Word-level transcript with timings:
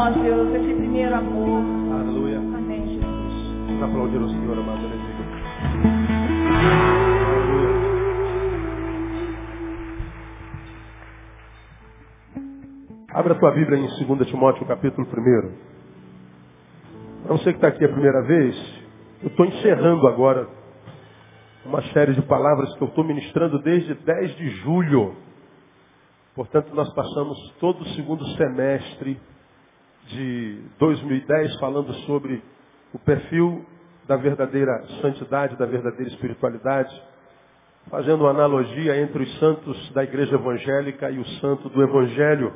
nós, 0.00 0.16
Deus, 0.16 0.54
esse 0.54 0.74
primeiro 0.76 1.14
amor. 1.14 1.62
Aleluia. 1.92 2.38
Amém, 2.38 2.86
Jesus. 2.88 3.34
Vamos 3.66 3.82
aplaudir 3.82 4.16
o 4.16 4.28
Senhor, 4.30 4.58
amado. 4.58 4.78
Aleluia. 4.78 5.10
Abra 13.12 13.34
a 13.34 13.38
tua 13.38 13.50
Bíblia 13.50 13.78
em 13.78 14.06
2 14.06 14.28
Timóteo, 14.28 14.66
capítulo 14.66 15.06
1. 15.06 15.52
Para 17.24 17.36
você 17.36 17.52
que 17.52 17.58
está 17.58 17.68
aqui 17.68 17.84
a 17.84 17.88
primeira 17.90 18.22
vez, 18.22 18.56
eu 19.22 19.28
estou 19.28 19.44
encerrando 19.44 20.08
agora 20.08 20.48
uma 21.66 21.82
série 21.92 22.14
de 22.14 22.22
palavras 22.22 22.74
que 22.76 22.82
eu 22.82 22.88
estou 22.88 23.04
ministrando 23.04 23.58
desde 23.58 23.92
10 23.92 24.36
de 24.36 24.48
julho. 24.62 25.14
Portanto, 26.34 26.74
nós 26.74 26.90
passamos 26.94 27.54
todo 27.60 27.82
o 27.82 27.88
segundo 27.88 28.24
semestre 28.38 29.20
de 30.10 30.62
2010 30.78 31.58
falando 31.58 31.92
sobre 32.06 32.42
o 32.92 32.98
perfil 32.98 33.64
da 34.06 34.16
verdadeira 34.16 34.84
santidade, 35.00 35.56
da 35.56 35.66
verdadeira 35.66 36.10
espiritualidade, 36.10 36.90
fazendo 37.88 38.22
uma 38.22 38.30
analogia 38.30 39.00
entre 39.00 39.22
os 39.22 39.38
santos 39.38 39.92
da 39.92 40.02
igreja 40.02 40.34
evangélica 40.34 41.10
e 41.10 41.18
o 41.18 41.26
santo 41.40 41.68
do 41.68 41.82
evangelho. 41.82 42.52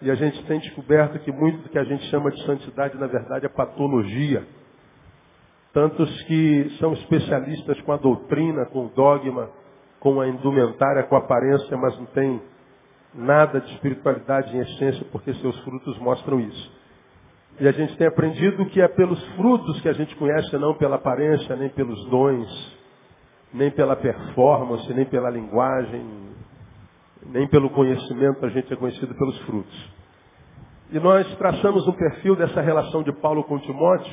E 0.00 0.10
a 0.10 0.14
gente 0.14 0.42
tem 0.46 0.60
descoberto 0.60 1.18
que 1.18 1.32
muito 1.32 1.62
do 1.62 1.68
que 1.68 1.78
a 1.78 1.84
gente 1.84 2.04
chama 2.06 2.30
de 2.30 2.42
santidade, 2.44 2.96
na 2.96 3.06
verdade, 3.06 3.46
é 3.46 3.48
patologia. 3.48 4.46
Tantos 5.72 6.22
que 6.22 6.76
são 6.78 6.92
especialistas 6.94 7.80
com 7.82 7.92
a 7.92 7.96
doutrina, 7.96 8.64
com 8.66 8.86
o 8.86 8.88
dogma, 8.88 9.50
com 10.00 10.20
a 10.20 10.28
indumentária, 10.28 11.02
com 11.04 11.16
a 11.16 11.18
aparência, 11.18 11.76
mas 11.76 11.98
não 11.98 12.06
tem 12.06 12.40
nada 13.14 13.60
de 13.60 13.72
espiritualidade 13.72 14.56
em 14.56 14.60
essência, 14.60 15.06
porque 15.10 15.32
seus 15.34 15.58
frutos 15.60 15.98
mostram 15.98 16.40
isso. 16.40 16.78
E 17.60 17.66
a 17.66 17.72
gente 17.72 17.96
tem 17.96 18.06
aprendido 18.06 18.66
que 18.66 18.80
é 18.80 18.88
pelos 18.88 19.22
frutos 19.34 19.80
que 19.80 19.88
a 19.88 19.92
gente 19.92 20.14
conhece, 20.16 20.56
não 20.58 20.74
pela 20.74 20.96
aparência, 20.96 21.56
nem 21.56 21.68
pelos 21.70 22.04
dons, 22.06 22.78
nem 23.52 23.70
pela 23.70 23.96
performance, 23.96 24.92
nem 24.94 25.04
pela 25.06 25.30
linguagem, 25.30 26.04
nem 27.26 27.48
pelo 27.48 27.70
conhecimento, 27.70 28.44
a 28.46 28.48
gente 28.48 28.72
é 28.72 28.76
conhecido 28.76 29.14
pelos 29.14 29.38
frutos. 29.40 29.90
E 30.90 30.98
nós 31.00 31.26
traçamos 31.36 31.86
um 31.86 31.92
perfil 31.92 32.36
dessa 32.36 32.60
relação 32.60 33.02
de 33.02 33.12
Paulo 33.12 33.44
com 33.44 33.58
Timóteo 33.58 34.12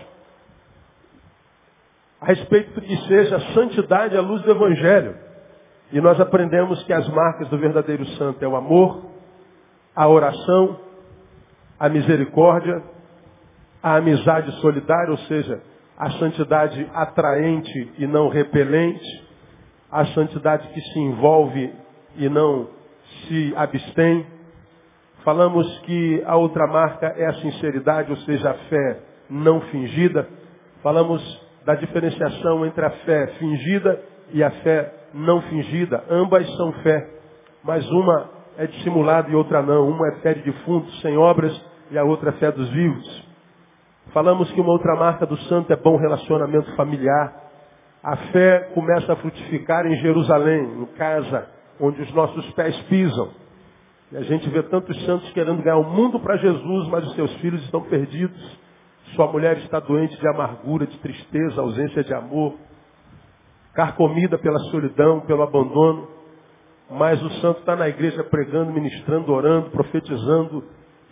a 2.19 2.25
respeito 2.25 2.73
do 2.73 2.81
que 2.81 2.97
seja 3.07 3.35
a 3.35 3.53
santidade 3.53 4.17
à 4.17 4.21
luz 4.21 4.41
do 4.41 4.51
Evangelho. 4.51 5.16
E 5.91 6.02
nós 6.02 6.19
aprendemos 6.19 6.81
que 6.83 6.94
as 6.94 7.08
marcas 7.09 7.47
do 7.50 7.58
verdadeiro 7.58 8.05
santo 8.17 8.44
é 8.44 8.47
o 8.47 8.55
amor, 8.55 9.05
a 9.95 10.08
oração, 10.08 10.80
a 11.80 11.88
misericórdia, 11.88 12.81
a 13.81 13.97
amizade 13.97 14.51
solidária, 14.62 15.12
ou 15.12 15.18
seja, 15.19 15.62
a 15.97 16.09
santidade 16.12 16.90
atraente 16.94 17.94
e 17.97 18.07
não 18.07 18.29
repelente, 18.29 19.23
a 19.91 20.06
santidade 20.07 20.68
que 20.69 20.81
se 20.81 21.00
envolve 21.00 21.73
e 22.17 22.28
não 22.28 22.67
se 23.28 23.53
abstém. 23.56 24.25
Falamos 25.23 25.79
que 25.79 26.23
a 26.25 26.35
outra 26.35 26.67
marca 26.67 27.07
é 27.17 27.25
a 27.25 27.34
sinceridade, 27.35 28.12
ou 28.12 28.17
seja, 28.17 28.52
a 28.52 28.53
fé 28.53 29.00
não 29.29 29.62
fingida. 29.62 30.28
Falamos 30.84 31.22
da 31.66 31.75
diferenciação 31.75 32.66
entre 32.66 32.85
a 32.85 32.91
fé 32.91 33.28
fingida 33.40 34.02
e 34.31 34.44
a 34.44 34.52
fé 34.52 35.04
não 35.16 35.42
fingida. 35.44 36.03
Ambas 36.09 36.46
são 36.58 36.74
fé, 36.84 37.09
mas 37.64 37.90
uma 37.90 38.30
é 38.58 38.68
dissimulada 38.68 39.30
e 39.31 39.36
outra 39.36 39.62
não. 39.62 39.88
Uma 39.88 40.09
é 40.09 40.16
fé 40.18 40.34
de 40.34 40.42
defuntos 40.42 41.02
sem 41.02 41.18
obras 41.18 41.53
e 41.90 41.98
a 41.98 42.03
outra 42.03 42.30
é 42.30 42.34
fé 42.34 42.52
dos 42.52 42.70
vivos. 42.70 43.26
Falamos 44.12 44.52
que 44.52 44.59
uma 44.62 44.72
outra 44.72 44.96
marca 44.96 45.26
do 45.26 45.38
santo 45.44 45.72
é 45.72 45.76
bom 45.76 45.96
relacionamento 45.96 46.76
familiar. 46.76 47.34
A 48.03 48.18
fé 48.18 48.72
começa 48.74 49.14
a 49.14 49.16
frutificar 49.16 49.86
em 49.88 49.96
Jerusalém, 49.98 50.81
em 50.81 50.86
casa, 50.98 51.47
onde 51.80 52.02
os 52.02 52.14
nossos 52.14 52.52
pés 52.52 52.78
pisam. 52.84 53.30
E 54.12 54.18
a 54.18 54.22
gente 54.22 54.47
vê 54.50 54.62
tantos 54.64 55.03
santos 55.06 55.32
querendo 55.32 55.64
ganhar 55.64 55.78
o 55.78 55.90
mundo 55.90 56.20
para 56.20 56.38
Jesus, 56.38 56.88
mas 56.90 57.06
os 57.08 57.16
seus 57.16 57.34
filhos 57.38 57.64
estão 57.64 57.82
perdidos. 57.82 58.59
Sua 59.16 59.28
mulher 59.28 59.58
está 59.59 59.80
doente 59.80 60.16
de 60.20 60.28
amargura, 60.28 60.86
de 60.86 60.97
tristeza, 61.00 61.62
ausência 61.62 62.03
de 62.03 62.14
amor, 62.14 62.53
carcomida 63.75 64.38
pela 64.38 64.59
solidão, 64.72 65.19
pelo 65.22 65.44
abandono. 65.44 66.08
Mas 66.90 67.22
o 67.22 67.30
santo 67.41 67.59
está 67.59 67.75
na 67.75 67.90
igreja 67.90 68.24
pregando, 68.24 68.72
ministrando, 68.72 69.31
orando, 69.31 69.69
profetizando 69.72 70.63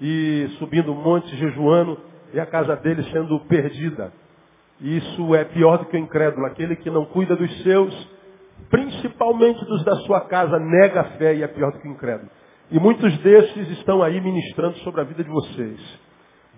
e 0.01 0.47
subindo 0.57 0.91
um 0.91 1.01
monte, 1.01 1.35
jejuando, 1.35 1.97
e 2.33 2.39
a 2.39 2.45
casa 2.45 2.75
dele 2.77 3.03
sendo 3.11 3.39
perdida. 3.41 4.11
Isso 4.81 5.35
é 5.35 5.45
pior 5.45 5.77
do 5.77 5.85
que 5.85 5.95
o 5.95 5.99
incrédulo, 5.99 6.45
aquele 6.45 6.75
que 6.75 6.89
não 6.89 7.05
cuida 7.05 7.35
dos 7.35 7.63
seus, 7.63 8.09
principalmente 8.69 9.63
dos 9.65 9.83
da 9.83 9.95
sua 9.97 10.21
casa, 10.21 10.59
nega 10.59 11.01
a 11.01 11.03
fé 11.17 11.35
e 11.35 11.43
é 11.43 11.47
pior 11.47 11.71
do 11.71 11.79
que 11.79 11.87
o 11.87 11.91
incrédulo. 11.91 12.29
E 12.71 12.79
muitos 12.79 13.15
desses 13.19 13.69
estão 13.71 14.01
aí 14.01 14.19
ministrando 14.19 14.77
sobre 14.79 15.01
a 15.01 15.03
vida 15.03 15.23
de 15.23 15.29
vocês. 15.29 15.79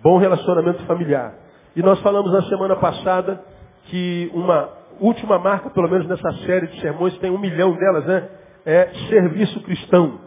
Bom 0.02 0.18
relacionamento 0.18 0.82
familiar. 0.84 1.34
E 1.74 1.82
nós 1.82 2.00
falamos 2.00 2.32
na 2.32 2.42
semana 2.42 2.76
passada 2.76 3.42
que 3.84 4.30
uma 4.34 4.70
última 5.00 5.38
marca, 5.38 5.70
pelo 5.70 5.88
menos 5.88 6.08
nessa 6.08 6.32
série 6.44 6.66
de 6.66 6.80
sermões, 6.80 7.16
tem 7.18 7.30
um 7.30 7.38
milhão 7.38 7.72
delas, 7.74 8.06
né? 8.06 8.28
É 8.64 8.90
serviço 9.08 9.60
cristão. 9.62 10.20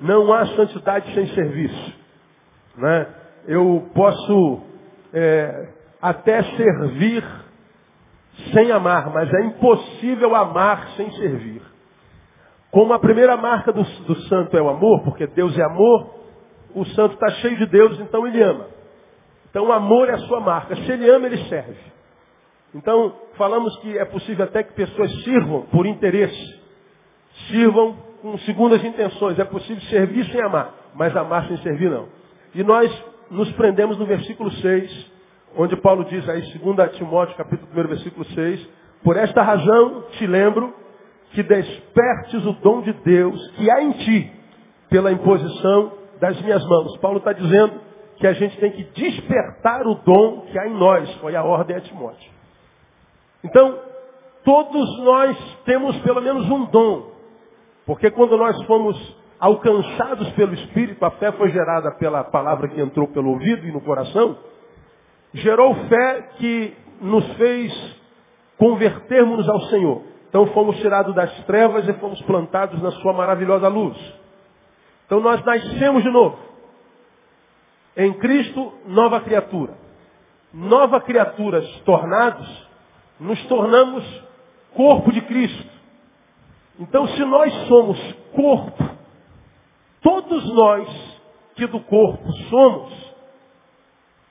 Não 0.00 0.32
há 0.32 0.46
santidade 0.46 1.12
sem 1.14 1.26
serviço. 1.28 1.94
Né? 2.76 3.06
Eu 3.46 3.88
posso 3.94 4.62
é, 5.12 5.68
até 6.02 6.42
servir 6.42 7.24
sem 8.52 8.72
amar, 8.72 9.10
mas 9.10 9.32
é 9.32 9.44
impossível 9.44 10.34
amar 10.34 10.88
sem 10.96 11.10
servir. 11.12 11.62
Como 12.70 12.92
a 12.92 12.98
primeira 12.98 13.36
marca 13.36 13.72
do, 13.72 13.82
do 13.82 14.16
santo 14.22 14.56
é 14.56 14.60
o 14.60 14.68
amor, 14.68 15.04
porque 15.04 15.28
Deus 15.28 15.56
é 15.56 15.62
amor, 15.62 16.14
o 16.74 16.84
santo 16.86 17.14
está 17.14 17.28
cheio 17.40 17.56
de 17.56 17.66
Deus, 17.66 18.00
então 18.00 18.26
ele 18.26 18.42
ama. 18.42 18.66
Então 19.48 19.68
o 19.68 19.72
amor 19.72 20.08
é 20.08 20.14
a 20.14 20.18
sua 20.18 20.40
marca. 20.40 20.74
Se 20.74 20.90
ele 20.90 21.08
ama, 21.08 21.26
ele 21.26 21.38
serve. 21.48 21.78
Então, 22.74 23.14
falamos 23.36 23.76
que 23.78 23.96
é 23.96 24.04
possível 24.04 24.44
até 24.44 24.62
que 24.62 24.72
pessoas 24.72 25.10
sirvam 25.22 25.62
por 25.62 25.86
interesse. 25.86 26.60
Sirvam 27.48 27.96
com 28.20 28.36
segundas 28.38 28.84
intenções. 28.84 29.38
É 29.38 29.44
possível 29.44 29.82
servir 29.84 30.24
sem 30.26 30.42
amar, 30.42 30.74
mas 30.94 31.16
amar 31.16 31.46
sem 31.46 31.56
servir 31.58 31.90
não. 31.90 32.08
E 32.54 32.64
nós 32.64 32.90
nos 33.30 33.50
prendemos 33.52 33.98
no 33.98 34.06
versículo 34.06 34.50
6, 34.50 35.12
onde 35.56 35.76
Paulo 35.76 36.04
diz 36.04 36.28
aí, 36.28 36.40
2 36.40 36.96
Timóteo, 36.96 37.36
capítulo 37.36 37.68
1, 37.70 37.88
versículo 37.88 38.24
6, 38.24 38.68
Por 39.02 39.16
esta 39.16 39.42
razão 39.42 40.04
te 40.12 40.26
lembro 40.26 40.74
que 41.32 41.42
despertes 41.42 42.44
o 42.44 42.52
dom 42.54 42.80
de 42.82 42.92
Deus 42.92 43.50
que 43.56 43.70
há 43.70 43.82
em 43.82 43.92
ti, 43.92 44.32
pela 44.88 45.12
imposição 45.12 45.92
das 46.20 46.40
minhas 46.42 46.64
mãos. 46.66 46.96
Paulo 46.98 47.18
está 47.18 47.32
dizendo 47.32 47.80
que 48.16 48.26
a 48.26 48.32
gente 48.32 48.56
tem 48.58 48.70
que 48.70 48.84
despertar 48.84 49.86
o 49.86 49.94
dom 49.96 50.46
que 50.50 50.58
há 50.58 50.68
em 50.68 50.74
nós. 50.74 51.12
Foi 51.16 51.34
a 51.34 51.42
ordem 51.42 51.76
a 51.76 51.80
Timóteo. 51.80 52.33
Então, 53.44 53.78
todos 54.42 54.98
nós 55.00 55.36
temos 55.64 55.96
pelo 55.98 56.20
menos 56.20 56.50
um 56.50 56.64
dom. 56.66 57.12
Porque 57.86 58.10
quando 58.10 58.36
nós 58.36 58.60
fomos 58.64 59.16
alcançados 59.38 60.30
pelo 60.32 60.54
Espírito, 60.54 61.04
a 61.04 61.10
fé 61.12 61.30
foi 61.32 61.50
gerada 61.50 61.92
pela 61.92 62.24
palavra 62.24 62.68
que 62.68 62.80
entrou 62.80 63.06
pelo 63.08 63.30
ouvido 63.30 63.66
e 63.66 63.72
no 63.72 63.82
coração, 63.82 64.38
gerou 65.34 65.74
fé 65.88 66.22
que 66.38 66.74
nos 67.00 67.26
fez 67.34 67.72
convertermos 68.56 69.46
ao 69.48 69.60
Senhor. 69.62 70.02
Então 70.28 70.46
fomos 70.48 70.76
tirados 70.78 71.14
das 71.14 71.32
trevas 71.44 71.86
e 71.86 71.92
fomos 71.94 72.20
plantados 72.22 72.80
na 72.82 72.90
sua 72.92 73.12
maravilhosa 73.12 73.68
luz. 73.68 73.96
Então 75.06 75.20
nós 75.20 75.44
nascemos 75.44 76.02
de 76.02 76.10
novo. 76.10 76.38
Em 77.96 78.12
Cristo, 78.14 78.72
nova 78.86 79.20
criatura. 79.20 79.74
Nova 80.52 81.00
criaturas 81.00 81.68
tornados, 81.80 82.68
nos 83.18 83.42
tornamos 83.46 84.04
corpo 84.74 85.12
de 85.12 85.20
Cristo. 85.22 85.72
Então, 86.78 87.06
se 87.08 87.24
nós 87.24 87.52
somos 87.68 87.98
corpo, 88.32 88.90
todos 90.02 90.54
nós 90.54 91.14
que 91.54 91.66
do 91.66 91.80
corpo 91.80 92.32
somos, 92.50 93.14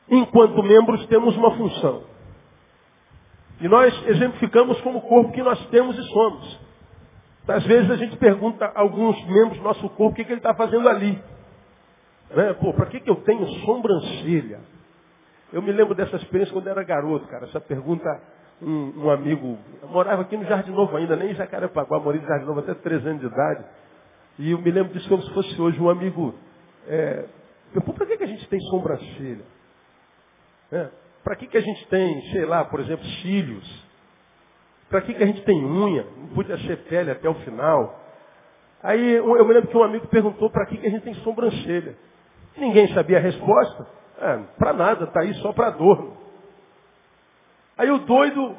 enquanto 0.10 0.62
membros 0.62 1.06
temos 1.08 1.36
uma 1.38 1.56
função. 1.56 2.04
E 3.62 3.68
nós 3.68 3.94
exemplificamos 4.08 4.80
como 4.82 5.02
corpo 5.02 5.32
que 5.32 5.42
nós 5.42 5.66
temos 5.68 5.98
e 5.98 6.04
somos. 6.04 6.60
Às 7.48 7.64
vezes 7.66 7.90
a 7.92 7.96
gente 7.96 8.18
pergunta 8.18 8.66
a 8.66 8.82
alguns 8.82 9.22
membros 9.26 9.58
do 9.58 9.64
nosso 9.64 9.90
corpo 9.90 10.12
o 10.12 10.14
que, 10.14 10.24
que 10.24 10.32
ele 10.32 10.40
está 10.40 10.54
fazendo 10.54 10.88
ali. 10.88 11.22
Né? 12.30 12.54
Pô, 12.54 12.74
para 12.74 12.88
que, 12.88 13.00
que 13.00 13.10
eu 13.10 13.18
tenho 13.18 13.46
sobrancelha? 13.66 14.62
Eu 15.52 15.62
me 15.62 15.72
lembro 15.72 15.94
dessa 15.94 16.16
experiência 16.16 16.54
quando 16.54 16.68
eu 16.68 16.72
era 16.72 16.84
garoto, 16.84 17.28
cara. 17.28 17.46
Essa 17.46 17.62
pergunta, 17.62 18.10
um, 18.62 19.06
um 19.06 19.10
amigo, 19.10 19.58
morava 19.90 20.22
aqui 20.22 20.38
no 20.38 20.46
Jardim 20.46 20.72
Novo 20.72 20.96
ainda, 20.96 21.16
nem 21.16 21.32
em 21.32 21.36
Jacarepaguá, 21.36 22.00
morei 22.00 22.22
no 22.22 22.28
Jardim 22.28 22.46
Novo 22.46 22.60
até 22.60 22.74
3 22.74 23.06
anos 23.06 23.22
de 23.22 23.28
idade. 23.28 23.66
E 24.40 24.52
eu 24.52 24.60
me 24.60 24.72
lembro 24.72 24.94
disso 24.94 25.08
como 25.08 25.22
se 25.22 25.34
fosse 25.34 25.62
hoje. 25.62 25.80
Um 25.80 25.90
amigo, 25.90 26.34
é, 26.88 27.26
pô, 27.86 27.94
para 27.94 28.06
que, 28.06 28.18
que 28.18 28.24
a 28.24 28.28
gente 28.28 28.48
tem 28.48 28.60
sobrancelha? 28.62 29.44
É, 30.72 30.90
para 31.24 31.36
que, 31.36 31.48
que 31.48 31.58
a 31.58 31.62
gente 31.62 31.88
tem, 31.88 32.22
sei 32.32 32.46
lá, 32.46 32.66
por 32.66 32.80
exemplo, 32.80 33.06
cílios? 33.22 33.84
Para 34.90 35.02
que, 35.02 35.14
que 35.14 35.24
a 35.24 35.26
gente 35.26 35.42
tem 35.44 35.64
unha? 35.64 36.06
Não 36.18 36.28
podia 36.30 36.58
ser 36.60 36.78
pele 36.84 37.12
até 37.12 37.30
o 37.30 37.36
final. 37.36 38.00
Aí 38.82 39.14
eu 39.16 39.46
me 39.46 39.54
lembro 39.54 39.70
que 39.70 39.78
um 39.78 39.84
amigo 39.84 40.08
perguntou 40.08 40.50
para 40.50 40.66
que, 40.66 40.78
que 40.78 40.88
a 40.88 40.90
gente 40.90 41.04
tem 41.04 41.14
sobrancelha. 41.16 41.96
Ninguém 42.58 42.88
sabia 42.94 43.18
a 43.18 43.22
resposta. 43.22 43.88
É, 44.20 44.38
para 44.58 44.74
nada, 44.74 45.06
está 45.06 45.22
aí 45.22 45.34
só 45.36 45.54
para 45.54 45.72
dor. 45.72 46.23
Aí 47.78 47.90
o 47.90 48.00
doido 48.00 48.56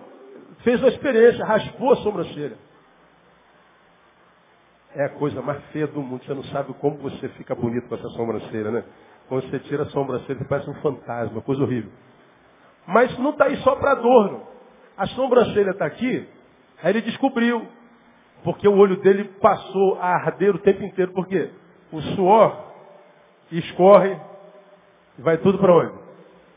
fez 0.62 0.80
uma 0.80 0.88
experiência, 0.88 1.44
raspou 1.44 1.92
a 1.92 1.96
sobrancelha. 1.96 2.56
É 4.96 5.04
a 5.04 5.08
coisa 5.10 5.42
mais 5.42 5.62
feia 5.66 5.86
do 5.86 6.00
mundo. 6.00 6.24
Você 6.24 6.34
não 6.34 6.44
sabe 6.44 6.72
como 6.74 6.96
você 6.98 7.28
fica 7.30 7.54
bonito 7.54 7.88
com 7.88 7.94
essa 7.94 8.08
sobrancelha, 8.10 8.70
né? 8.70 8.84
Quando 9.28 9.48
você 9.48 9.58
tira 9.60 9.84
a 9.84 9.86
sobrancelha, 9.86 10.38
você 10.38 10.44
parece 10.44 10.70
um 10.70 10.74
fantasma, 10.74 11.40
coisa 11.42 11.62
horrível. 11.62 11.90
Mas 12.86 13.16
não 13.18 13.30
está 13.30 13.46
aí 13.46 13.56
só 13.58 13.74
para 13.76 13.92
adorno. 13.92 14.46
A 14.96 15.06
sobrancelha 15.06 15.70
está 15.70 15.86
aqui, 15.86 16.28
aí 16.82 16.90
ele 16.92 17.02
descobriu. 17.02 17.66
Porque 18.44 18.68
o 18.68 18.76
olho 18.76 18.96
dele 18.98 19.24
passou 19.40 19.98
a 20.00 20.06
arder 20.06 20.54
o 20.54 20.58
tempo 20.58 20.82
inteiro. 20.84 21.12
Por 21.12 21.26
quê? 21.26 21.50
O 21.90 22.00
suor 22.00 22.72
escorre 23.50 24.18
e 25.18 25.22
vai 25.22 25.38
tudo 25.38 25.58
para 25.58 25.74
onde? 25.74 25.94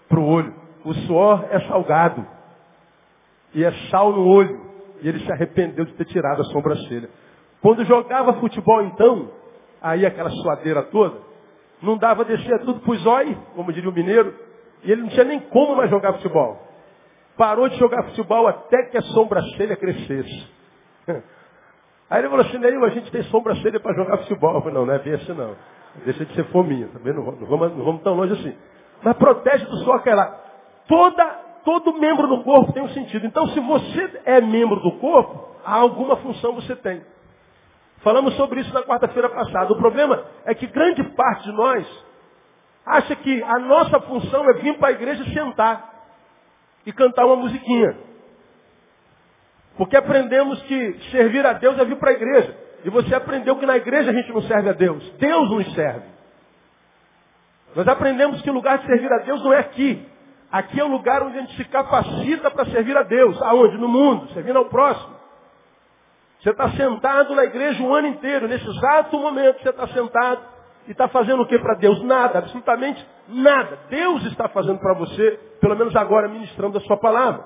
Para 0.10 0.20
o 0.20 0.28
olho. 0.28 0.54
O 0.84 0.94
suor 0.94 1.46
é 1.50 1.60
salgado. 1.62 2.37
E 3.54 3.64
é 3.64 3.72
sal 3.90 4.12
no 4.12 4.26
olho. 4.28 4.66
E 5.02 5.08
ele 5.08 5.20
se 5.20 5.32
arrependeu 5.32 5.86
de 5.86 5.94
ter 5.94 6.06
tirado 6.06 6.42
a 6.42 6.46
sobrancelha. 6.46 7.10
Quando 7.62 7.86
jogava 7.86 8.34
futebol 8.34 8.82
então, 8.84 9.32
aí 9.82 10.06
aquela 10.06 10.30
suadeira 10.30 10.84
toda, 10.84 11.18
não 11.82 11.98
dava 11.98 12.26
descer 12.26 12.60
tudo 12.62 12.80
pro 12.80 12.96
zóio, 12.96 13.38
como 13.56 13.72
diria 13.72 13.90
o 13.90 13.94
mineiro, 13.94 14.34
e 14.84 14.92
ele 14.92 15.02
não 15.02 15.10
tinha 15.10 15.24
nem 15.24 15.40
como 15.40 15.76
mais 15.76 15.90
jogar 15.90 16.14
futebol. 16.14 16.60
Parou 17.36 17.70
de 17.70 17.78
jogar 17.78 18.04
futebol 18.04 18.48
até 18.48 18.84
que 18.86 18.98
a 18.98 19.02
sobrancelha 19.02 19.76
crescesse. 19.76 20.48
Aí 22.10 22.22
ele 22.22 22.30
falou 22.30 22.46
assim, 22.46 22.58
Neil, 22.58 22.84
a 22.86 22.90
gente 22.90 23.12
tem 23.12 23.22
sobrancelha 23.24 23.80
para 23.80 23.94
jogar 23.94 24.18
futebol. 24.20 24.56
Eu 24.56 24.62
falei, 24.62 24.76
não, 24.76 24.86
não 24.86 24.94
é 24.94 25.00
bem 25.00 25.14
assim 25.14 25.34
não. 25.34 25.56
Deixa 26.06 26.26
de 26.26 26.34
ser 26.36 26.46
fominha, 26.46 26.88
tá 26.88 27.00
vendo? 27.04 27.22
Não 27.22 27.48
vamos, 27.48 27.76
não 27.76 27.84
vamos 27.84 28.02
tão 28.02 28.14
longe 28.14 28.34
assim. 28.34 28.56
Mas 29.04 29.18
protege 29.18 29.66
do 29.66 29.78
sol 29.84 30.00
que 30.00 30.10
lá. 30.10 30.40
Toda, 30.88 31.40
todo 31.68 32.00
membro 32.00 32.30
do 32.30 32.46
corpo 32.46 32.72
tem 32.72 32.82
um 32.82 32.88
sentido. 32.92 33.26
Então, 33.26 33.46
se 33.50 33.60
você 33.60 34.22
é 34.24 34.40
membro 34.40 34.80
do 34.80 34.94
corpo, 35.00 35.54
alguma 35.66 36.16
função 36.16 36.56
você 36.56 36.74
tem. 36.78 37.04
Falamos 37.98 38.36
sobre 38.36 38.62
isso 38.62 38.74
na 38.74 38.84
quarta-feira 38.84 39.28
passada. 39.28 39.74
O 39.74 39.78
problema 39.78 40.24
é 40.46 40.56
que 40.56 40.66
grande 40.66 41.04
parte 41.10 41.44
de 41.44 41.52
nós 41.52 41.86
acha 42.86 43.18
que 43.18 43.44
a 43.44 43.60
nossa 43.60 44.00
função 44.00 44.50
é 44.50 44.54
vir 44.54 44.78
para 44.78 44.88
a 44.88 44.92
igreja 44.94 45.26
sentar 45.26 46.06
e 46.86 46.94
cantar 46.94 47.26
uma 47.26 47.36
musiquinha. 47.36 47.98
Porque 49.76 49.98
aprendemos 49.98 50.62
que 50.64 50.94
servir 51.12 51.46
a 51.46 51.52
Deus 51.52 51.78
é 51.80 51.84
vir 51.84 51.98
para 51.98 52.12
a 52.12 52.14
igreja. 52.14 52.58
E 52.86 52.90
você 52.90 53.14
aprendeu 53.14 53.58
que 53.58 53.66
na 53.66 53.76
igreja 53.76 54.12
a 54.12 54.14
gente 54.14 54.32
não 54.32 54.42
serve 54.44 54.70
a 54.70 54.74
Deus. 54.74 55.04
Deus 55.18 55.50
nos 55.50 55.74
serve. 55.76 56.08
Nós 57.76 57.86
aprendemos 57.90 58.42
que 58.42 58.50
o 58.50 58.54
lugar 58.54 58.78
de 58.78 58.86
servir 58.86 59.12
a 59.12 59.18
Deus 59.18 59.44
não 59.44 59.52
é 59.52 59.60
aqui. 59.60 60.17
Aqui 60.52 60.80
é 60.80 60.84
o 60.84 60.88
lugar 60.88 61.24
onde 61.24 61.38
a 61.38 61.42
gente 61.42 61.56
se 61.58 61.66
capacita 61.66 62.50
para 62.50 62.66
servir 62.66 62.96
a 62.96 63.04
Deus. 63.04 63.42
Aonde? 63.42 63.78
No 63.78 63.88
mundo, 63.88 64.32
servindo 64.34 64.58
ao 64.58 64.66
próximo. 64.66 65.16
Você 66.40 66.52
está 66.52 66.70
sentado 66.72 67.36
na 67.36 67.44
igreja 67.44 67.84
o 67.84 67.94
ano 67.94 68.08
inteiro. 68.08 68.48
Nesse 68.48 68.68
exato 68.68 69.18
momento 69.20 69.62
você 69.62 69.70
está 69.70 69.88
sentado 69.88 70.42
e 70.88 70.92
está 70.92 71.08
fazendo 71.10 71.42
o 71.42 71.46
que 71.46 71.60
para 71.60 71.76
Deus? 71.76 72.02
Nada, 72.04 72.40
absolutamente 72.40 73.06
nada. 73.28 73.78
Deus 73.90 74.24
está 74.28 74.48
fazendo 74.48 74.80
para 74.80 74.94
você, 74.94 75.32
pelo 75.60 75.76
menos 75.76 75.96
agora, 75.96 76.30
ministrando 76.30 76.78
a 76.78 76.82
sua 76.82 76.98
palavra. 76.98 77.44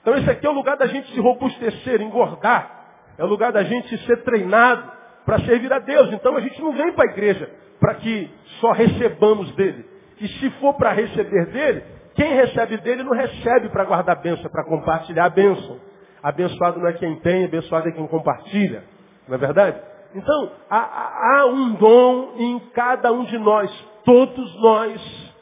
Então 0.00 0.16
esse 0.16 0.28
aqui 0.28 0.46
é 0.46 0.50
o 0.50 0.54
lugar 0.54 0.76
da 0.76 0.86
gente 0.86 1.12
se 1.12 1.20
robustecer, 1.20 2.02
engordar. 2.02 2.84
É 3.16 3.22
o 3.22 3.28
lugar 3.28 3.52
da 3.52 3.62
gente 3.62 3.96
ser 4.06 4.22
treinado 4.24 4.90
para 5.24 5.38
servir 5.40 5.72
a 5.72 5.78
Deus. 5.78 6.12
Então 6.12 6.36
a 6.36 6.40
gente 6.40 6.60
não 6.60 6.72
vem 6.72 6.92
para 6.92 7.08
a 7.08 7.12
igreja 7.12 7.50
para 7.78 7.94
que 7.94 8.30
só 8.60 8.72
recebamos 8.72 9.52
dele. 9.52 9.93
E 10.20 10.28
se 10.28 10.50
for 10.60 10.74
para 10.74 10.92
receber 10.92 11.46
dele, 11.46 11.82
quem 12.14 12.32
recebe 12.34 12.76
dele 12.78 13.02
não 13.02 13.12
recebe 13.12 13.68
para 13.68 13.84
guardar 13.84 14.16
a 14.16 14.20
bênção, 14.20 14.50
para 14.50 14.64
compartilhar 14.64 15.26
a 15.26 15.30
bênção. 15.30 15.78
Abençoado 16.22 16.80
não 16.80 16.88
é 16.88 16.92
quem 16.94 17.16
tem, 17.16 17.44
abençoado 17.44 17.88
é 17.88 17.92
quem 17.92 18.06
compartilha. 18.06 18.84
Não 19.28 19.34
é 19.34 19.38
verdade? 19.38 19.78
Então, 20.14 20.52
há, 20.70 21.38
há 21.38 21.46
um 21.46 21.72
dom 21.74 22.34
em 22.38 22.58
cada 22.72 23.12
um 23.12 23.24
de 23.24 23.36
nós. 23.38 23.70
Todos 24.04 24.60
nós 24.60 25.34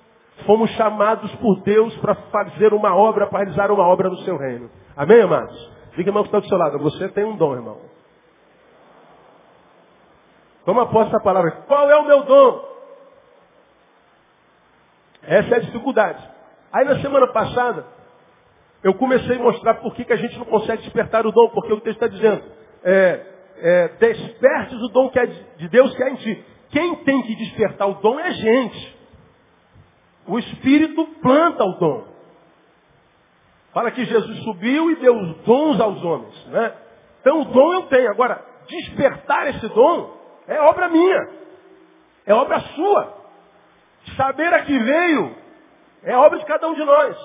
fomos 0.47 0.71
chamados 0.71 1.33
por 1.37 1.61
Deus 1.63 1.95
para 1.99 2.15
fazer 2.15 2.73
uma 2.73 2.97
obra, 2.97 3.27
para 3.27 3.41
realizar 3.41 3.71
uma 3.71 3.87
obra 3.87 4.09
no 4.09 4.17
seu 4.19 4.37
reino. 4.37 4.71
Amém, 4.97 5.21
amados? 5.21 5.71
Diga, 5.95 6.09
irmão, 6.09 6.23
que 6.23 6.29
está 6.29 6.41
do 6.41 6.49
seu 6.49 6.57
lado. 6.57 6.79
Você 6.79 7.09
tem 7.11 7.25
um 7.25 7.37
dom, 7.37 7.55
irmão. 7.55 7.79
Toma 10.65 10.87
posse 10.87 11.11
da 11.11 11.21
palavra. 11.21 11.51
Qual 11.67 11.91
é 11.91 11.97
o 11.97 12.07
meu 12.07 12.23
dom? 12.23 12.72
Essa 15.23 15.55
é 15.55 15.57
a 15.57 15.61
dificuldade. 15.61 16.23
Aí 16.73 16.85
na 16.85 17.01
semana 17.01 17.27
passada, 17.29 17.87
eu 18.83 18.95
comecei 18.95 19.37
a 19.37 19.43
mostrar 19.43 19.75
por 19.75 19.95
que, 19.95 20.05
que 20.05 20.13
a 20.13 20.17
gente 20.17 20.37
não 20.39 20.45
consegue 20.47 20.83
despertar 20.83 21.27
o 21.27 21.33
dom, 21.33 21.51
porque 21.51 21.73
o 21.73 21.81
texto 21.81 22.03
está 22.03 22.09
dizendo, 22.09 22.43
é, 22.83 23.27
é, 23.59 23.89
despertes 23.89 24.81
o 24.81 24.89
dom 24.89 25.09
que 25.11 25.19
é 25.19 25.27
de 25.27 25.69
Deus 25.69 25.95
que 25.95 26.03
é 26.03 26.11
em 26.11 26.17
ti. 26.17 26.45
Quem 26.71 26.97
tem 27.05 27.23
que 27.23 27.37
despertar 27.37 27.89
o 27.89 27.95
dom 27.95 28.19
é 28.19 28.29
a 28.29 28.33
gente. 28.33 28.97
O 30.27 30.39
Espírito 30.39 31.05
planta 31.21 31.65
o 31.65 31.79
dom. 31.79 32.05
Fala 33.73 33.91
que 33.91 34.05
Jesus 34.05 34.43
subiu 34.43 34.91
e 34.91 34.97
deu 34.97 35.17
os 35.17 35.37
dons 35.45 35.81
aos 35.81 36.03
homens. 36.05 36.47
Né? 36.47 36.73
Então 37.21 37.43
o 37.43 37.45
dom 37.47 37.73
eu 37.75 37.83
tenho. 37.83 38.11
Agora, 38.11 38.45
despertar 38.67 39.49
esse 39.49 39.69
dom 39.69 40.17
é 40.47 40.61
obra 40.61 40.89
minha. 40.89 41.29
É 42.27 42.35
obra 42.35 42.61
sua. 42.61 43.22
Saber 44.17 44.53
a 44.53 44.63
que 44.63 44.79
veio 44.79 45.37
é 46.03 46.17
obra 46.17 46.39
de 46.39 46.45
cada 46.45 46.67
um 46.69 46.75
de 46.75 46.85
nós. 46.85 47.17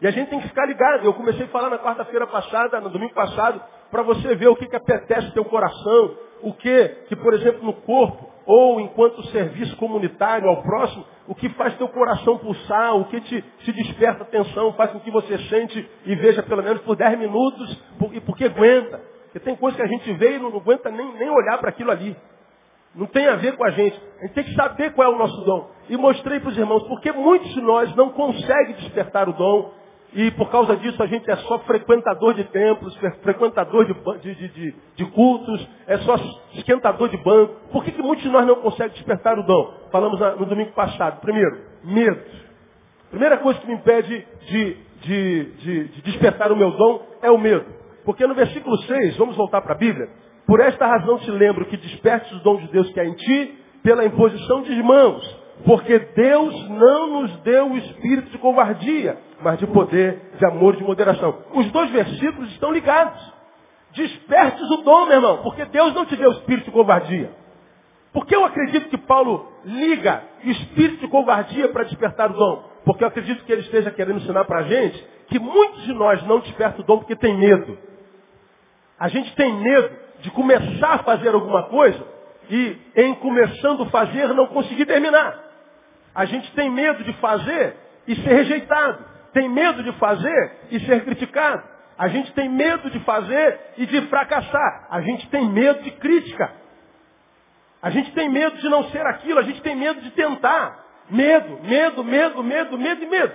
E 0.00 0.06
a 0.06 0.10
gente 0.10 0.28
tem 0.28 0.40
que 0.40 0.48
ficar 0.48 0.66
ligado. 0.66 1.04
Eu 1.04 1.14
comecei 1.14 1.46
a 1.46 1.48
falar 1.48 1.70
na 1.70 1.78
quarta-feira 1.78 2.26
passada, 2.26 2.80
no 2.80 2.90
domingo 2.90 3.14
passado, 3.14 3.62
para 3.90 4.02
você 4.02 4.34
ver 4.34 4.48
o 4.48 4.56
que, 4.56 4.66
que 4.66 4.76
apetece 4.76 5.32
teu 5.32 5.44
coração, 5.44 6.16
o 6.42 6.52
que, 6.52 6.88
que, 7.08 7.16
por 7.16 7.32
exemplo, 7.32 7.64
no 7.64 7.72
corpo, 7.72 8.30
ou 8.44 8.80
enquanto 8.80 9.24
serviço 9.28 9.76
comunitário 9.76 10.48
ao 10.48 10.62
próximo, 10.62 11.04
o 11.26 11.34
que 11.34 11.48
faz 11.50 11.76
teu 11.76 11.88
coração 11.88 12.38
pulsar, 12.38 12.94
o 12.96 13.06
que 13.06 13.20
te, 13.22 13.42
te 13.42 13.72
desperta 13.72 14.22
atenção, 14.22 14.72
faz 14.74 14.92
com 14.92 15.00
que 15.00 15.10
você 15.10 15.38
sente 15.48 15.90
e 16.04 16.14
veja 16.14 16.42
pelo 16.42 16.62
menos 16.62 16.82
por 16.82 16.94
10 16.94 17.18
minutos, 17.18 17.82
e 18.12 18.20
porque 18.20 18.44
aguenta. 18.44 19.00
Porque 19.24 19.40
tem 19.40 19.56
coisa 19.56 19.76
que 19.76 19.82
a 19.82 19.88
gente 19.88 20.12
vê 20.14 20.36
e 20.36 20.38
não, 20.38 20.50
não 20.50 20.58
aguenta 20.58 20.90
nem, 20.90 21.12
nem 21.14 21.30
olhar 21.30 21.58
para 21.58 21.70
aquilo 21.70 21.90
ali. 21.90 22.16
Não 22.94 23.06
tem 23.06 23.26
a 23.26 23.36
ver 23.36 23.56
com 23.56 23.64
a 23.64 23.70
gente. 23.70 24.00
A 24.18 24.26
gente 24.26 24.34
tem 24.34 24.44
que 24.44 24.54
saber 24.54 24.92
qual 24.92 25.10
é 25.10 25.14
o 25.14 25.18
nosso 25.18 25.44
dom. 25.44 25.70
E 25.88 25.96
mostrei 25.96 26.40
para 26.40 26.50
os 26.50 26.58
irmãos, 26.58 26.82
porque 26.84 27.12
muitos 27.12 27.52
de 27.52 27.60
nós 27.60 27.94
não 27.94 28.10
conseguem 28.10 28.74
despertar 28.76 29.28
o 29.28 29.32
dom, 29.32 29.72
e 30.14 30.30
por 30.30 30.50
causa 30.50 30.76
disso 30.76 31.02
a 31.02 31.06
gente 31.06 31.30
é 31.30 31.36
só 31.36 31.58
frequentador 31.60 32.34
de 32.34 32.44
templos, 32.44 32.96
frequentador 33.22 33.84
de, 33.84 34.34
de, 34.34 34.48
de, 34.48 34.74
de 34.96 35.04
cultos, 35.10 35.68
é 35.86 35.98
só 35.98 36.16
esquentador 36.54 37.08
de 37.08 37.16
banco. 37.18 37.54
Por 37.70 37.84
que, 37.84 37.92
que 37.92 38.00
muitos 38.00 38.24
de 38.24 38.30
nós 38.30 38.46
não 38.46 38.56
conseguem 38.56 38.94
despertar 38.94 39.38
o 39.38 39.42
dom? 39.42 39.74
Falamos 39.92 40.18
no 40.38 40.46
domingo 40.46 40.72
passado. 40.72 41.20
Primeiro, 41.20 41.60
medo. 41.84 42.22
Primeira 43.10 43.36
coisa 43.36 43.60
que 43.60 43.66
me 43.66 43.74
impede 43.74 44.26
de, 44.48 44.76
de, 45.02 45.44
de, 45.44 45.88
de 45.88 46.02
despertar 46.02 46.50
o 46.50 46.56
meu 46.56 46.70
dom 46.70 47.02
é 47.20 47.30
o 47.30 47.38
medo. 47.38 47.66
Porque 48.04 48.26
no 48.26 48.34
versículo 48.34 48.78
6, 48.78 49.16
vamos 49.16 49.36
voltar 49.36 49.60
para 49.60 49.74
a 49.74 49.78
Bíblia, 49.78 50.08
por 50.46 50.60
esta 50.60 50.86
razão 50.86 51.18
te 51.18 51.30
lembro 51.30 51.66
que 51.66 51.76
despertes 51.76 52.32
o 52.32 52.42
dom 52.42 52.56
de 52.56 52.68
Deus 52.68 52.88
que 52.90 53.00
há 53.00 53.04
em 53.04 53.14
ti 53.14 53.58
pela 53.82 54.04
imposição 54.04 54.62
de 54.62 54.82
mãos. 54.82 55.45
Porque 55.64 55.98
Deus 55.98 56.68
não 56.68 57.22
nos 57.22 57.36
deu 57.38 57.72
o 57.72 57.76
espírito 57.76 58.30
de 58.30 58.38
covardia, 58.38 59.18
mas 59.42 59.58
de 59.58 59.66
poder, 59.66 60.32
de 60.38 60.46
amor 60.46 60.74
e 60.74 60.78
de 60.78 60.84
moderação. 60.84 61.42
Os 61.52 61.70
dois 61.72 61.90
versículos 61.90 62.50
estão 62.52 62.72
ligados. 62.72 63.20
Despertes 63.92 64.70
o 64.70 64.76
dom, 64.78 65.06
meu 65.06 65.16
irmão, 65.16 65.38
porque 65.42 65.64
Deus 65.64 65.94
não 65.94 66.04
te 66.04 66.16
deu 66.16 66.28
o 66.30 66.32
espírito 66.34 66.66
de 66.66 66.70
covardia. 66.70 67.30
Por 68.12 68.26
que 68.26 68.36
eu 68.36 68.44
acredito 68.44 68.88
que 68.88 68.98
Paulo 68.98 69.50
liga 69.64 70.22
espírito 70.44 71.00
de 71.00 71.08
covardia 71.08 71.68
para 71.68 71.84
despertar 71.84 72.30
o 72.30 72.34
dom? 72.34 72.64
Porque 72.84 73.02
eu 73.02 73.08
acredito 73.08 73.44
que 73.44 73.52
ele 73.52 73.62
esteja 73.62 73.90
querendo 73.90 74.18
ensinar 74.18 74.44
para 74.44 74.60
a 74.60 74.62
gente 74.62 75.06
que 75.28 75.38
muitos 75.38 75.82
de 75.82 75.92
nós 75.92 76.22
não 76.26 76.40
despertam 76.40 76.82
o 76.82 76.86
dom 76.86 76.98
porque 76.98 77.16
tem 77.16 77.36
medo. 77.36 77.76
A 78.98 79.08
gente 79.08 79.34
tem 79.34 79.52
medo 79.54 79.90
de 80.20 80.30
começar 80.30 80.94
a 80.94 80.98
fazer 80.98 81.34
alguma 81.34 81.64
coisa 81.64 82.02
e, 82.48 82.76
em 82.96 83.14
começando 83.16 83.82
a 83.82 83.86
fazer, 83.86 84.28
não 84.28 84.46
conseguir 84.46 84.86
terminar. 84.86 85.45
A 86.16 86.24
gente 86.24 86.50
tem 86.52 86.70
medo 86.70 87.04
de 87.04 87.12
fazer 87.14 87.76
e 88.08 88.16
ser 88.16 88.34
rejeitado. 88.34 89.04
Tem 89.34 89.50
medo 89.50 89.82
de 89.82 89.92
fazer 89.98 90.52
e 90.70 90.80
ser 90.80 91.04
criticado. 91.04 91.62
A 91.98 92.08
gente 92.08 92.32
tem 92.32 92.48
medo 92.48 92.88
de 92.88 92.98
fazer 93.00 93.60
e 93.76 93.84
de 93.84 94.00
fracassar. 94.08 94.86
A 94.90 95.02
gente 95.02 95.28
tem 95.28 95.46
medo 95.46 95.82
de 95.82 95.90
crítica. 95.90 96.50
A 97.82 97.90
gente 97.90 98.12
tem 98.12 98.30
medo 98.30 98.56
de 98.56 98.68
não 98.70 98.84
ser 98.84 99.06
aquilo. 99.06 99.38
A 99.40 99.42
gente 99.42 99.60
tem 99.60 99.76
medo 99.76 100.00
de 100.00 100.10
tentar. 100.12 100.86
Medo, 101.10 101.60
medo, 101.62 102.02
medo, 102.02 102.42
medo, 102.42 102.78
medo 102.78 103.04
e 103.04 103.06
medo. 103.06 103.34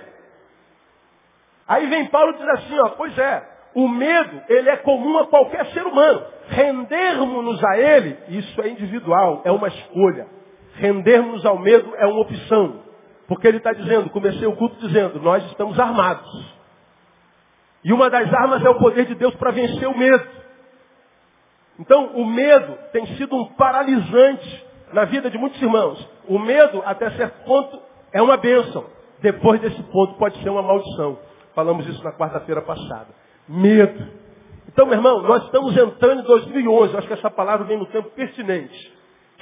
Aí 1.68 1.86
vem 1.86 2.06
Paulo 2.06 2.34
e 2.34 2.38
diz 2.38 2.48
assim, 2.48 2.80
ó, 2.80 2.88
pois 2.90 3.16
é, 3.16 3.48
o 3.76 3.88
medo, 3.88 4.42
ele 4.48 4.68
é 4.68 4.76
comum 4.78 5.20
a 5.20 5.28
qualquer 5.28 5.66
ser 5.66 5.86
humano. 5.86 6.26
Rendermos-nos 6.48 7.64
a 7.64 7.78
ele, 7.78 8.18
isso 8.28 8.60
é 8.60 8.70
individual, 8.70 9.42
é 9.44 9.52
uma 9.52 9.68
escolha. 9.68 10.41
Rendermos 10.82 11.46
ao 11.46 11.60
medo 11.60 11.94
é 11.96 12.04
uma 12.06 12.22
opção. 12.22 12.82
Porque 13.28 13.46
ele 13.46 13.58
está 13.58 13.72
dizendo, 13.72 14.10
comecei 14.10 14.48
o 14.48 14.56
culto 14.56 14.84
dizendo, 14.84 15.20
nós 15.20 15.44
estamos 15.46 15.78
armados. 15.78 16.28
E 17.84 17.92
uma 17.92 18.10
das 18.10 18.32
armas 18.34 18.64
é 18.64 18.68
o 18.68 18.74
poder 18.74 19.06
de 19.06 19.14
Deus 19.14 19.32
para 19.36 19.52
vencer 19.52 19.86
o 19.86 19.96
medo. 19.96 20.26
Então, 21.78 22.16
o 22.16 22.26
medo 22.26 22.76
tem 22.92 23.06
sido 23.16 23.36
um 23.36 23.44
paralisante 23.54 24.66
na 24.92 25.04
vida 25.04 25.30
de 25.30 25.38
muitos 25.38 25.62
irmãos. 25.62 26.04
O 26.26 26.36
medo, 26.36 26.82
até 26.84 27.12
certo 27.12 27.44
ponto, 27.44 27.80
é 28.12 28.20
uma 28.20 28.36
bênção. 28.36 28.84
Depois 29.20 29.60
desse 29.60 29.80
ponto, 29.84 30.14
pode 30.14 30.42
ser 30.42 30.50
uma 30.50 30.62
maldição. 30.62 31.16
Falamos 31.54 31.86
isso 31.86 32.02
na 32.02 32.12
quarta-feira 32.12 32.60
passada. 32.60 33.06
Medo. 33.48 34.04
Então, 34.66 34.84
meu 34.84 34.96
irmão, 34.96 35.22
nós 35.22 35.44
estamos 35.44 35.76
entrando 35.76 36.22
em 36.22 36.24
2011. 36.24 36.96
Acho 36.96 37.06
que 37.06 37.14
essa 37.14 37.30
palavra 37.30 37.66
vem 37.66 37.78
no 37.78 37.86
tempo 37.86 38.10
pertinente. 38.10 38.91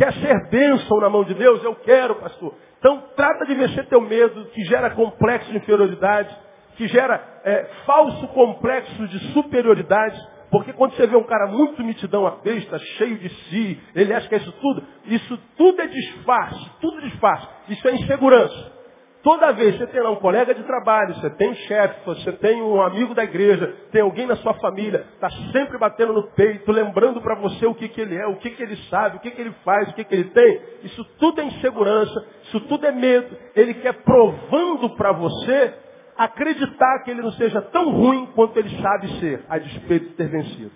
Quer 0.01 0.15
ser 0.15 0.49
bênção 0.49 0.99
na 0.99 1.11
mão 1.11 1.25
de 1.25 1.35
Deus? 1.35 1.63
Eu 1.63 1.75
quero, 1.75 2.15
pastor. 2.15 2.55
Então, 2.79 3.05
trata 3.15 3.45
de 3.45 3.55
vencer 3.55 3.87
teu 3.87 4.01
medo, 4.01 4.47
que 4.47 4.65
gera 4.65 4.89
complexo 4.93 5.51
de 5.51 5.59
inferioridade, 5.59 6.35
que 6.77 6.89
gera 6.89 7.23
é, 7.45 7.65
falso 7.85 8.27
complexo 8.29 9.07
de 9.09 9.19
superioridade. 9.35 10.19
Porque 10.51 10.73
quando 10.73 10.95
você 10.95 11.07
vê 11.07 11.15
um 11.19 11.25
cara 11.25 11.49
muito 11.49 11.85
mitidão 11.85 12.27
à 12.27 12.31
besta, 12.31 12.79
cheio 12.97 13.19
de 13.19 13.29
si, 13.29 13.79
ele 13.95 14.15
acha 14.15 14.27
que 14.27 14.37
é 14.37 14.39
isso 14.39 14.53
tudo, 14.53 14.83
isso 15.05 15.39
tudo 15.59 15.83
é 15.83 15.87
disfarce, 15.87 16.71
tudo 16.81 17.03
disfarce. 17.03 17.47
Isso 17.69 17.87
é 17.87 17.93
insegurança. 17.93 18.80
Toda 19.23 19.53
vez 19.53 19.77
você 19.77 19.87
tem 19.89 20.01
lá 20.01 20.11
um 20.11 20.17
colega 20.17 20.55
de 20.55 20.63
trabalho, 20.63 21.15
você 21.15 21.29
tem 21.31 21.51
um 21.51 21.55
chefe, 21.55 22.05
você 22.07 22.33
tem 22.33 22.63
um 22.63 22.81
amigo 22.81 23.15
da 23.15 23.23
igreja, 23.23 23.67
tem 23.93 24.01
alguém 24.01 24.27
na 24.27 24.37
sua 24.37 24.55
família, 24.55 25.07
está 25.13 25.29
sempre 25.53 25.77
batendo 25.77 26.15
no 26.15 26.31
peito, 26.31 26.73
lembrando 26.73 27.21
para 27.21 27.35
você 27.35 27.67
o 27.67 27.75
que, 27.75 27.89
que 27.89 28.01
ele 28.01 28.17
é, 28.17 28.27
o 28.27 28.37
que, 28.37 28.49
que 28.51 28.63
ele 28.63 28.77
sabe, 28.89 29.19
o 29.19 29.21
que, 29.21 29.31
que 29.31 29.41
ele 29.41 29.53
faz, 29.63 29.91
o 29.91 29.95
que, 29.95 30.05
que 30.05 30.15
ele 30.15 30.31
tem. 30.31 30.63
Isso 30.85 31.05
tudo 31.19 31.39
é 31.43 31.45
insegurança, 31.45 32.27
isso 32.45 32.61
tudo 32.61 32.87
é 32.87 32.93
medo. 32.93 33.37
Ele 33.55 33.75
quer 33.75 33.93
provando 34.05 34.97
para 34.97 35.13
você 35.13 35.75
acreditar 36.17 37.03
que 37.05 37.11
ele 37.11 37.21
não 37.21 37.33
seja 37.33 37.61
tão 37.61 37.91
ruim 37.91 38.27
quanto 38.35 38.59
ele 38.59 38.71
sabe 38.81 39.21
ser, 39.21 39.45
a 39.51 39.59
despeito 39.59 40.09
de 40.09 40.15
ter 40.15 40.29
vencido. 40.29 40.73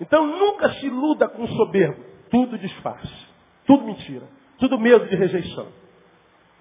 Então 0.00 0.26
nunca 0.26 0.70
se 0.70 0.86
iluda 0.86 1.28
com 1.28 1.46
soberbo. 1.46 2.02
Tudo 2.30 2.58
disfarce, 2.58 3.26
tudo 3.64 3.84
mentira, 3.84 4.26
tudo 4.58 4.78
medo 4.78 5.06
de 5.06 5.14
rejeição. 5.14 5.68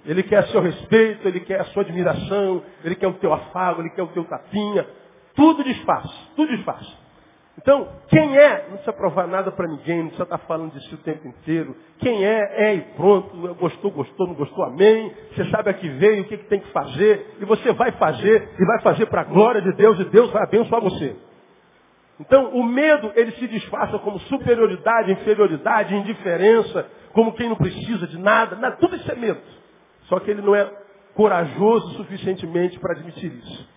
Ele 0.06 0.24
quer 0.24 0.48
seu 0.48 0.62
respeito, 0.62 1.28
ele 1.28 1.42
quer 1.42 1.62
a 1.62 1.66
sua 1.66 1.84
admiração, 1.84 2.64
ele 2.84 2.96
quer 2.96 3.08
o 3.08 3.14
teu 3.14 3.34
afago, 3.34 3.82
ele 3.82 3.90
quer 3.90 4.04
o 4.04 4.08
teu 4.08 4.24
tapinha. 4.24 4.88
Tudo 5.36 5.64
desfaz, 5.64 6.10
tudo 6.36 6.56
desfaz. 6.56 6.86
Então, 7.62 7.90
quem 8.08 8.38
é, 8.38 8.64
não 8.64 8.70
precisa 8.78 8.94
provar 8.94 9.28
nada 9.28 9.52
para 9.52 9.68
ninguém, 9.68 9.98
não 9.98 10.06
precisa 10.06 10.24
estar 10.24 10.38
tá 10.38 10.46
falando 10.46 10.80
si 10.80 10.96
o 10.96 10.98
tempo 11.00 11.28
inteiro. 11.28 11.76
Quem 12.00 12.26
é, 12.26 12.70
é 12.70 12.76
e 12.76 12.82
pronto. 12.96 13.36
Gostou, 13.56 13.92
gostou, 13.92 14.28
não 14.28 14.34
gostou, 14.34 14.64
amém. 14.64 15.14
Você 15.36 15.44
sabe 15.50 15.70
a 15.70 15.74
que 15.74 15.90
veio, 15.90 16.24
o 16.24 16.26
que, 16.26 16.38
que 16.38 16.46
tem 16.46 16.62
que 16.62 16.72
fazer. 16.72 17.36
E 17.42 17.44
você 17.44 17.74
vai 17.74 17.92
fazer, 17.92 18.50
e 18.58 18.66
vai 18.66 18.80
fazer 18.82 19.08
para 19.08 19.22
a 19.22 19.26
glória 19.26 19.62
de 19.62 19.74
Deus, 19.74 20.00
e 20.00 20.06
Deus 20.06 20.32
vai 20.32 20.44
abençoar 20.44 20.82
você. 20.82 21.18
Então, 22.18 22.52
o 22.52 22.64
medo, 22.64 23.12
ele 23.16 23.32
se 23.34 23.48
disfarça 23.48 24.00
como 24.00 24.20
superioridade, 24.22 25.12
inferioridade, 25.12 25.96
indiferença, 25.96 26.88
como 27.12 27.34
quem 27.34 27.50
não 27.50 27.58
precisa 27.58 28.08
de 28.08 28.18
nada. 28.18 28.56
nada 28.56 28.78
tudo 28.78 28.96
isso 28.96 29.12
é 29.12 29.16
medo. 29.16 29.59
Só 30.10 30.20
que 30.20 30.32
ele 30.32 30.42
não 30.42 30.56
é 30.56 30.70
corajoso 31.14 31.96
suficientemente 31.96 32.78
para 32.80 32.94
admitir 32.94 33.32
isso. 33.32 33.70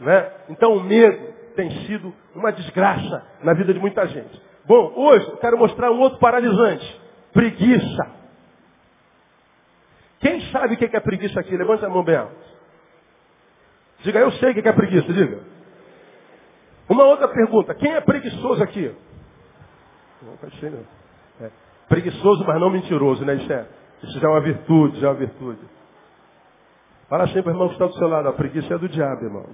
Né? 0.00 0.32
Então 0.50 0.76
o 0.76 0.82
medo 0.82 1.34
tem 1.54 1.70
sido 1.86 2.12
uma 2.34 2.52
desgraça 2.52 3.24
na 3.42 3.54
vida 3.54 3.72
de 3.72 3.80
muita 3.80 4.06
gente. 4.06 4.42
Bom, 4.66 4.92
hoje 4.96 5.26
eu 5.28 5.36
quero 5.38 5.56
mostrar 5.56 5.90
um 5.90 6.00
outro 6.00 6.18
paralisante. 6.18 7.00
Preguiça. 7.32 8.10
Quem 10.20 10.40
sabe 10.50 10.74
o 10.74 10.76
que 10.76 10.96
é 10.96 11.00
preguiça 11.00 11.38
aqui? 11.40 11.56
Levante 11.56 11.84
a 11.84 11.88
mão 11.88 12.02
bem 12.02 12.16
alto. 12.16 12.34
Diga, 14.00 14.18
eu 14.18 14.32
sei 14.32 14.50
o 14.50 14.54
que 14.54 14.68
é 14.68 14.72
preguiça, 14.72 15.12
diga. 15.12 15.40
Uma 16.88 17.04
outra 17.04 17.28
pergunta. 17.28 17.74
Quem 17.74 17.92
é 17.92 18.00
preguiçoso 18.00 18.62
aqui? 18.62 18.94
Não, 20.22 20.36
tá 20.36 20.48
não. 20.62 21.46
É. 21.46 21.50
Preguiçoso, 21.88 22.44
mas 22.44 22.60
não 22.60 22.70
mentiroso, 22.70 23.24
né? 23.24 23.34
Isso, 23.34 23.52
é, 23.52 23.66
isso 24.02 24.18
já 24.20 24.28
é 24.28 24.30
uma 24.30 24.40
virtude, 24.40 25.00
já 25.00 25.08
é 25.08 25.10
uma 25.10 25.18
virtude. 25.18 25.60
Fala 27.08 27.24
assim 27.24 27.40
para 27.42 27.52
o 27.52 27.54
irmão 27.54 27.68
que 27.68 27.74
está 27.74 27.86
do 27.86 27.94
seu 27.94 28.08
lado, 28.08 28.28
a 28.28 28.32
preguiça 28.32 28.74
é 28.74 28.78
do 28.78 28.88
diabo, 28.88 29.24
irmão. 29.24 29.46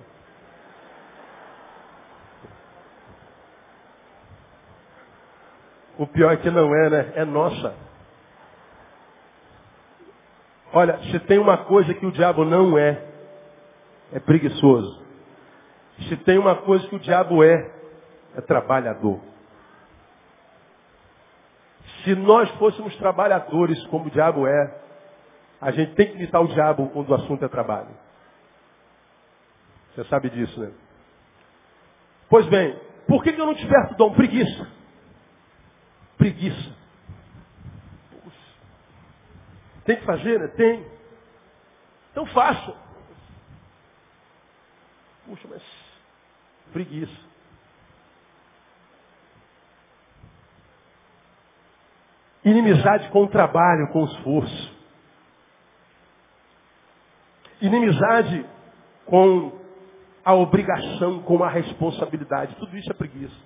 O 5.99 6.07
pior 6.07 6.33
é 6.33 6.37
que 6.37 6.51
não 6.51 6.75
é, 6.75 6.91
né? 6.91 7.13
É 7.17 7.25
nossa. 7.25 7.75
Olha, 10.73 10.99
se 11.11 11.21
tem 11.21 11.39
uma 11.39 11.59
coisa 11.59 11.93
que 11.93 12.07
o 12.07 12.11
diabo 12.11 12.45
não 12.45 12.79
é, 12.79 13.07
é 14.13 14.19
preguiçoso. 14.19 15.03
Se 16.09 16.17
tem 16.17 16.39
uma 16.39 16.57
coisa 16.57 16.89
que 16.89 16.97
o 16.97 16.99
diabo 16.99 17.45
é, 17.45 17.71
é 18.35 18.41
trabalhador. 18.41 19.21
Se 22.05 22.15
nós 22.15 22.51
fôssemos 22.53 22.97
trabalhadores 22.97 23.85
como 23.87 24.07
o 24.07 24.11
diabo 24.11 24.47
é, 24.47 24.81
a 25.61 25.71
gente 25.71 25.95
tem 25.95 26.09
que 26.09 26.15
imitar 26.15 26.43
o 26.43 26.49
diabo 26.49 26.89
quando 26.91 27.11
o 27.11 27.15
assunto 27.15 27.45
é 27.45 27.49
trabalho. 27.49 27.91
Você 29.95 30.05
sabe 30.05 30.31
disso, 30.31 30.59
né? 30.61 30.73
Pois 32.29 32.47
bem, 32.49 32.79
por 33.07 33.23
que, 33.23 33.31
eu 33.31 33.47
não 33.47 33.55
desperto 33.55 33.95
dom? 33.95 34.13
Preguiça. 34.15 34.69
Preguiça. 36.17 36.73
Tem 39.85 39.97
que 39.97 40.05
fazer, 40.05 40.39
né? 40.39 40.49
Tem. 40.49 40.87
Então 42.11 42.27
faço. 42.27 42.75
Puxa, 45.27 45.47
mas 45.49 45.63
preguiça. 46.73 47.32
Inimizade 52.45 53.09
com 53.11 53.25
o 53.25 53.29
trabalho, 53.29 53.89
com 53.93 54.03
o 54.03 54.07
esforço 54.07 54.83
inimizade 57.63 58.45
com 59.07 59.53
a 60.25 60.35
obrigação, 60.35 61.23
com 61.23 61.43
a 61.43 61.49
responsabilidade. 61.49 62.57
Tudo 62.57 62.77
isso 62.77 62.91
é 62.91 62.95
preguiça. 62.95 63.37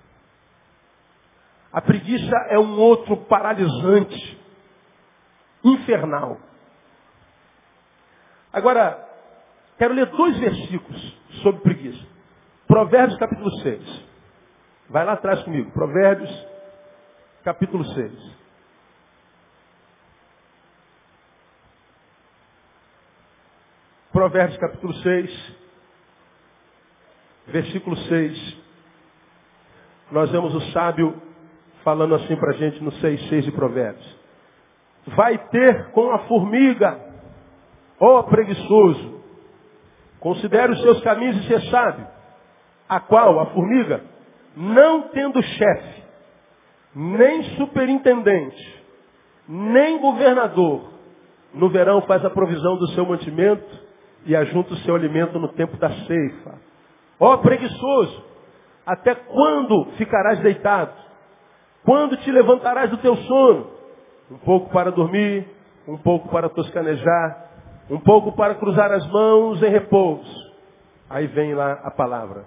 A 1.70 1.80
preguiça 1.82 2.34
é 2.48 2.58
um 2.58 2.78
outro 2.80 3.16
paralisante, 3.18 4.40
infernal. 5.62 6.40
Agora, 8.52 9.06
quero 9.78 9.92
ler 9.92 10.06
dois 10.06 10.38
versículos 10.38 11.18
sobre 11.42 11.60
preguiça. 11.60 12.02
Provérbios 12.66 13.18
capítulo 13.18 13.50
6. 13.60 14.04
Vai 14.88 15.04
lá 15.04 15.12
atrás 15.12 15.42
comigo. 15.42 15.70
Provérbios 15.72 16.46
capítulo 17.44 17.84
6. 17.84 18.45
Provérbios 24.16 24.56
capítulo 24.56 24.94
6, 24.94 25.56
versículo 27.48 27.94
6. 27.98 28.56
Nós 30.10 30.30
vemos 30.30 30.54
o 30.54 30.60
sábio 30.72 31.20
falando 31.84 32.14
assim 32.14 32.34
para 32.34 32.52
a 32.52 32.54
gente 32.54 32.82
no 32.82 32.92
6, 32.92 33.28
6 33.28 33.44
de 33.44 33.52
Provérbios. 33.52 34.16
Vai 35.08 35.36
ter 35.48 35.90
com 35.90 36.12
a 36.12 36.20
formiga, 36.20 36.98
ó 38.00 38.22
preguiçoso, 38.22 39.20
considere 40.18 40.72
os 40.72 40.80
seus 40.80 41.02
caminhos 41.02 41.36
e 41.44 41.48
ser 41.48 41.60
sábio. 41.70 42.06
A 42.88 42.98
qual, 42.98 43.38
a 43.38 43.46
formiga, 43.48 44.02
não 44.56 45.10
tendo 45.10 45.42
chefe, 45.42 46.02
nem 46.94 47.42
superintendente, 47.56 48.82
nem 49.46 49.98
governador, 49.98 50.90
no 51.52 51.68
verão 51.68 52.00
faz 52.00 52.24
a 52.24 52.30
provisão 52.30 52.78
do 52.78 52.88
seu 52.92 53.04
mantimento 53.04 53.84
e 54.26 54.34
ajunta 54.34 54.74
o 54.74 54.76
seu 54.78 54.94
alimento 54.94 55.38
no 55.38 55.48
tempo 55.48 55.76
da 55.76 55.90
ceifa. 55.90 56.54
Ó 57.18 57.36
preguiçoso, 57.38 58.24
até 58.84 59.14
quando 59.14 59.86
ficarás 59.96 60.40
deitado? 60.40 60.92
Quando 61.84 62.16
te 62.18 62.30
levantarás 62.30 62.90
do 62.90 62.98
teu 62.98 63.16
sono? 63.16 63.70
Um 64.30 64.38
pouco 64.38 64.70
para 64.70 64.90
dormir, 64.90 65.48
um 65.86 65.96
pouco 65.96 66.28
para 66.28 66.48
toscanejar, 66.48 67.46
um 67.88 68.00
pouco 68.00 68.32
para 68.32 68.56
cruzar 68.56 68.90
as 68.90 69.06
mãos 69.06 69.62
em 69.62 69.70
repouso. 69.70 70.52
Aí 71.08 71.28
vem 71.28 71.54
lá 71.54 71.80
a 71.84 71.90
palavra. 71.90 72.44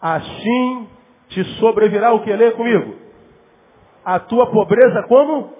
Assim 0.00 0.88
te 1.28 1.44
sobrevirá 1.58 2.12
o 2.12 2.22
que? 2.22 2.34
Lê 2.34 2.52
comigo. 2.52 2.96
A 4.02 4.18
tua 4.18 4.50
pobreza 4.50 5.02
como 5.02 5.52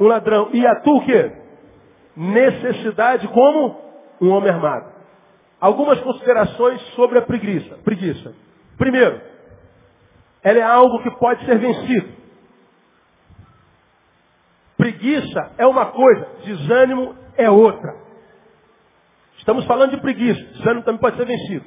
um 0.00 0.06
ladrão. 0.06 0.48
E 0.54 0.66
a 0.66 0.76
tua 0.76 0.94
o 0.94 1.04
quê? 1.04 1.32
Necessidade 2.16 3.28
como 3.28 3.76
um 4.20 4.30
homem 4.30 4.50
armado. 4.50 4.93
Algumas 5.64 5.98
considerações 6.00 6.78
sobre 6.94 7.18
a 7.18 7.22
preguiça. 7.22 7.76
Preguiça. 7.76 8.34
Primeiro, 8.76 9.18
ela 10.42 10.58
é 10.58 10.62
algo 10.62 11.02
que 11.02 11.10
pode 11.12 11.42
ser 11.46 11.56
vencido. 11.56 12.12
Preguiça 14.76 15.52
é 15.56 15.66
uma 15.66 15.86
coisa, 15.86 16.28
desânimo 16.44 17.16
é 17.38 17.48
outra. 17.48 17.96
Estamos 19.38 19.64
falando 19.64 19.92
de 19.92 20.02
preguiça, 20.02 20.38
desânimo 20.52 20.84
também 20.84 21.00
pode 21.00 21.16
ser 21.16 21.24
vencido. 21.24 21.64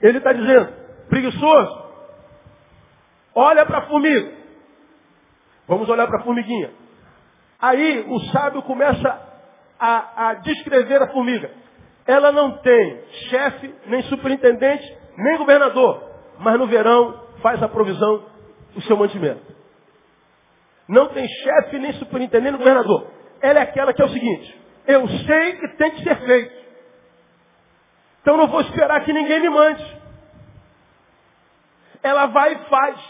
Ele 0.00 0.18
está 0.18 0.32
dizendo, 0.32 0.72
preguiçoso, 1.08 1.84
olha 3.36 3.64
para 3.64 3.78
a 3.78 3.86
formiga. 3.86 4.32
Vamos 5.68 5.88
olhar 5.88 6.08
para 6.08 6.18
a 6.18 6.24
formiguinha. 6.24 6.72
Aí 7.60 8.04
o 8.08 8.18
sábio 8.32 8.62
começa 8.62 9.16
a, 9.78 10.30
a 10.30 10.34
descrever 10.34 11.00
a 11.00 11.12
formiga. 11.12 11.61
Ela 12.06 12.32
não 12.32 12.58
tem 12.58 13.04
chefe, 13.30 13.74
nem 13.86 14.02
superintendente, 14.04 14.98
nem 15.16 15.38
governador. 15.38 16.10
Mas 16.38 16.58
no 16.58 16.66
verão 16.66 17.22
faz 17.40 17.62
a 17.62 17.68
provisão 17.68 18.24
do 18.74 18.82
seu 18.82 18.96
mantimento. 18.96 19.52
Não 20.88 21.08
tem 21.08 21.26
chefe, 21.26 21.78
nem 21.78 21.92
superintendente, 21.94 22.50
nem 22.50 22.58
governador. 22.58 23.06
Ela 23.40 23.60
é 23.60 23.62
aquela 23.62 23.92
que 23.92 24.02
é 24.02 24.04
o 24.04 24.10
seguinte, 24.10 24.60
eu 24.86 25.06
sei 25.08 25.56
que 25.56 25.68
tem 25.76 25.90
que 25.92 26.02
ser 26.02 26.16
feito. 26.24 26.62
Então 28.20 28.36
não 28.36 28.48
vou 28.48 28.60
esperar 28.60 29.04
que 29.04 29.12
ninguém 29.12 29.40
me 29.40 29.48
mande. 29.48 30.02
Ela 32.02 32.26
vai 32.26 32.54
e 32.54 32.64
faz. 32.68 33.00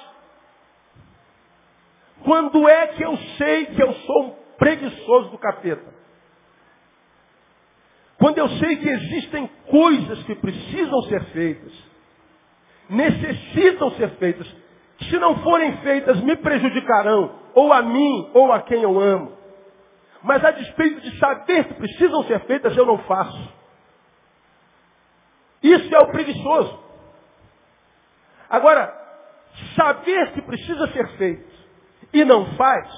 Quando 2.25 2.69
é 2.69 2.87
que 2.89 3.03
eu 3.03 3.17
sei 3.37 3.67
que 3.67 3.83
eu 3.83 3.93
sou 3.93 4.23
um 4.25 4.31
preguiçoso 4.57 5.31
do 5.31 5.39
capeta? 5.39 5.92
Quando 8.23 8.39
eu 8.39 8.49
sei 8.51 8.77
que 8.77 8.89
existem 8.89 9.51
coisas 9.69 10.23
que 10.23 10.37
precisam 10.37 11.03
ser 11.09 11.25
feitas, 11.33 11.73
necessitam 12.89 13.91
ser 13.97 14.11
feitas, 14.11 14.47
se 15.01 15.19
não 15.19 15.43
forem 15.43 15.77
feitas 15.79 16.21
me 16.21 16.37
prejudicarão, 16.37 17.35
ou 17.53 17.73
a 17.73 17.83
mim, 17.83 18.31
ou 18.33 18.53
a 18.53 18.63
quem 18.63 18.81
eu 18.81 19.01
amo. 19.01 19.37
Mas 20.23 20.45
a 20.45 20.53
despeito 20.53 21.01
de 21.01 21.19
saber 21.19 21.65
que 21.65 21.75
precisam 21.75 22.23
ser 22.23 22.39
feitas, 22.47 22.77
eu 22.77 22.87
não 22.87 22.99
faço. 22.99 23.53
Isso 25.61 25.93
é 25.93 25.99
o 25.99 26.13
preguiçoso. 26.13 26.79
Agora, 28.49 28.95
saber 29.75 30.31
que 30.31 30.43
precisa 30.43 30.87
ser 30.93 31.09
feito 31.17 31.53
e 32.13 32.25
não 32.25 32.55
faz, 32.55 32.89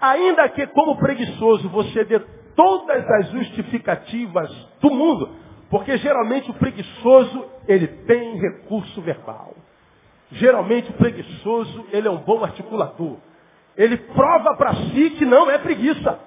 ainda 0.00 0.48
que 0.48 0.64
como 0.68 0.96
preguiçoso 0.96 1.68
você 1.70 2.04
dê 2.04 2.20
todas 2.54 3.08
as 3.10 3.30
justificativas 3.30 4.50
do 4.80 4.90
mundo, 4.90 5.36
porque 5.68 5.96
geralmente 5.98 6.50
o 6.50 6.54
preguiçoso, 6.54 7.46
ele 7.68 7.86
tem 7.86 8.38
recurso 8.38 9.00
verbal. 9.02 9.54
Geralmente 10.32 10.90
o 10.90 10.94
preguiçoso, 10.94 11.86
ele 11.92 12.06
é 12.06 12.10
um 12.10 12.18
bom 12.18 12.42
articulador. 12.44 13.16
Ele 13.76 13.96
prova 13.96 14.56
para 14.56 14.74
si 14.74 15.10
que 15.10 15.24
não 15.24 15.50
é 15.50 15.58
preguiça. 15.58 16.18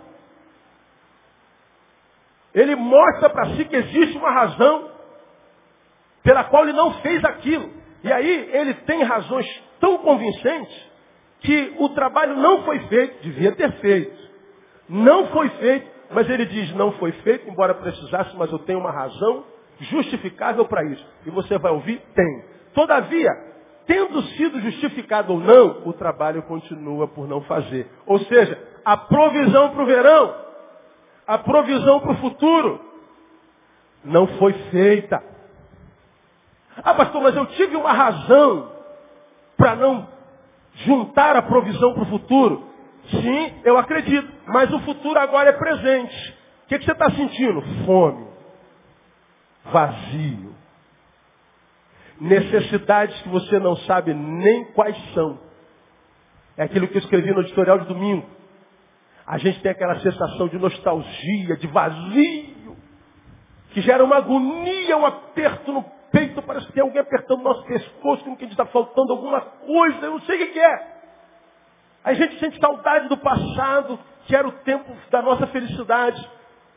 Ele 2.54 2.76
mostra 2.76 3.30
para 3.30 3.56
si 3.56 3.66
que 3.66 3.76
existe 3.76 4.18
uma 4.18 4.32
razão 4.32 4.92
pela 6.24 6.44
qual 6.46 6.64
ele 6.64 6.74
não 6.74 6.94
fez 7.02 7.24
aquilo. 7.24 7.70
E 8.04 8.12
aí 8.12 8.50
ele 8.54 8.74
tem 8.86 9.04
razões 9.04 9.46
tão 9.80 9.98
convincentes 10.00 10.92
que 11.40 11.76
o 11.78 11.90
trabalho 11.90 12.36
não 12.38 12.64
foi 12.64 12.80
feito, 12.88 13.22
devia 13.22 13.52
ter 13.54 13.72
feito. 13.80 14.24
Não 14.88 15.28
foi 15.28 15.50
feito, 15.50 15.90
mas 16.14 16.30
ele 16.30 16.46
diz, 16.46 16.74
não 16.76 16.94
foi 16.94 17.12
feito, 17.12 17.50
embora 17.50 17.74
precisasse, 17.74 18.36
mas 18.38 18.52
eu 18.52 18.60
tenho 18.60 18.80
uma 18.80 18.92
razão 18.92 19.44
justificável 19.80 20.66
para 20.66 20.84
isso. 20.84 21.06
E 21.26 21.30
você 21.30 21.58
vai 21.58 21.72
ouvir? 21.72 22.02
Tem. 22.14 22.46
Todavia, 22.74 23.30
tendo 23.86 24.22
sido 24.22 24.60
justificado 24.62 25.34
ou 25.34 25.40
não, 25.40 25.88
o 25.88 25.94
trabalho 25.94 26.44
continua 26.44 27.08
por 27.08 27.28
não 27.28 27.42
fazer. 27.42 27.90
Ou 28.06 28.20
seja, 28.20 28.62
a 28.86 28.98
provisão 28.98 29.70
para 29.72 29.84
o 29.84 29.86
verão, 29.86 30.36
a 31.28 31.38
provisão 31.38 32.00
para 32.00 32.12
o 32.12 32.18
futuro, 32.18 32.80
não 34.04 34.28
foi 34.38 34.54
feita. 34.72 35.24
Ah, 36.78 36.94
pastor, 36.94 37.22
mas 37.22 37.36
eu 37.36 37.46
tive 37.48 37.76
uma 37.76 37.94
razão 37.94 38.72
para 39.56 39.76
não 39.76 40.08
juntar 40.86 41.36
a 41.36 41.42
provisão 41.42 41.94
para 41.94 42.04
o 42.04 42.08
futuro. 42.08 42.73
Sim, 43.10 43.62
eu 43.64 43.78
acredito. 43.78 44.32
Mas 44.48 44.72
o 44.72 44.80
futuro 44.80 45.20
agora 45.20 45.50
é 45.50 45.54
presente. 45.54 46.32
O 46.66 46.68
que, 46.68 46.80
que 46.80 46.86
você 46.86 46.92
está 46.92 47.10
sentindo? 47.12 47.62
Fome. 47.86 48.28
Vazio. 49.66 50.56
Necessidades 52.20 53.20
que 53.22 53.30
você 53.30 53.60
não 53.60 53.76
sabe 53.78 54.14
nem 54.14 54.66
quais 54.74 54.98
são. 55.14 55.40
É 56.56 56.64
aquilo 56.64 56.88
que 56.88 56.98
eu 56.98 57.02
escrevi 57.02 57.32
no 57.32 57.42
editorial 57.42 57.80
de 57.80 57.88
domingo. 57.88 58.26
A 59.26 59.38
gente 59.38 59.62
tem 59.62 59.72
aquela 59.72 60.00
sensação 60.00 60.48
de 60.48 60.58
nostalgia, 60.58 61.56
de 61.58 61.68
vazio, 61.68 62.78
que 63.72 63.82
gera 63.82 64.04
uma 64.04 64.18
agonia, 64.18 64.98
um 64.98 65.06
aperto 65.06 65.72
no 65.72 65.84
peito, 66.12 66.42
parece 66.44 66.68
que 66.68 66.74
tem 66.74 66.84
alguém 66.84 67.02
apertando 67.02 67.40
o 67.40 67.44
nosso 67.44 67.64
pescoço, 67.66 68.24
como 68.24 68.38
que 68.38 68.46
está 68.46 68.66
faltando 68.68 69.14
alguma 69.14 69.42
coisa, 69.42 70.06
eu 70.06 70.12
não 70.12 70.22
sei 70.22 70.44
o 70.44 70.54
que 70.54 70.60
é. 70.60 70.93
A 72.04 72.14
gente 72.14 72.38
sente 72.40 72.60
saudade 72.60 73.08
do 73.08 73.18
passado, 73.18 74.00
que 74.26 74.36
era 74.36 74.48
o 74.48 74.52
tempo 74.52 74.92
da 75.10 75.22
nossa 75.22 75.48
felicidade. 75.48 76.30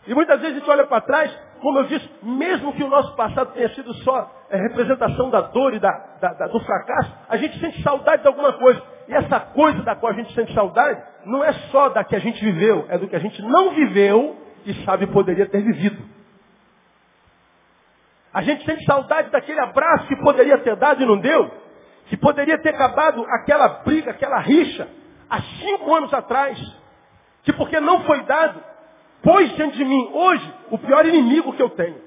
E 0.07 0.15
muitas 0.15 0.41
vezes 0.41 0.57
a 0.57 0.61
gente 0.61 0.71
olha 0.71 0.87
para 0.87 1.01
trás, 1.01 1.37
como 1.61 1.79
eu 1.79 1.85
disse, 1.85 2.09
mesmo 2.23 2.73
que 2.75 2.85
o 2.85 2.89
nosso 2.89 3.15
passado 3.17 3.53
tenha 3.53 3.69
sido 3.75 3.93
só 3.95 4.31
é, 4.51 4.57
representação 4.57 5.31
da 5.31 5.41
dor 5.41 5.75
e 5.75 5.81
da, 5.81 5.91
da, 6.21 6.33
da, 6.33 6.47
do 6.47 6.61
fracasso, 6.61 7.13
a 7.29 7.37
gente 7.37 7.59
sente 7.59 7.83
saudade 7.83 8.23
de 8.23 8.29
alguma 8.29 8.53
coisa. 8.53 8.81
E 9.09 9.15
essa 9.15 9.41
coisa 9.41 9.83
da 9.83 9.97
qual 9.97 10.13
a 10.13 10.17
gente 10.17 10.33
sente 10.35 10.53
saudade, 10.55 11.03
não 11.25 11.43
é 11.43 11.53
só 11.71 11.89
da 11.89 12.05
que 12.05 12.15
a 12.15 12.21
gente 12.21 12.45
viveu, 12.45 12.87
é 12.89 12.99
do 12.99 13.09
que 13.09 13.17
a 13.17 13.21
gente 13.21 13.41
não 13.43 13.71
viveu 13.71 14.37
e 14.65 14.75
sabe 14.85 15.07
poderia 15.09 15.47
ter 15.47 15.63
vivido. 15.63 16.03
A 18.33 18.43
gente 18.43 18.65
sente 18.65 18.85
saudade 18.85 19.31
daquele 19.31 19.59
abraço 19.61 20.07
que 20.07 20.17
poderia 20.17 20.59
ter 20.59 20.77
dado 20.77 21.03
e 21.03 21.07
não 21.07 21.19
deu. 21.19 21.51
Que 22.07 22.17
poderia 22.17 22.59
ter 22.59 22.69
acabado 22.69 23.25
aquela 23.31 23.67
briga, 23.83 24.11
aquela 24.11 24.39
rixa, 24.41 24.87
há 25.29 25.41
cinco 25.41 25.95
anos 25.95 26.13
atrás. 26.13 26.59
Que 27.43 27.53
porque 27.53 27.79
não 27.79 28.03
foi 28.05 28.23
dado, 28.25 28.61
pôs 29.23 29.55
diante 29.55 29.77
de 29.77 29.85
mim 29.85 30.11
hoje 30.13 30.55
o 30.71 30.79
pior 30.79 31.07
inimigo 31.07 31.53
que 31.53 31.63
eu 31.63 31.71
tenho. 31.71 32.01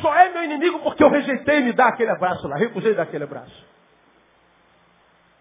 Só 0.00 0.14
é 0.14 0.30
meu 0.30 0.44
inimigo 0.44 0.80
porque 0.80 1.02
eu 1.02 1.08
rejeitei 1.08 1.60
me 1.60 1.72
dar 1.72 1.88
aquele 1.88 2.10
abraço 2.10 2.46
lá, 2.48 2.56
recusei 2.56 2.94
dar 2.94 3.04
aquele 3.04 3.24
abraço. 3.24 3.64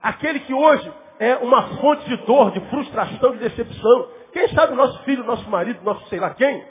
Aquele 0.01 0.41
que 0.41 0.53
hoje 0.53 0.91
é 1.19 1.37
uma 1.37 1.77
fonte 1.77 2.07
de 2.09 2.17
dor, 2.25 2.51
de 2.51 2.59
frustração, 2.69 3.31
de 3.31 3.37
decepção. 3.37 4.07
Quem 4.31 4.47
sabe 4.49 4.73
o 4.73 4.75
nosso 4.75 5.01
filho, 5.03 5.23
nosso 5.23 5.49
marido, 5.49 5.81
nosso 5.83 6.07
sei 6.07 6.19
lá 6.19 6.31
quem, 6.31 6.65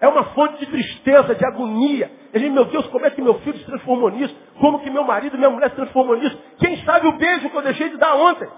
é 0.00 0.08
uma 0.08 0.24
fonte 0.34 0.58
de 0.58 0.66
tristeza, 0.66 1.34
de 1.34 1.46
agonia. 1.46 2.10
Ele, 2.32 2.50
meu 2.50 2.64
Deus, 2.64 2.86
como 2.88 3.06
é 3.06 3.10
que 3.10 3.22
meu 3.22 3.34
filho 3.40 3.58
se 3.58 3.64
transformou 3.64 4.10
nisso? 4.10 4.36
Como 4.60 4.80
que 4.80 4.90
meu 4.90 5.04
marido, 5.04 5.38
minha 5.38 5.50
mulher 5.50 5.70
se 5.70 5.76
transformou 5.76 6.16
nisso? 6.16 6.36
Quem 6.58 6.76
sabe 6.84 7.06
o 7.06 7.12
beijo 7.12 7.48
que 7.48 7.56
eu 7.56 7.62
deixei 7.62 7.88
de 7.90 7.96
dar 7.96 8.14
ontem? 8.14 8.48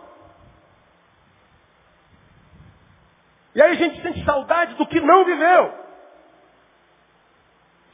E 3.56 3.62
aí 3.62 3.72
a 3.72 3.74
gente 3.74 4.02
sente 4.02 4.22
saudade 4.22 4.74
do 4.74 4.86
que 4.86 5.00
não 5.00 5.24
viveu. 5.24 5.72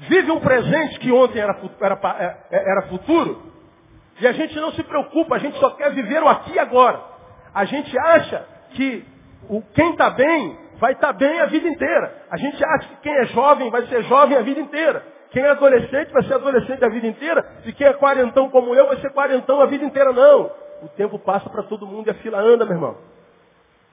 Vive 0.00 0.32
um 0.32 0.40
presente 0.40 0.98
que 0.98 1.12
ontem 1.12 1.38
era, 1.38 1.56
era, 1.80 2.00
é, 2.18 2.56
é, 2.56 2.70
era 2.72 2.82
futuro. 2.88 3.40
E 4.20 4.26
a 4.26 4.32
gente 4.32 4.56
não 4.56 4.72
se 4.72 4.82
preocupa, 4.82 5.36
a 5.36 5.38
gente 5.38 5.56
só 5.60 5.70
quer 5.70 5.94
viver 5.94 6.20
o 6.20 6.28
aqui 6.28 6.54
e 6.54 6.58
agora. 6.58 7.00
A 7.54 7.64
gente 7.64 7.96
acha 7.96 8.44
que 8.72 9.06
o, 9.48 9.62
quem 9.72 9.92
está 9.92 10.10
bem 10.10 10.58
vai 10.78 10.94
estar 10.94 11.12
bem 11.12 11.40
a 11.40 11.46
vida 11.46 11.68
inteira. 11.68 12.24
A 12.28 12.36
gente 12.36 12.64
acha 12.64 12.88
que 12.88 12.96
quem 12.96 13.14
é 13.18 13.26
jovem 13.26 13.70
vai 13.70 13.86
ser 13.86 14.02
jovem 14.02 14.36
a 14.36 14.42
vida 14.42 14.58
inteira. 14.58 15.06
Quem 15.30 15.44
é 15.44 15.50
adolescente 15.50 16.12
vai 16.12 16.24
ser 16.24 16.34
adolescente 16.34 16.84
a 16.84 16.88
vida 16.88 17.06
inteira. 17.06 17.62
E 17.64 17.72
quem 17.72 17.86
é 17.86 17.92
quarentão 17.92 18.50
como 18.50 18.74
eu 18.74 18.88
vai 18.88 18.96
ser 18.96 19.12
quarentão 19.12 19.60
a 19.60 19.66
vida 19.66 19.84
inteira. 19.84 20.12
Não. 20.12 20.50
O 20.82 20.88
tempo 20.96 21.20
passa 21.20 21.48
para 21.48 21.62
todo 21.62 21.86
mundo 21.86 22.08
e 22.08 22.10
a 22.10 22.14
fila 22.14 22.40
anda, 22.40 22.64
meu 22.64 22.74
irmão. 22.74 22.96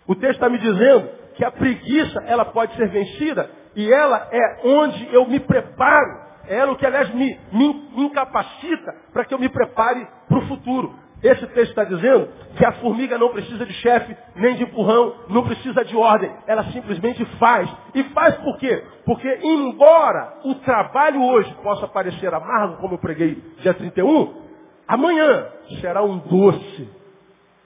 O 0.08 0.15
texto 0.15 0.38
está 0.38 0.49
me 0.49 0.58
dizendo 0.58 1.19
que 1.39 1.45
a 1.45 1.52
preguiça, 1.52 2.21
ela 2.28 2.43
pode 2.43 2.75
ser 2.75 2.89
vencida 2.89 3.49
e 3.73 3.89
ela 3.89 4.28
é 4.30 4.60
onde 4.65 5.08
eu 5.15 5.25
me 5.25 5.39
preparo. 5.39 6.19
É 6.45 6.58
ela 6.58 6.73
o 6.73 6.75
que, 6.75 6.86
aliás, 6.86 7.13
me, 7.13 7.39
me 7.54 7.89
incapacita 7.95 8.93
para 9.13 9.23
que 9.23 9.34
eu 9.34 9.39
me 9.39 9.47
prepare 9.47 10.06
para 10.28 10.38
o 10.38 10.47
futuro. 10.47 10.93
Esse 11.23 11.47
texto 11.47 11.69
está 11.69 11.86
dizendo 11.86 12.28
que 12.58 12.65
a 12.65 12.73
formiga 12.73 13.17
não 13.17 13.30
precisa 13.30 13.65
de 13.65 13.71
chefe, 13.71 14.17
nem 14.36 14.56
de 14.56 14.63
empurrão, 14.63 15.15
não 15.30 15.43
precisa 15.45 15.86
de 15.86 15.95
ordem. 15.95 16.30
Ela 16.45 16.65
simplesmente 16.73 17.23
faz. 17.38 17.73
E 17.95 18.04
faz 18.06 18.36
por 18.36 18.58
quê? 18.58 18.84
Porque 19.06 19.39
embora 19.41 20.39
o 20.43 20.56
trabalho 20.56 21.23
hoje 21.23 21.54
possa 21.63 21.88
parecer 21.88 22.34
amargo, 22.34 22.82
como 22.82 22.95
eu 22.95 22.99
preguei 22.99 23.41
dia 23.62 23.73
31, 23.73 24.34
amanhã 24.86 25.47
será 25.80 26.04
um 26.04 26.17
doce 26.17 26.89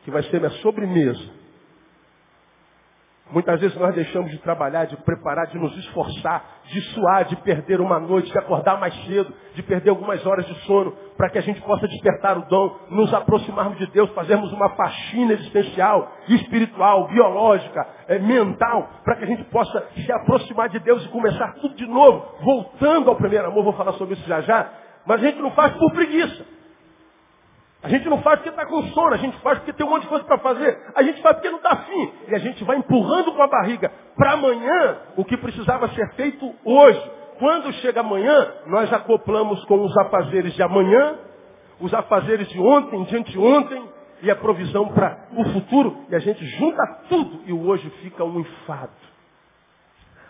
que 0.04 0.12
vai 0.12 0.22
ser 0.26 0.40
minha 0.40 0.52
sobremesa 0.62 1.43
Muitas 3.34 3.60
vezes 3.60 3.76
nós 3.78 3.96
deixamos 3.96 4.30
de 4.30 4.38
trabalhar, 4.38 4.86
de 4.86 4.96
preparar, 4.98 5.48
de 5.48 5.58
nos 5.58 5.76
esforçar, 5.76 6.46
de 6.66 6.80
suar, 6.94 7.26
de 7.26 7.36
perder 7.38 7.82
uma 7.82 8.00
noite, 8.00 8.32
de 8.32 8.38
acordar 8.38 8.80
mais 8.80 8.94
cedo, 9.06 9.34
de 9.56 9.64
perder 9.64 9.90
algumas 9.90 10.24
horas 10.24 10.46
de 10.46 10.54
sono, 10.68 10.96
para 11.18 11.32
que 11.32 11.40
a 11.40 11.42
gente 11.42 11.60
possa 11.62 11.88
despertar 11.88 12.38
o 12.38 12.46
dom, 12.48 12.78
nos 12.92 13.12
aproximarmos 13.12 13.80
de 13.80 13.88
Deus, 13.88 14.08
fazermos 14.12 14.54
uma 14.54 14.70
faxina 14.76 15.34
existencial, 15.34 16.12
espiritual, 16.28 17.08
biológica, 17.08 17.88
é, 18.08 18.20
mental, 18.20 18.88
para 19.04 19.16
que 19.16 19.24
a 19.24 19.28
gente 19.28 19.44
possa 19.46 19.84
se 19.96 20.12
aproximar 20.12 20.70
de 20.70 20.78
Deus 20.78 21.04
e 21.04 21.10
começar 21.10 21.56
tudo 21.56 21.74
de 21.74 21.88
novo, 21.88 22.24
voltando 22.40 23.10
ao 23.10 23.16
primeiro 23.16 23.48
amor, 23.48 23.64
vou 23.64 23.74
falar 23.74 23.94
sobre 23.94 24.14
isso 24.14 24.28
já 24.28 24.42
já, 24.42 24.70
mas 25.08 25.24
a 25.24 25.26
gente 25.26 25.42
não 25.42 25.50
faz 25.52 25.74
por 25.74 25.92
preguiça. 25.92 26.46
A 27.84 27.90
gente 27.90 28.08
não 28.08 28.22
faz 28.22 28.38
porque 28.38 28.50
está 28.50 28.66
com 28.66 28.82
sono, 28.84 29.14
a 29.14 29.18
gente 29.18 29.38
faz 29.40 29.60
porque 29.60 29.74
tem 29.74 29.86
um 29.86 29.90
monte 29.90 30.04
de 30.04 30.08
coisa 30.08 30.24
para 30.24 30.38
fazer, 30.38 30.80
a 30.96 31.04
gente 31.04 31.22
faz 31.22 31.36
porque 31.36 31.50
não 31.50 31.58
está 31.58 31.72
afim. 31.72 32.14
E 32.30 32.36
a 32.36 32.40
gente 32.40 32.64
vai 32.64 32.78
empurrando 32.78 33.34
com 33.34 33.42
a 33.44 33.48
barriga 33.48 33.92
para 34.16 34.32
amanhã 34.32 34.98
o 35.18 35.26
que 35.26 35.36
precisava 35.36 35.90
ser 35.90 36.10
feito 36.14 36.50
hoje. 36.64 37.12
Quando 37.40 37.74
chega 37.74 38.00
amanhã, 38.00 38.54
nós 38.68 38.92
acoplamos 38.94 39.64
com 39.66 39.84
os 39.84 39.98
afazeres 39.98 40.54
de 40.54 40.64
amanhã, 40.64 41.20
os 41.82 41.94
afazeres 41.94 42.48
de 42.48 42.60
ontem, 42.60 43.04
de 43.04 43.18
anteontem, 43.18 43.84
e 44.24 44.32
a 44.32 44.36
provisão 44.38 44.88
para 44.88 45.28
o 45.36 45.44
futuro, 45.52 46.06
e 46.10 46.16
a 46.16 46.20
gente 46.20 46.46
junta 46.58 46.82
tudo, 47.10 47.42
e 47.46 47.52
o 47.52 47.68
hoje 47.68 47.90
fica 48.02 48.24
um 48.24 48.40
enfado. 48.40 49.03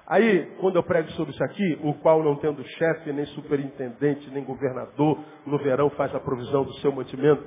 Aí, 0.05 0.45
quando 0.59 0.75
eu 0.75 0.83
prego 0.83 1.09
sobre 1.11 1.33
isso 1.33 1.43
aqui, 1.43 1.79
o 1.81 1.93
qual 1.95 2.21
não 2.21 2.35
tendo 2.35 2.63
chefe, 2.63 3.13
nem 3.13 3.25
superintendente, 3.27 4.29
nem 4.31 4.43
governador, 4.43 5.17
no 5.45 5.57
verão 5.57 5.89
faz 5.91 6.13
a 6.13 6.19
provisão 6.19 6.63
do 6.63 6.73
seu 6.75 6.91
mantimento, 6.91 7.43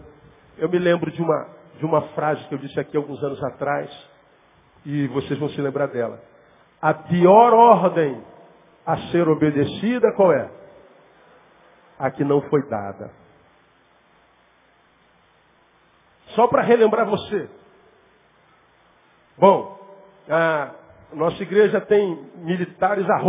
eu 0.56 0.68
me 0.68 0.78
lembro 0.78 1.10
de 1.10 1.20
uma, 1.20 1.48
de 1.78 1.84
uma 1.84 2.00
frase 2.08 2.42
que 2.48 2.54
eu 2.54 2.58
disse 2.58 2.80
aqui 2.80 2.96
alguns 2.96 3.22
anos 3.22 3.42
atrás, 3.44 3.90
e 4.86 5.06
vocês 5.08 5.38
vão 5.38 5.50
se 5.50 5.60
lembrar 5.60 5.88
dela. 5.88 6.18
A 6.80 6.94
pior 6.94 7.52
ordem 7.52 8.22
a 8.86 8.96
ser 9.10 9.28
obedecida, 9.28 10.12
qual 10.14 10.32
é? 10.32 10.50
A 11.98 12.10
que 12.10 12.24
não 12.24 12.40
foi 12.42 12.62
dada. 12.68 13.10
Só 16.28 16.46
para 16.46 16.62
relembrar 16.62 17.06
você. 17.06 17.50
Bom, 19.36 19.78
ah, 20.30 20.70
nossa 21.12 21.42
igreja 21.42 21.80
tem 21.80 22.18
militares 22.36 23.08
a. 23.08 23.20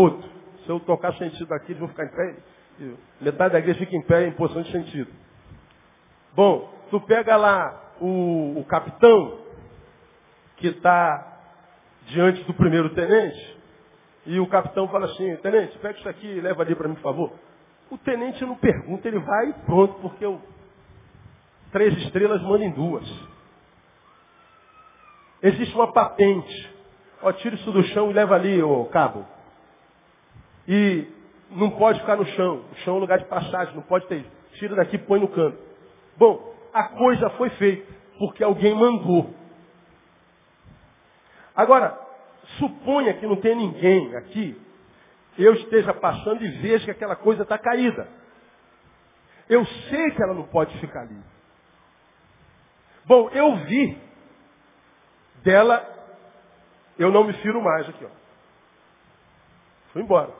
Se 0.65 0.69
eu 0.69 0.79
tocar 0.81 1.13
sentido 1.15 1.53
aqui, 1.53 1.71
eles 1.71 1.79
vão 1.79 1.89
ficar 1.89 2.05
em 2.05 2.09
pé. 2.09 2.35
Metade 3.21 3.53
da 3.53 3.59
igreja 3.59 3.79
fica 3.79 3.95
em 3.95 4.01
pé 4.01 4.27
em 4.27 4.31
posição 4.31 4.61
de 4.61 4.71
sentido. 4.71 5.11
Bom, 6.35 6.71
tu 6.89 6.99
pega 7.01 7.35
lá 7.35 7.93
o, 7.99 8.59
o 8.59 8.65
capitão 8.65 9.39
que 10.57 10.67
está 10.67 11.39
diante 12.07 12.43
do 12.43 12.53
primeiro 12.53 12.89
tenente, 12.89 13.57
e 14.25 14.39
o 14.39 14.47
capitão 14.47 14.87
fala 14.89 15.05
assim, 15.05 15.35
tenente, 15.37 15.77
pega 15.79 15.97
isso 15.97 16.09
aqui 16.09 16.27
e 16.27 16.41
leva 16.41 16.61
ali 16.61 16.75
para 16.75 16.87
mim, 16.87 16.95
por 16.95 17.03
favor. 17.03 17.31
O 17.89 17.97
tenente 17.97 18.45
não 18.45 18.55
pergunta, 18.55 19.07
ele 19.07 19.19
vai 19.19 19.49
e 19.49 19.53
pronto, 19.65 19.93
porque 20.01 20.25
três 21.71 21.97
estrelas 21.99 22.41
manda 22.41 22.65
em 22.65 22.71
duas. 22.71 23.07
Existe 25.41 25.73
uma 25.75 25.93
patente. 25.93 26.76
Ó, 27.21 27.31
tira 27.33 27.55
isso 27.55 27.71
do 27.71 27.83
chão 27.83 28.11
e 28.11 28.13
leva 28.13 28.35
ali, 28.35 28.61
ô 28.61 28.85
cabo. 28.85 29.25
E 30.67 31.07
não 31.51 31.71
pode 31.71 31.99
ficar 31.99 32.15
no 32.15 32.25
chão. 32.25 32.63
O 32.71 32.75
chão 32.77 32.95
é 32.95 32.97
um 32.97 33.01
lugar 33.01 33.19
de 33.19 33.25
passagem, 33.25 33.75
não 33.75 33.81
pode 33.83 34.05
ter. 34.07 34.25
Tira 34.53 34.75
daqui 34.75 34.97
põe 34.97 35.19
no 35.19 35.27
canto. 35.27 35.57
Bom, 36.17 36.53
a 36.73 36.83
coisa 36.89 37.29
foi 37.31 37.49
feita, 37.51 37.91
porque 38.19 38.43
alguém 38.43 38.73
mandou. 38.75 39.33
Agora, 41.55 41.99
suponha 42.59 43.13
que 43.15 43.25
não 43.25 43.37
tem 43.37 43.55
ninguém 43.55 44.15
aqui, 44.15 44.59
eu 45.37 45.53
esteja 45.53 45.93
passando 45.93 46.43
e 46.43 46.49
veja 46.59 46.85
que 46.85 46.91
aquela 46.91 47.15
coisa 47.15 47.43
está 47.43 47.57
caída. 47.57 48.07
Eu 49.49 49.65
sei 49.65 50.11
que 50.11 50.21
ela 50.21 50.33
não 50.33 50.43
pode 50.43 50.77
ficar 50.79 51.01
ali. 51.01 51.17
Bom, 53.05 53.29
eu 53.29 53.55
vi 53.65 53.97
dela 55.43 55.96
eu 56.97 57.11
não 57.11 57.23
me 57.23 57.33
firo 57.33 57.61
mais 57.61 57.87
aqui, 57.89 58.05
ó. 58.05 58.09
Fui 59.93 60.01
embora. 60.01 60.31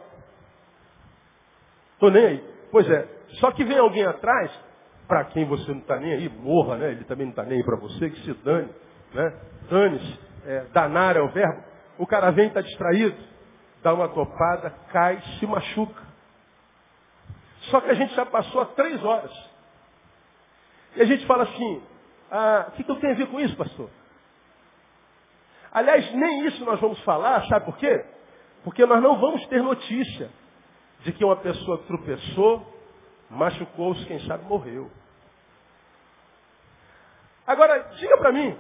Estou 1.94 2.12
nem 2.12 2.26
aí. 2.26 2.54
Pois 2.72 2.90
é. 2.90 3.08
Só 3.40 3.52
que 3.52 3.64
vem 3.64 3.78
alguém 3.78 4.06
atrás, 4.06 4.52
para 5.08 5.26
quem 5.26 5.46
você 5.46 5.72
não 5.72 5.80
está 5.80 5.98
nem 5.98 6.14
aí, 6.14 6.30
morra, 6.30 6.78
né? 6.78 6.92
Ele 6.92 7.04
também 7.06 7.26
não 7.26 7.32
está 7.32 7.44
nem 7.44 7.58
aí 7.58 7.64
para 7.64 7.78
você, 7.78 8.10
que 8.10 8.20
se 8.22 8.34
dane, 8.36 8.70
né? 9.14 9.34
Dane-se. 9.70 10.20
É, 10.46 10.66
danar 10.74 11.18
é 11.18 11.22
o 11.22 11.30
verbo. 11.30 11.64
O 11.98 12.06
cara 12.08 12.32
vem, 12.32 12.48
está 12.48 12.62
distraído, 12.62 13.18
dá 13.82 13.94
uma 13.94 14.08
topada, 14.10 14.70
cai, 14.92 15.20
se 15.40 15.48
machuca. 15.48 16.02
Só 17.72 17.82
que 17.82 17.90
a 17.90 17.94
gente 17.94 18.14
já 18.14 18.26
passou 18.26 18.62
há 18.62 18.66
três 18.68 19.04
horas. 19.04 19.32
E 20.96 21.02
a 21.02 21.06
gente 21.06 21.26
fala 21.26 21.44
assim, 21.44 21.84
ah, 22.32 22.66
o 22.70 22.72
que, 22.72 22.84
que 22.84 22.92
eu 22.92 23.00
tenho 23.00 23.14
a 23.14 23.18
ver 23.18 23.28
com 23.28 23.40
isso, 23.40 23.56
pastor? 23.58 23.90
Aliás, 25.78 26.12
nem 26.12 26.48
isso 26.48 26.66
nós 26.66 26.80
vamos 26.80 27.00
falar, 27.02 27.46
sabe 27.46 27.66
por 27.66 27.78
quê? 27.78 28.04
Porque 28.64 28.84
nós 28.84 29.00
não 29.00 29.20
vamos 29.20 29.46
ter 29.46 29.62
notícia 29.62 30.28
de 31.02 31.12
que 31.12 31.24
uma 31.24 31.36
pessoa 31.36 31.78
tropeçou, 31.84 32.66
machucou-se, 33.30 34.04
quem 34.08 34.20
sabe 34.22 34.44
morreu. 34.46 34.90
Agora, 37.46 37.78
diga 37.96 38.18
para 38.18 38.32
mim, 38.32 38.58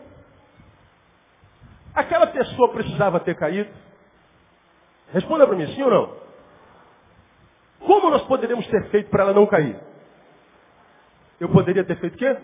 aquela 1.96 2.28
pessoa 2.28 2.72
precisava 2.72 3.20
ter 3.20 3.36
caído? 3.36 3.74
Responda 5.12 5.48
para 5.48 5.56
mim, 5.56 5.74
sim 5.74 5.82
ou 5.82 5.90
não? 5.90 6.16
Como 7.80 8.12
nós 8.12 8.22
poderíamos 8.28 8.68
ter 8.68 8.92
feito 8.92 9.10
para 9.10 9.24
ela 9.24 9.34
não 9.34 9.48
cair? 9.48 9.80
Eu 11.40 11.50
poderia 11.50 11.84
ter 11.84 12.00
feito 12.00 12.14
o 12.14 12.18
quê? 12.20 12.38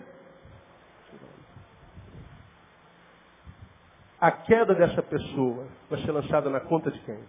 A 4.24 4.30
queda 4.32 4.74
dessa 4.74 5.02
pessoa 5.02 5.68
vai 5.90 6.00
ser 6.00 6.10
lançada 6.10 6.48
na 6.48 6.58
conta 6.58 6.90
de 6.90 6.98
quem? 7.00 7.22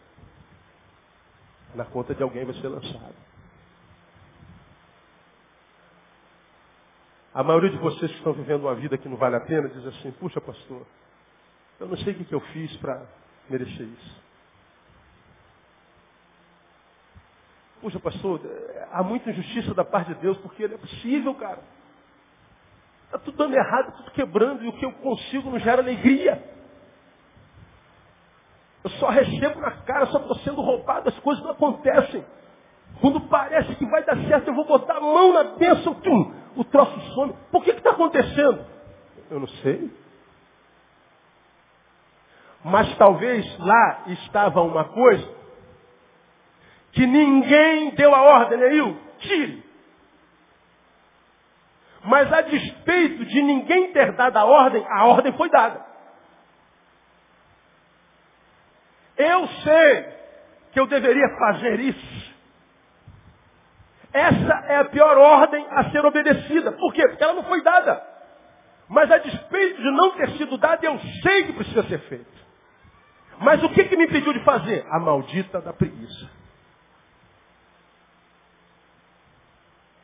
Na 1.75 1.84
conta 1.84 2.15
de 2.15 2.23
alguém 2.23 2.45
vai 2.45 2.55
ser 2.55 2.69
lançada. 2.69 3.13
A 7.34 7.43
maioria 7.43 7.69
de 7.69 7.77
vocês 7.79 8.10
que 8.10 8.17
estão 8.17 8.31
vivendo 8.31 8.62
uma 8.62 8.75
vida 8.75 8.97
que 8.97 9.10
não 9.10 9.17
vale 9.17 9.36
a 9.36 9.41
pena 9.41 9.67
diz 9.67 9.86
assim, 9.88 10.10
puxa 10.13 10.39
pastor, 10.39 10.88
eu 11.81 11.88
não 11.89 11.97
sei 11.97 12.13
o 12.13 12.15
que, 12.15 12.34
eu 12.34 12.39
fiz 12.39 12.73
para 12.77 13.05
merecer 13.49 13.88
isso. 13.88 14.23
Puxa 17.81 17.99
pastor, 17.99 18.39
há 18.93 19.03
muita 19.03 19.31
injustiça 19.31 19.73
da 19.73 19.84
parte 19.84 20.13
de 20.13 20.21
Deus, 20.21 20.38
porque 20.38 20.65
não 20.65 20.75
é 20.75 20.77
possível, 20.77 21.36
cara. 21.36 21.60
Está 23.08 23.19
tudo 23.19 23.36
dando 23.36 23.53
errado, 23.53 23.97
tudo 23.97 24.12
quebrando, 24.12 24.63
e 24.63 24.69
o 24.69 24.79
que 24.79 24.86
eu 24.86 24.93
consigo 24.93 25.51
não 25.51 25.60
gera 25.60 25.81
alegria. 25.81 26.55
Eu 28.86 28.91
só 28.91 29.10
recebo 29.10 29.60
na 29.62 29.71
cara, 29.71 30.06
só 30.06 30.19
estou 30.19 30.36
sendo 30.41 30.62
roubado, 30.62 31.10
as 31.10 31.19
coisas 31.21 31.43
não 31.43 31.54
acontecem. 31.54 32.24
Quando 33.02 33.19
parece 33.21 33.74
que 33.78 33.86
vai 33.88 34.04
dar 34.04 34.15
certo, 34.28 34.50
eu 34.50 34.54
vou 34.54 34.63
botar 34.63 34.98
a 34.98 35.02
mão 35.02 35.34
na 35.34 35.43
bênção, 35.56 35.95
tum, 35.95 36.36
o 36.56 36.63
troço 36.65 37.00
some. 37.15 37.34
Por 37.52 37.63
que 37.63 37.71
está 37.71 37.89
acontecendo? 37.89 38.63
Eu 39.32 39.39
não 39.39 39.48
sei. 39.48 39.91
Mas 42.63 42.95
talvez 43.00 43.58
lá 43.58 44.04
estava 44.06 44.62
uma 44.62 44.84
coisa 44.84 45.34
que 46.91 47.08
ninguém 47.08 47.89
deu 47.95 48.13
a 48.13 48.21
ordem, 48.21 48.60
Neil, 48.60 48.98
tire. 49.17 49.63
Mas 52.04 52.32
a 52.32 52.41
despeito 52.41 53.26
de 53.26 53.41
ninguém 53.41 53.91
ter 53.93 54.12
dado 54.12 54.38
a 54.38 54.45
ordem, 54.45 54.86
a 54.88 55.06
ordem 55.06 55.34
foi 55.34 55.50
dada. 55.50 55.94
Eu 59.17 59.47
sei 59.47 60.06
que 60.71 60.80
eu 60.80 60.88
deveria 60.88 61.28
fazer 61.38 61.80
isso. 61.80 62.36
Essa 64.12 64.54
é 64.67 64.78
a 64.78 64.86
pior 64.86 65.17
ordem 65.17 65.65
a 65.71 65.89
ser 65.91 66.06
obedecida. 66.06 66.71
Por 66.71 66.93
quê? 66.93 67.08
Porque 67.08 67.23
ela 67.23 67.34
não 67.34 67.43
foi 67.43 67.62
dada. 67.62 68.01
Mas 68.88 69.12
a 69.12 69.17
despeito 69.17 69.82
de 69.82 69.91
não 69.91 70.12
ter 70.12 70.30
sido 70.32 70.58
dada, 70.58 70.86
eu 70.86 70.99
sei 71.21 71.43
que 71.45 71.54
precisa 71.54 71.84
ser 71.84 71.99
feito. 71.99 72.45
Mas 73.39 73.62
o 73.63 73.69
que, 73.69 73.84
que 73.84 73.97
me 73.97 74.06
impediu 74.06 74.32
de 74.32 74.43
fazer? 74.43 74.86
A 74.89 74.99
maldita 74.99 75.60
da 75.60 75.73
preguiça. 75.73 76.30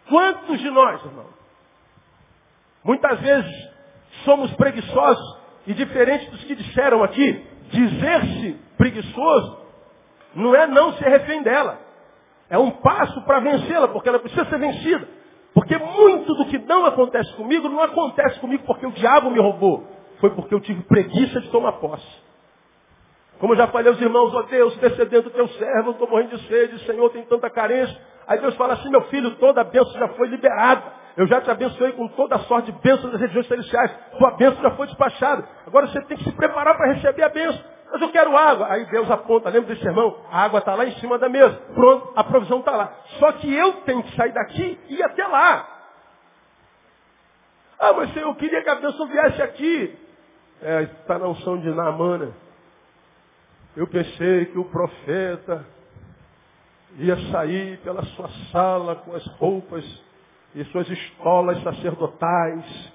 Quantos 0.10 0.60
de 0.60 0.69
nós, 0.69 1.04
irmão? 1.06 1.30
Muitas 2.84 3.19
vezes 3.21 3.69
somos 4.26 4.52
preguiçosos 4.56 5.38
e 5.67 5.74
diferente 5.74 6.30
dos 6.32 6.43
que 6.43 6.56
disseram 6.56 7.04
aqui, 7.04 7.47
dizer-se 7.69 8.60
preguiçoso 8.82 9.60
não 10.34 10.56
é 10.56 10.65
não 10.65 10.94
ser 10.94 11.08
refém 11.08 11.44
dela. 11.44 11.78
É 12.50 12.58
um 12.58 12.72
passo 12.72 13.22
para 13.26 13.39
vencê-la, 13.39 13.88
porque 13.89 14.10
ela 14.10 14.17
precisa 14.17 14.44
ser 14.46 14.58
vencida. 14.58 15.08
Porque 15.54 15.78
muito 15.78 16.34
do 16.34 16.46
que 16.46 16.58
não 16.58 16.86
acontece 16.86 17.32
comigo, 17.36 17.70
não 17.70 17.84
acontece 17.84 18.39
comigo 18.39 18.63
porque 18.65 18.88
o 18.88 18.91
diabo 18.91 19.30
me 19.30 19.39
roubou. 19.39 19.86
Foi 20.20 20.32
porque 20.32 20.56
eu 20.56 20.60
tive 20.60 20.82
preguiça 20.84 21.39
de 21.41 21.50
tomar 21.50 21.74
posse. 21.74 22.08
Como 23.39 23.54
eu 23.54 23.58
já 23.58 23.67
falei 23.67 23.91
aos 23.91 24.02
irmãos, 24.02 24.34
ó 24.34 24.39
oh 24.39 24.44
Deus, 24.44 24.76
intercedendo 24.76 25.28
o 25.28 25.32
teu 25.32 25.48
servo, 25.48 25.91
estou 25.91 26.10
morrendo 26.10 26.38
de 26.38 26.48
sede, 26.48 26.80
Senhor, 26.86 27.10
tem 27.12 27.24
tanta 27.24 27.50
carência. 27.50 27.96
Aí 28.28 28.39
Deus 28.39 28.56
fala 28.56 28.74
assim, 28.74 28.89
meu 28.89 29.02
filho, 29.04 29.36
toda 29.36 29.62
a 29.62 29.63
bênção 29.63 29.94
já 29.94 30.08
foi 30.10 30.28
liberada. 30.28 30.84
Eu 31.17 31.28
já 31.28 31.41
te 31.41 31.52
abençoei 31.52 31.91
com 31.91 32.08
toda 32.10 32.36
a 32.36 32.39
sorte 32.39 32.72
de 32.72 32.80
bênçãos 32.80 33.12
das 33.12 33.22
regiões 33.22 33.48
celestiais. 33.48 33.91
Tua 34.17 34.32
bênção 34.32 34.62
já 34.62 34.72
foi 34.72 34.88
despachada. 34.88 35.48
Agora 35.67 35.88
você 35.88 36.02
tem 36.06 36.17
que 36.17 36.24
se 36.24 36.32
preparar 36.32 36.76
para 36.76 36.94
receber 36.94 37.24
a 37.24 37.30
bênção. 37.30 37.62
Mas 37.91 38.01
eu 38.01 38.12
quero 38.12 38.36
água. 38.38 38.67
Aí 38.71 38.86
Deus 38.86 39.12
aponta, 39.12 39.49
lembra 39.49 39.73
desse 39.73 39.86
irmão? 39.86 40.17
A 40.32 40.43
água 40.43 40.60
está 40.60 40.75
lá 40.75 40.86
em 40.86 40.95
cima 40.99 41.19
da 41.19 41.27
mesa. 41.27 41.60
Pronto, 41.73 42.13
a 42.15 42.23
provisão 42.23 42.60
está 42.60 42.71
lá. 42.71 42.93
Só 43.19 43.34
que 43.34 43.54
eu 43.54 43.73
tenho 43.82 44.01
que 44.04 44.15
sair 44.15 44.32
daqui 44.32 44.80
e 44.88 44.95
ir 44.95 45.04
até 45.04 45.27
lá. 45.27 45.67
Ah, 47.77 47.93
mas 47.93 48.15
eu 48.15 48.34
queria 48.36 48.63
que 48.63 48.69
a 48.69 48.75
bênção 48.75 49.08
viesse 49.08 49.41
aqui. 49.41 49.97
É, 50.62 50.84
está 50.84 51.19
na 51.19 51.27
unção 51.27 51.58
de 51.60 51.69
Naamana. 51.69 52.32
Eu 53.75 53.88
pensei 53.88 54.45
que 54.45 54.58
o 54.60 54.65
profeta 54.65 55.65
ia 56.97 57.17
sair 57.32 57.77
pela 57.80 58.04
sua 58.04 58.30
sala 58.51 58.95
com 58.97 59.15
as 59.15 59.25
roupas 59.38 59.84
e 60.54 60.63
suas 60.65 60.89
estolas 60.89 61.62
sacerdotais, 61.63 62.93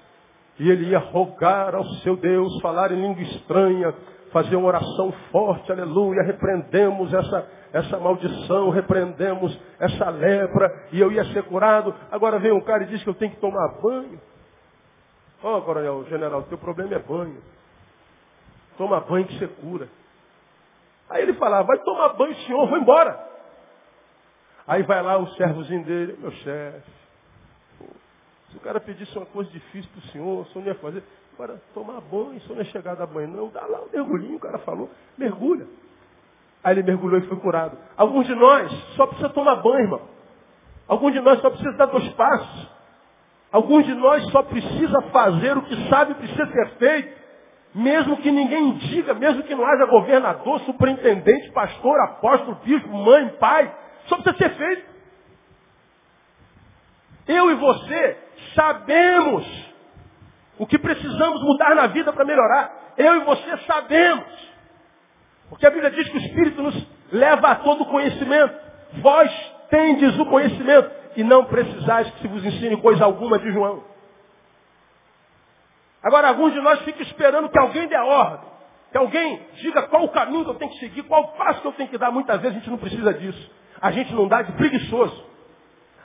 e 0.59 0.69
ele 0.69 0.89
ia 0.89 0.99
rogar 0.99 1.75
ao 1.75 1.83
seu 2.01 2.15
Deus, 2.15 2.59
falar 2.61 2.91
em 2.91 3.01
língua 3.01 3.21
estranha, 3.21 3.93
fazer 4.31 4.55
uma 4.55 4.67
oração 4.67 5.11
forte, 5.31 5.71
aleluia, 5.71 6.23
repreendemos 6.23 7.13
essa, 7.13 7.47
essa 7.73 7.99
maldição, 7.99 8.69
repreendemos 8.69 9.57
essa 9.79 10.09
lepra, 10.09 10.87
e 10.91 10.99
eu 10.99 11.11
ia 11.11 11.23
ser 11.25 11.43
curado. 11.43 11.93
Agora 12.11 12.39
vem 12.39 12.51
um 12.51 12.61
cara 12.61 12.83
e 12.83 12.87
diz 12.87 13.03
que 13.03 13.09
eu 13.09 13.15
tenho 13.15 13.31
que 13.31 13.39
tomar 13.39 13.79
banho. 13.81 14.19
Ó, 15.43 15.57
oh, 15.57 15.61
coronel, 15.61 16.05
general, 16.05 16.43
teu 16.43 16.57
problema 16.57 16.95
é 16.95 16.99
banho. 16.99 17.41
Toma 18.77 18.99
banho 19.01 19.25
que 19.25 19.37
você 19.37 19.47
cura. 19.47 19.87
Aí 21.09 21.21
ele 21.21 21.33
fala, 21.33 21.61
vai 21.63 21.77
tomar 21.79 22.09
banho, 22.09 22.35
senhor, 22.45 22.67
vou 22.67 22.77
embora. 22.77 23.27
Aí 24.67 24.83
vai 24.83 25.01
lá 25.01 25.17
o 25.17 25.27
servozinho 25.29 25.85
dele, 25.85 26.17
meu 26.19 26.31
chefe. 26.31 26.97
Se 28.57 28.59
o 28.59 28.63
cara 28.63 28.79
pedisse 28.79 29.15
uma 29.15 29.27
coisa 29.27 29.51
difícil 29.51 29.87
para 29.91 29.99
o 29.99 30.11
senhor, 30.11 30.41
o 30.41 30.45
senhor 30.45 30.65
não 30.65 30.73
ia 30.73 30.79
fazer. 30.79 31.03
Agora, 31.35 31.61
tomar 31.75 32.01
banho, 32.01 32.37
o 32.37 32.41
senhor 32.41 32.55
não 32.55 32.61
é 32.61 32.65
chegado 32.65 33.01
a 33.01 33.05
banho, 33.05 33.27
não. 33.27 33.49
Dá 33.49 33.63
lá 33.67 33.81
um 33.81 33.89
mergulhinho, 33.93 34.37
o 34.37 34.39
cara 34.39 34.57
falou, 34.59 34.89
mergulha. 35.15 35.67
Aí 36.63 36.73
ele 36.73 36.81
mergulhou 36.81 37.19
e 37.19 37.27
foi 37.27 37.37
curado. 37.37 37.77
Alguns 37.95 38.25
de 38.25 38.33
nós 38.33 38.71
só 38.95 39.05
precisa 39.05 39.29
tomar 39.29 39.57
banho, 39.57 39.81
irmão. 39.81 40.01
Alguns 40.87 41.13
de 41.13 41.21
nós 41.21 41.39
só 41.39 41.51
precisa 41.51 41.71
dar 41.73 41.85
dois 41.85 42.09
passos. 42.13 42.67
Alguns 43.51 43.85
de 43.85 43.93
nós 43.93 44.27
só 44.31 44.41
precisa 44.41 45.01
fazer 45.11 45.55
o 45.55 45.61
que 45.61 45.89
sabe 45.89 46.15
precisa 46.15 46.47
ser 46.47 46.69
feito. 46.79 47.17
Mesmo 47.75 48.17
que 48.17 48.31
ninguém 48.31 48.73
diga, 48.77 49.13
mesmo 49.13 49.43
que 49.43 49.53
não 49.53 49.67
haja 49.67 49.85
governador, 49.85 50.61
superintendente, 50.61 51.51
pastor, 51.51 51.99
apóstolo, 52.05 52.57
bispo, 52.63 52.89
mãe, 52.89 53.29
pai, 53.39 53.71
só 54.07 54.15
precisa 54.15 54.35
ser 54.35 54.57
feito. 54.57 54.83
Eu 57.27 57.51
e 57.51 57.53
você 57.53 58.26
sabemos 58.53 59.45
o 60.57 60.65
que 60.65 60.77
precisamos 60.77 61.41
mudar 61.43 61.75
na 61.75 61.87
vida 61.87 62.11
para 62.11 62.25
melhorar. 62.25 62.93
Eu 62.97 63.17
e 63.17 63.19
você 63.25 63.57
sabemos. 63.65 64.25
Porque 65.49 65.65
a 65.65 65.69
Bíblia 65.69 65.91
diz 65.91 66.09
que 66.09 66.17
o 66.17 66.21
Espírito 66.21 66.61
nos 66.61 66.87
leva 67.11 67.49
a 67.49 67.55
todo 67.55 67.85
conhecimento. 67.85 68.55
Vós 69.01 69.31
tendes 69.69 70.17
o 70.19 70.25
conhecimento 70.25 70.91
e 71.15 71.23
não 71.23 71.45
precisais 71.45 72.09
que 72.11 72.21
se 72.21 72.27
vos 72.27 72.43
ensine 72.43 72.77
coisa 72.77 73.05
alguma 73.05 73.39
de 73.39 73.51
João. 73.51 73.83
Agora, 76.03 76.29
alguns 76.29 76.53
de 76.53 76.61
nós 76.61 76.79
ficam 76.81 77.01
esperando 77.01 77.49
que 77.49 77.59
alguém 77.59 77.87
dê 77.87 77.95
ordem. 77.97 78.47
Que 78.91 78.97
alguém 78.97 79.41
diga 79.55 79.83
qual 79.83 80.05
o 80.05 80.09
caminho 80.09 80.45
que 80.45 80.51
eu 80.51 80.55
tenho 80.55 80.71
que 80.71 80.79
seguir, 80.79 81.03
qual 81.03 81.29
passo 81.33 81.61
que 81.61 81.67
eu 81.67 81.73
tenho 81.73 81.89
que 81.89 81.97
dar. 81.97 82.11
Muitas 82.11 82.39
vezes 82.41 82.57
a 82.57 82.59
gente 82.59 82.69
não 82.69 82.77
precisa 82.77 83.13
disso. 83.13 83.51
A 83.81 83.91
gente 83.91 84.13
não 84.13 84.27
dá 84.27 84.41
de 84.41 84.51
preguiçoso. 84.53 85.25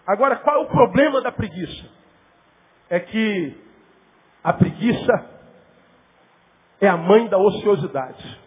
Agora, 0.07 0.37
qual 0.37 0.57
é 0.57 0.59
o 0.61 0.66
problema 0.66 1.20
da 1.20 1.31
preguiça? 1.31 2.01
É 2.92 3.00
que 3.00 3.57
a 4.44 4.52
preguiça 4.52 5.31
é 6.78 6.87
a 6.87 6.96
mãe 6.98 7.26
da 7.26 7.38
ociosidade. 7.38 8.38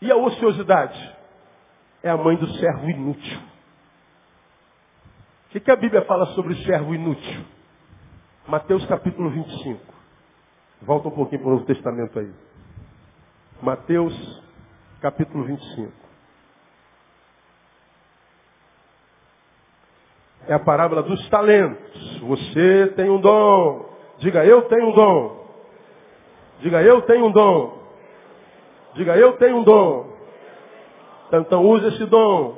E 0.00 0.10
a 0.10 0.16
ociosidade 0.16 1.16
é 2.02 2.10
a 2.10 2.16
mãe 2.16 2.36
do 2.36 2.48
servo 2.54 2.90
inútil. 2.90 3.38
O 5.46 5.50
que, 5.50 5.60
que 5.60 5.70
a 5.70 5.76
Bíblia 5.76 6.04
fala 6.06 6.26
sobre 6.34 6.54
o 6.54 6.64
servo 6.64 6.92
inútil? 6.92 7.44
Mateus 8.48 8.84
capítulo 8.86 9.30
25. 9.30 9.80
Volta 10.80 11.06
um 11.06 11.12
pouquinho 11.12 11.40
para 11.40 11.50
o 11.50 11.52
Novo 11.52 11.66
Testamento 11.66 12.18
aí. 12.18 12.32
Mateus 13.62 14.42
capítulo 15.00 15.44
25. 15.44 16.01
É 20.48 20.54
a 20.54 20.58
parábola 20.58 21.02
dos 21.02 21.28
talentos. 21.28 22.20
Você 22.20 22.92
tem 22.96 23.08
um 23.08 23.20
dom. 23.20 23.86
Diga, 24.18 24.44
eu 24.44 24.62
tenho 24.62 24.88
um 24.88 24.92
dom. 24.92 25.46
Diga, 26.60 26.82
eu 26.82 27.02
tenho 27.02 27.26
um 27.26 27.32
dom. 27.32 27.78
Diga, 28.94 29.16
eu 29.16 29.32
tenho 29.34 29.58
um 29.58 29.62
dom. 29.62 30.06
Então, 31.28 31.40
então 31.40 31.64
use 31.64 31.86
esse 31.88 32.04
dom. 32.06 32.56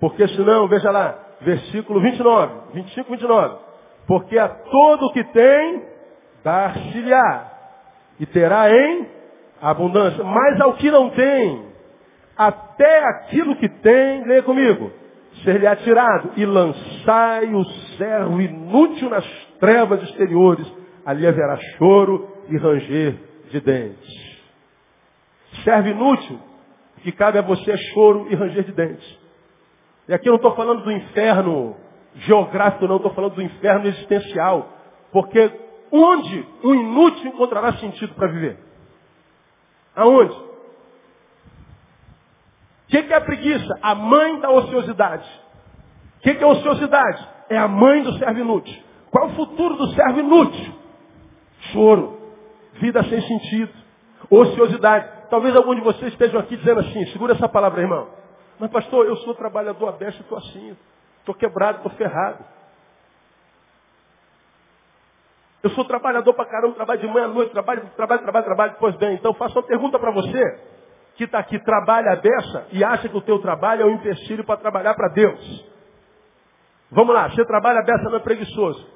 Porque 0.00 0.28
senão, 0.28 0.68
veja 0.68 0.90
lá, 0.90 1.18
versículo 1.40 2.00
29, 2.00 2.52
25, 2.74 3.10
29. 3.10 3.56
Porque 4.06 4.38
a 4.38 4.48
todo 4.48 5.12
que 5.12 5.24
tem, 5.24 5.82
dar-se-lhe-á. 6.42 7.52
E 8.20 8.26
terá 8.26 8.70
em 8.70 9.08
abundância. 9.62 10.22
Mas 10.22 10.60
ao 10.60 10.74
que 10.74 10.90
não 10.90 11.10
tem, 11.10 11.66
até 12.36 12.98
aquilo 13.08 13.56
que 13.56 13.68
tem, 13.68 14.24
leia 14.24 14.42
comigo 14.42 15.03
ser-lhe 15.42 15.66
atirado, 15.66 16.32
e 16.36 16.44
lançai 16.44 17.52
o 17.52 17.64
servo 17.96 18.40
inútil 18.40 19.10
nas 19.10 19.26
trevas 19.58 20.02
exteriores, 20.02 20.66
ali 21.04 21.26
haverá 21.26 21.56
choro 21.76 22.28
e 22.48 22.56
ranger 22.56 23.16
de 23.50 23.60
dentes. 23.60 24.24
Servo 25.62 25.88
inútil, 25.88 26.38
que 27.02 27.12
cabe 27.12 27.38
a 27.38 27.42
você 27.42 27.72
é 27.72 27.76
choro 27.92 28.26
e 28.30 28.34
ranger 28.34 28.64
de 28.64 28.72
dentes. 28.72 29.18
E 30.08 30.14
aqui 30.14 30.28
eu 30.28 30.32
não 30.32 30.36
estou 30.36 30.54
falando 30.54 30.82
do 30.82 30.92
inferno 30.92 31.76
geográfico, 32.16 32.86
não, 32.86 32.96
estou 32.96 33.12
falando 33.12 33.34
do 33.34 33.42
inferno 33.42 33.86
existencial. 33.86 34.68
Porque 35.12 35.50
onde 35.90 36.46
um 36.62 36.74
inútil 36.74 37.28
encontrará 37.28 37.74
sentido 37.74 38.14
para 38.14 38.28
viver? 38.28 38.58
Aonde? 39.94 40.34
O 42.84 42.90
que, 42.90 43.02
que 43.02 43.12
é 43.12 43.16
a 43.16 43.20
preguiça? 43.20 43.78
A 43.82 43.94
mãe 43.94 44.40
da 44.40 44.50
ociosidade. 44.50 45.28
O 46.18 46.20
que, 46.20 46.34
que 46.34 46.44
é 46.44 46.46
ociosidade? 46.46 47.28
É 47.48 47.58
a 47.58 47.68
mãe 47.68 48.02
do 48.02 48.18
servo 48.18 48.38
inútil. 48.38 48.82
Qual 49.10 49.28
é 49.28 49.32
o 49.32 49.34
futuro 49.36 49.76
do 49.76 49.88
servo 49.88 50.20
inútil? 50.20 50.74
Choro. 51.72 52.18
Vida 52.74 53.02
sem 53.04 53.20
sentido. 53.22 53.72
Ociosidade. 54.30 55.08
Talvez 55.30 55.56
algum 55.56 55.74
de 55.74 55.80
vocês 55.80 56.12
estejam 56.12 56.40
aqui 56.40 56.56
dizendo 56.56 56.80
assim, 56.80 57.06
segura 57.06 57.34
essa 57.34 57.48
palavra, 57.48 57.80
irmão. 57.80 58.08
Mas 58.58 58.70
pastor, 58.70 59.06
eu 59.06 59.16
sou 59.18 59.34
trabalhador 59.34 59.88
aberto 59.88 60.18
e 60.18 60.20
estou 60.20 60.38
assim. 60.38 60.76
Estou 61.20 61.34
quebrado, 61.34 61.78
estou 61.78 61.92
ferrado. 61.92 62.44
Eu 65.62 65.70
sou 65.70 65.84
trabalhador 65.86 66.34
para 66.34 66.44
caramba, 66.44 66.74
trabalho 66.74 67.00
de 67.00 67.06
manhã 67.06 67.24
à 67.24 67.28
noite, 67.28 67.50
trabalho, 67.50 67.90
trabalho, 67.96 68.22
trabalho, 68.22 68.44
trabalho. 68.44 68.76
Pois 68.78 68.94
bem, 68.96 69.14
então 69.14 69.32
faço 69.32 69.58
uma 69.58 69.66
pergunta 69.66 69.98
para 69.98 70.10
você 70.10 70.73
que 71.16 71.24
está 71.24 71.38
aqui 71.38 71.58
trabalha 71.60 72.12
a 72.12 72.16
beça 72.16 72.66
e 72.72 72.82
acha 72.82 73.08
que 73.08 73.16
o 73.16 73.20
teu 73.20 73.38
trabalho 73.40 73.82
é 73.82 73.86
um 73.86 73.94
empecilho 73.94 74.44
para 74.44 74.56
trabalhar 74.56 74.94
para 74.94 75.08
Deus. 75.08 75.64
Vamos 76.90 77.14
lá, 77.14 77.28
você 77.28 77.44
trabalha 77.44 77.80
a 77.80 77.84
beça 77.84 78.04
não 78.04 78.16
é 78.16 78.20
preguiçoso. 78.20 78.92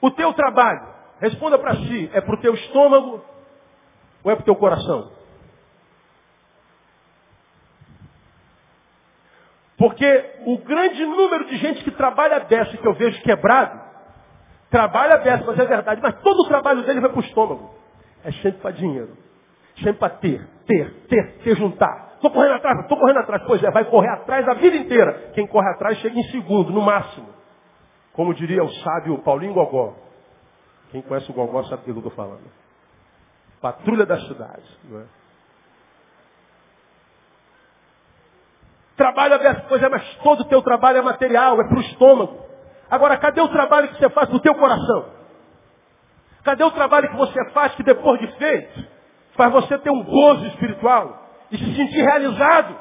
O 0.00 0.10
teu 0.10 0.32
trabalho, 0.34 0.86
responda 1.20 1.58
para 1.58 1.74
si, 1.76 2.10
é 2.12 2.20
para 2.20 2.34
o 2.34 2.40
teu 2.40 2.54
estômago 2.54 3.24
ou 4.22 4.30
é 4.30 4.34
para 4.34 4.42
o 4.42 4.44
teu 4.44 4.56
coração? 4.56 5.12
Porque 9.78 10.34
o 10.46 10.58
grande 10.58 11.04
número 11.04 11.44
de 11.46 11.56
gente 11.58 11.84
que 11.84 11.90
trabalha 11.90 12.36
a 12.36 12.40
beça 12.40 12.76
que 12.76 12.86
eu 12.86 12.94
vejo 12.94 13.22
quebrado, 13.22 13.78
trabalha 14.70 15.14
a 15.14 15.18
beça, 15.18 15.44
mas 15.46 15.58
é 15.58 15.64
verdade, 15.64 16.00
mas 16.02 16.20
todo 16.22 16.40
o 16.40 16.48
trabalho 16.48 16.82
dele 16.82 17.00
vai 17.00 17.10
para 17.10 17.20
o 17.20 17.24
estômago. 17.24 17.74
É 18.24 18.32
sempre 18.32 18.60
para 18.60 18.70
dinheiro, 18.70 19.16
sempre 19.76 19.94
para 19.94 20.10
ter, 20.16 20.46
ter, 20.66 20.92
ter, 21.08 21.38
ter, 21.38 21.56
juntar. 21.56 22.12
Estou 22.14 22.30
correndo 22.30 22.54
atrás, 22.54 22.80
estou 22.80 22.98
correndo 22.98 23.18
atrás. 23.18 23.42
Pois 23.46 23.62
é, 23.62 23.70
vai 23.70 23.84
correr 23.84 24.08
atrás 24.08 24.48
a 24.48 24.54
vida 24.54 24.76
inteira. 24.76 25.30
Quem 25.34 25.46
corre 25.46 25.68
atrás 25.70 25.98
chega 25.98 26.18
em 26.18 26.24
segundo, 26.24 26.72
no 26.72 26.80
máximo. 26.80 27.28
Como 28.12 28.34
diria 28.34 28.64
o 28.64 28.68
sábio 28.68 29.18
Paulinho 29.18 29.54
Gogó. 29.54 29.94
Quem 30.90 31.02
conhece 31.02 31.30
o 31.30 31.34
Gogó 31.34 31.62
sabe 31.64 31.82
do 31.82 31.84
que 31.84 31.90
eu 31.90 31.96
estou 31.96 32.12
falando. 32.12 32.50
Patrulha 33.60 34.06
da 34.06 34.18
cidade. 34.20 34.78
Não 34.84 35.00
é? 35.00 35.04
Trabalho 38.96 39.34
aberto, 39.34 39.66
pois 39.68 39.82
é, 39.82 39.88
mas 39.90 40.02
todo 40.22 40.40
o 40.40 40.44
teu 40.44 40.62
trabalho 40.62 40.98
é 40.98 41.02
material, 41.02 41.60
é 41.60 41.68
para 41.68 41.76
o 41.76 41.82
estômago. 41.82 42.46
Agora, 42.90 43.18
cadê 43.18 43.42
o 43.42 43.48
trabalho 43.48 43.88
que 43.88 43.98
você 43.98 44.08
faz 44.08 44.28
para 44.28 44.36
o 44.36 44.40
teu 44.40 44.54
coração? 44.54 45.10
Cadê 46.42 46.64
o 46.64 46.70
trabalho 46.70 47.10
que 47.10 47.16
você 47.16 47.50
faz 47.50 47.74
que 47.74 47.82
depois 47.82 48.18
de 48.20 48.28
feito, 48.38 48.95
faz 49.36 49.52
você 49.52 49.78
ter 49.78 49.90
um 49.90 50.02
gozo 50.02 50.46
espiritual 50.46 51.22
e 51.50 51.58
se 51.58 51.76
sentir 51.76 52.02
realizado? 52.02 52.76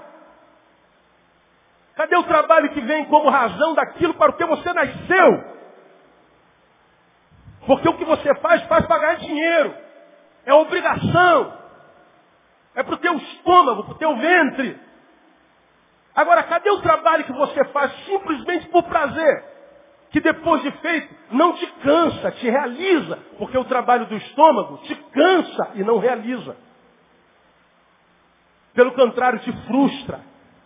Cadê 1.96 2.18
o 2.18 2.24
trabalho 2.24 2.70
que 2.70 2.82
vem 2.82 3.06
como 3.06 3.30
razão 3.30 3.74
daquilo 3.74 4.14
para 4.16 4.32
o 4.32 4.36
que 4.36 4.46
você 4.46 4.74
nasceu? 4.74 5.56
Porque 7.66 7.88
o 7.88 7.98
que 7.98 8.06
você 8.06 8.36
faz, 8.36 8.62
faz 8.64 8.86
pagar 8.86 9.18
dinheiro. 9.18 9.74
É 10.46 10.54
obrigação. 10.54 11.58
É 12.76 12.84
para 12.84 12.96
o 12.96 12.98
teu 12.98 13.16
estômago, 13.16 13.86
para 13.86 13.94
o 13.94 13.98
teu 13.98 14.16
ventre. 14.18 14.80
Agora, 16.14 16.44
cadê 16.44 16.70
o 16.70 16.82
trabalho 16.82 17.24
que 17.24 17.34
você 17.34 17.64
faz 17.66 17.94
simplesmente 18.06 18.68
por 18.68 18.84
prazer? 18.84 19.46
Que 20.12 20.20
depois 20.20 20.62
de 20.62 20.72
feito 20.72 21.15
não 21.36 21.54
te 21.54 21.66
cansa, 21.84 22.32
te 22.32 22.50
realiza, 22.50 23.20
porque 23.38 23.58
o 23.58 23.66
trabalho 23.66 24.06
do 24.06 24.16
estômago 24.16 24.78
te 24.84 24.96
cansa 24.96 25.72
e 25.76 25.84
não 25.84 26.00
realiza. 26.00 26.56
Pelo 28.74 28.92
contrário, 28.94 29.40
te 29.40 29.52
frustra. 29.68 30.20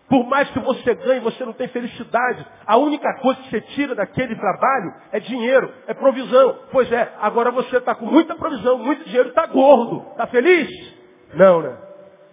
Por 0.10 0.26
mais 0.26 0.50
que 0.50 0.60
você 0.60 0.96
ganhe, 0.96 1.20
você 1.20 1.46
não 1.46 1.54
tem 1.54 1.68
felicidade. 1.68 2.44
A 2.66 2.78
única 2.78 3.14
coisa 3.20 3.40
que 3.42 3.50
você 3.52 3.62
tira 3.62 3.94
daquele 3.94 4.36
trabalho 4.36 4.92
é 5.12 5.20
dinheiro, 5.20 5.72
é 5.86 5.94
provisão. 5.94 6.58
Pois 6.72 6.92
é, 6.92 7.14
agora 7.22 7.52
você 7.52 7.78
está 7.78 7.94
com 7.94 8.08
muita 8.08 8.36
provisão, 8.36 8.80
muito 8.80 9.06
dinheiro, 9.06 9.30
está 9.30 9.46
gordo. 9.46 10.08
Está 10.12 10.26
feliz? 10.26 10.68
Não, 11.36 11.62
né? 11.62 11.78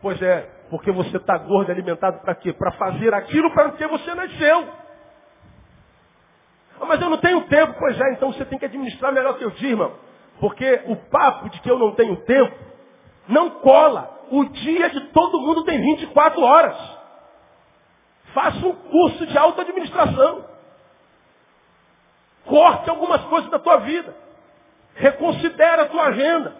Pois 0.00 0.20
é, 0.22 0.48
porque 0.70 0.90
você 0.90 1.18
está 1.18 1.36
gordo, 1.36 1.70
alimentado 1.70 2.20
para 2.22 2.34
quê? 2.34 2.54
Para 2.54 2.72
fazer 2.72 3.12
aquilo 3.12 3.52
para 3.52 3.72
que 3.72 3.86
você 3.86 4.14
nasceu. 4.14 4.85
Ah, 6.80 6.86
mas 6.86 7.00
eu 7.00 7.10
não 7.10 7.18
tenho 7.18 7.42
tempo. 7.42 7.74
Pois 7.78 8.00
é, 8.00 8.12
então 8.12 8.32
você 8.32 8.44
tem 8.44 8.58
que 8.58 8.64
administrar 8.64 9.12
melhor 9.12 9.36
que 9.38 9.44
eu 9.44 9.50
digo, 9.50 9.72
irmão. 9.72 9.92
Porque 10.40 10.82
o 10.86 10.96
papo 10.96 11.48
de 11.48 11.60
que 11.60 11.70
eu 11.70 11.78
não 11.78 11.92
tenho 11.92 12.16
tempo 12.24 12.54
não 13.28 13.50
cola. 13.50 14.14
O 14.30 14.44
dia 14.44 14.90
de 14.90 15.00
todo 15.08 15.40
mundo 15.40 15.64
tem 15.64 15.80
24 15.80 16.40
horas. 16.40 16.76
Faça 18.34 18.66
um 18.66 18.72
curso 18.72 19.26
de 19.26 19.38
auto-administração. 19.38 20.44
Corte 22.44 22.90
algumas 22.90 23.22
coisas 23.24 23.50
da 23.50 23.58
tua 23.58 23.78
vida. 23.78 24.14
Reconsidera 24.94 25.82
a 25.82 25.86
tua 25.86 26.04
agenda. 26.04 26.54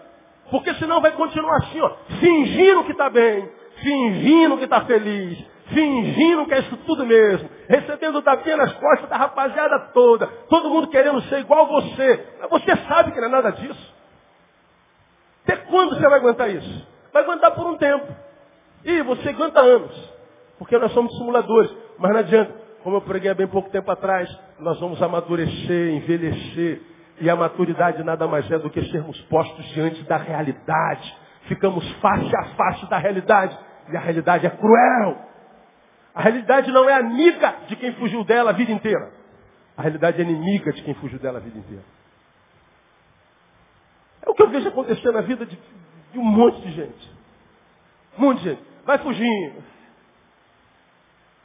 Porque 0.49 0.73
senão 0.75 1.01
vai 1.01 1.11
continuar 1.11 1.57
assim, 1.57 1.81
ó, 1.81 1.91
fingindo 2.19 2.85
que 2.85 2.93
está 2.93 3.09
bem, 3.09 3.49
fingindo 3.81 4.57
que 4.57 4.63
está 4.63 4.81
feliz, 4.85 5.45
fingindo 5.77 6.47
que 6.47 6.55
é 6.55 6.59
isso 6.59 6.75
tudo 6.77 7.05
mesmo, 7.05 7.47
recebendo 7.69 8.21
tapinha 8.23 8.57
nas 8.57 8.73
costas 8.73 9.07
da 9.07 9.15
rapaziada 9.15 9.79
toda, 9.93 10.25
todo 10.49 10.71
mundo 10.71 10.87
querendo 10.87 11.21
ser 11.23 11.39
igual 11.39 11.67
você. 11.67 12.25
Mas 12.39 12.49
você 12.49 12.75
sabe 12.87 13.11
que 13.11 13.21
não 13.21 13.27
é 13.27 13.31
nada 13.31 13.51
disso. 13.51 13.95
Até 15.43 15.57
quando 15.57 15.95
você 15.95 16.09
vai 16.09 16.19
aguentar 16.19 16.49
isso? 16.49 16.87
Vai 17.13 17.23
aguentar 17.23 17.51
por 17.51 17.67
um 17.67 17.77
tempo. 17.77 18.07
E 18.83 19.01
você 19.03 19.29
aguenta 19.29 19.61
anos. 19.61 20.13
Porque 20.57 20.77
nós 20.79 20.91
somos 20.93 21.15
simuladores. 21.17 21.71
Mas 21.99 22.11
não 22.11 22.19
adianta. 22.19 22.67
Como 22.83 22.97
eu 22.97 23.01
preguei 23.01 23.29
há 23.29 23.35
bem 23.35 23.47
pouco 23.47 23.69
tempo 23.69 23.89
atrás, 23.91 24.29
nós 24.59 24.79
vamos 24.79 25.01
amadurecer, 25.01 25.93
envelhecer. 25.93 26.81
E 27.21 27.29
a 27.29 27.35
maturidade 27.35 28.03
nada 28.03 28.27
mais 28.27 28.49
é 28.49 28.57
do 28.57 28.69
que 28.69 28.83
sermos 28.91 29.19
postos 29.23 29.65
diante 29.67 30.03
da 30.03 30.17
realidade. 30.17 31.15
Ficamos 31.43 31.87
face 32.01 32.35
a 32.35 32.43
face 32.55 32.89
da 32.89 32.97
realidade. 32.97 33.57
E 33.91 33.95
a 33.95 33.99
realidade 33.99 34.45
é 34.45 34.49
cruel. 34.49 35.26
A 36.17 36.21
realidade 36.23 36.71
não 36.71 36.89
é 36.89 36.95
amiga 36.95 37.57
de 37.67 37.75
quem 37.75 37.93
fugiu 37.93 38.23
dela 38.23 38.49
a 38.49 38.53
vida 38.53 38.71
inteira. 38.71 39.11
A 39.77 39.83
realidade 39.83 40.19
é 40.19 40.23
inimiga 40.23 40.73
de 40.73 40.81
quem 40.81 40.95
fugiu 40.95 41.19
dela 41.19 41.37
a 41.37 41.41
vida 41.41 41.59
inteira. 41.59 41.83
É 44.23 44.27
o 44.27 44.33
que 44.33 44.41
eu 44.41 44.49
vejo 44.49 44.67
acontecer 44.67 45.11
na 45.11 45.21
vida 45.21 45.45
de, 45.45 45.55
de 46.11 46.17
um 46.17 46.23
monte 46.23 46.59
de 46.61 46.71
gente. 46.71 47.11
Um 48.17 48.21
monte 48.23 48.39
de 48.39 48.49
gente. 48.49 48.63
Vai 48.83 48.97
fugindo. 48.97 49.63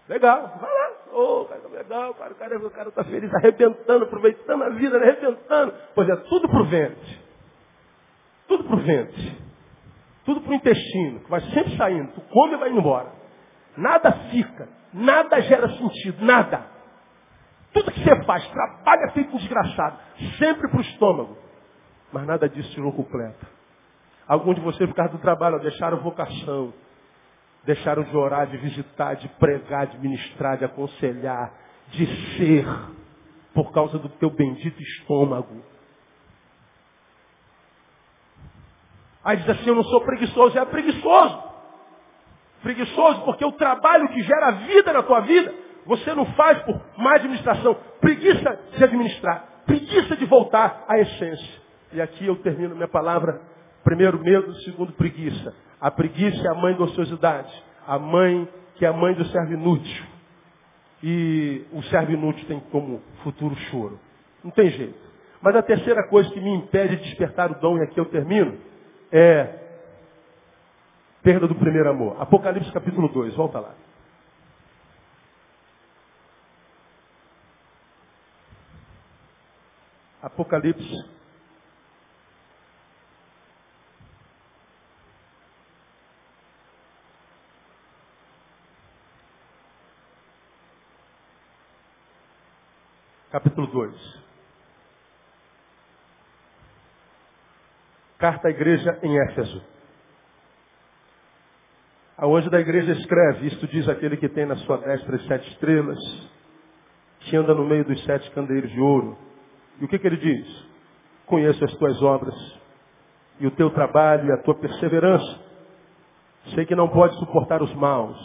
Legal, 0.09 0.59
vai 0.59 0.71
lá. 0.73 0.91
Ô, 1.13 1.43
oh, 1.43 1.45
cara, 1.45 1.69
legal, 1.69 2.15
cara, 2.15 2.33
o 2.33 2.37
cara, 2.37 2.67
o 2.67 2.71
cara 2.71 2.89
está 2.89 3.05
feliz, 3.05 3.35
arrebentando, 3.35 4.05
aproveitando 4.07 4.65
a 4.65 4.71
vida, 4.71 4.97
arrebentando. 4.97 5.75
Pois 5.95 6.09
é, 6.09 6.17
tudo 6.17 6.49
pro 6.49 6.65
ventre. 6.65 7.21
Tudo 8.49 8.65
pro 8.65 8.79
ventre. 8.79 9.37
Tudo 10.25 10.41
pro 10.41 10.55
intestino, 10.55 11.21
que 11.21 11.31
vai 11.31 11.43
sempre 11.43 11.77
saindo. 11.77 12.11
Tu 12.13 12.23
come 12.23 12.55
e 12.55 12.57
vai 12.57 12.71
embora. 12.71 13.22
Nada 13.77 14.13
fica. 14.31 14.69
Nada 14.93 15.41
gera 15.41 15.69
sentido. 15.71 16.25
Nada. 16.25 16.67
Tudo 17.73 17.91
que 17.91 18.05
você 18.05 18.25
faz, 18.25 18.47
trabalha 18.49 19.11
feito 19.13 19.35
um 19.35 19.39
desgraçado. 19.39 19.99
Sempre 20.39 20.69
pro 20.69 20.81
estômago. 20.81 21.39
Mas 22.13 22.27
nada 22.27 22.49
disso 22.49 22.71
tirou 22.73 22.93
completo. 22.93 23.47
Alguns 24.29 24.57
de 24.57 24.61
vocês, 24.61 24.89
por 24.89 24.95
causa 24.95 25.13
do 25.13 25.19
trabalho, 25.19 25.59
deixaram 25.61 25.99
vocação. 25.99 26.75
Deixaram 27.65 28.03
de 28.03 28.17
orar, 28.17 28.47
de 28.47 28.57
visitar, 28.59 29.15
de 29.15 29.29
pregar, 29.29 29.87
de 29.87 29.99
ministrar, 29.99 30.59
de 30.59 30.65
aconselhar, 30.65 31.53
de 31.89 32.07
ser. 32.37 32.67
Por 33.55 33.73
causa 33.73 33.99
do 33.99 34.09
teu 34.11 34.31
bendito 34.31 34.81
estômago. 34.83 35.63
Aí 39.25 39.37
diz 39.37 39.49
assim, 39.49 39.69
eu 39.69 39.75
não 39.75 39.85
sou 39.85 40.01
preguiçoso. 40.03 40.59
É 40.59 40.65
preguiçoso. 40.65 41.52
Preguiçoso 42.63 43.23
porque 43.23 43.45
o 43.45 43.53
trabalho 43.53 44.09
que 44.09 44.23
gera 44.23 44.51
vida 44.53 44.93
na 44.93 45.03
tua 45.03 45.21
vida, 45.21 45.53
você 45.85 46.15
não 46.15 46.27
faz 46.35 46.63
por 46.63 46.81
má 46.97 47.15
administração. 47.15 47.77
Preguiça 48.01 48.59
de 48.77 48.85
administrar. 48.85 49.45
Preguiça 49.67 50.17
de 50.17 50.25
voltar 50.27 50.85
à 50.89 50.99
essência. 50.99 51.63
E 51.93 52.01
aqui 52.01 52.27
eu 52.27 52.37
termino 52.37 52.75
minha 52.75 52.89
palavra. 52.89 53.41
Primeiro, 53.83 54.19
medo. 54.23 54.55
Segundo, 54.63 54.93
preguiça. 54.93 55.55
A 55.81 55.91
preguiça 55.91 56.41
é 56.47 56.51
a 56.51 56.55
mãe 56.55 56.75
da 56.75 56.85
ociosidade. 56.85 57.53
A 57.87 57.99
mãe 57.99 58.49
que 58.77 58.85
é 58.85 58.89
a 58.89 58.93
mãe 58.93 59.15
do 59.15 59.25
servo 59.27 59.53
inútil. 59.53 60.05
E 61.03 61.65
o 61.73 61.83
servo 61.85 62.13
inútil 62.13 62.47
tem 62.47 62.61
como 62.71 63.03
futuro 63.25 63.57
choro. 63.71 63.99
Não 64.43 64.51
tem 64.51 64.71
jeito. 64.71 64.99
Mas 65.41 65.57
a 65.57 65.63
terceira 65.63 66.07
coisa 66.09 66.31
que 66.31 66.41
me 66.41 66.55
impede 66.55 66.97
de 66.97 67.03
despertar 67.03 67.51
o 67.51 67.61
dom, 67.61 67.77
e 67.79 67.83
aqui 67.83 67.99
eu 67.99 68.05
termino, 68.05 68.57
é 69.11 69.62
perda 71.23 71.47
do 71.47 71.55
primeiro 71.55 71.89
amor. 71.89 72.21
Apocalipse 72.21 72.73
capítulo 72.73 73.09
2, 73.09 73.35
volta 73.35 73.61
lá. 73.61 73.75
Apocalipse. 80.21 81.05
Capítulo 93.31 93.67
2. 93.67 94.23
Carta 98.19 98.49
à 98.49 98.51
igreja 98.51 98.99
em 99.03 99.19
Éfeso. 99.19 99.65
A 102.23 102.27
hoje 102.29 102.49
da 102.49 102.61
igreja 102.61 102.93
escreve, 102.93 103.49
isto 103.49 103.67
diz 103.67 103.89
aquele 103.89 104.17
que 104.17 104.29
tem 104.29 104.47
na 104.47 104.55
sua 104.59 104.77
destra 104.77 105.17
as 105.17 105.27
sete 105.27 105.51
estrelas, 105.51 105.99
que 107.19 107.37
anda 107.37 107.53
no 107.53 107.67
meio 107.67 107.85
dos 107.85 108.01
sete 108.05 108.31
candeeiros 108.31 108.71
de 108.71 108.81
ouro. 108.81 109.19
E 109.81 109.85
o 109.85 109.89
que, 109.89 109.99
que 109.99 110.07
ele 110.07 110.19
diz? 110.19 110.69
Conheço 111.27 111.65
as 111.65 111.75
tuas 111.75 112.01
obras, 112.01 112.61
e 113.41 113.47
o 113.49 113.51
teu 113.51 113.71
trabalho 113.71 114.29
e 114.29 114.33
a 114.33 114.37
tua 114.37 114.55
perseverança. 114.55 115.41
Sei 116.55 116.65
que 116.65 116.77
não 116.77 116.87
pode 116.87 117.19
suportar 117.19 117.61
os 117.61 117.75
maus, 117.75 118.17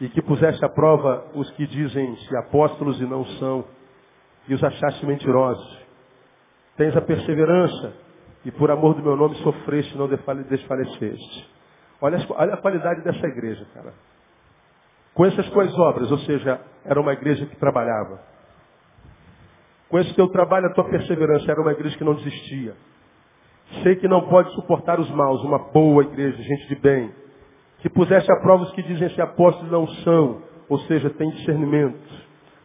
e 0.00 0.08
que 0.08 0.22
puseste 0.22 0.64
à 0.64 0.68
prova 0.68 1.26
os 1.34 1.50
que 1.56 1.66
dizem-se 1.66 2.36
apóstolos 2.36 3.00
e 3.00 3.06
não 3.06 3.24
são, 3.40 3.64
e 4.46 4.54
os 4.54 4.62
achaste 4.62 5.04
mentirosos. 5.04 5.78
Tens 6.76 6.96
a 6.96 7.00
perseverança, 7.00 7.92
e 8.44 8.52
por 8.52 8.70
amor 8.70 8.94
do 8.94 9.02
meu 9.02 9.16
nome 9.16 9.34
sofreste, 9.38 9.98
não 9.98 10.06
desfaleceste. 10.08 11.55
Olha, 12.00 12.18
olha 12.30 12.54
a 12.54 12.56
qualidade 12.58 13.02
dessa 13.02 13.26
igreja, 13.26 13.66
cara. 13.74 13.92
Com 15.14 15.24
essas 15.24 15.48
tuas 15.50 15.72
obras, 15.78 16.10
ou 16.10 16.18
seja, 16.18 16.60
era 16.84 17.00
uma 17.00 17.12
igreja 17.12 17.46
que 17.46 17.56
trabalhava. 17.56 18.20
Com 19.88 19.98
esse 19.98 20.14
teu 20.14 20.28
trabalho, 20.28 20.66
a 20.66 20.74
tua 20.74 20.84
perseverança, 20.84 21.50
era 21.50 21.60
uma 21.60 21.72
igreja 21.72 21.96
que 21.96 22.04
não 22.04 22.14
desistia. 22.14 22.74
Sei 23.82 23.96
que 23.96 24.06
não 24.06 24.28
pode 24.28 24.52
suportar 24.54 25.00
os 25.00 25.10
maus, 25.10 25.42
uma 25.42 25.58
boa 25.58 26.02
igreja, 26.02 26.36
gente 26.42 26.68
de 26.68 26.76
bem, 26.76 27.12
que 27.78 27.88
puseste 27.88 28.30
a 28.30 28.40
prova 28.40 28.64
os 28.64 28.72
que 28.72 28.82
dizem 28.82 29.08
se 29.10 29.20
apóstolos 29.20 29.70
não 29.70 29.86
são, 30.04 30.42
ou 30.68 30.78
seja, 30.80 31.10
tem 31.10 31.30
discernimento, 31.30 31.98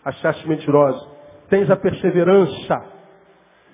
achaste 0.03 0.47
mentirosa, 0.47 1.07
tens 1.49 1.69
a 1.69 1.75
perseverança, 1.75 2.85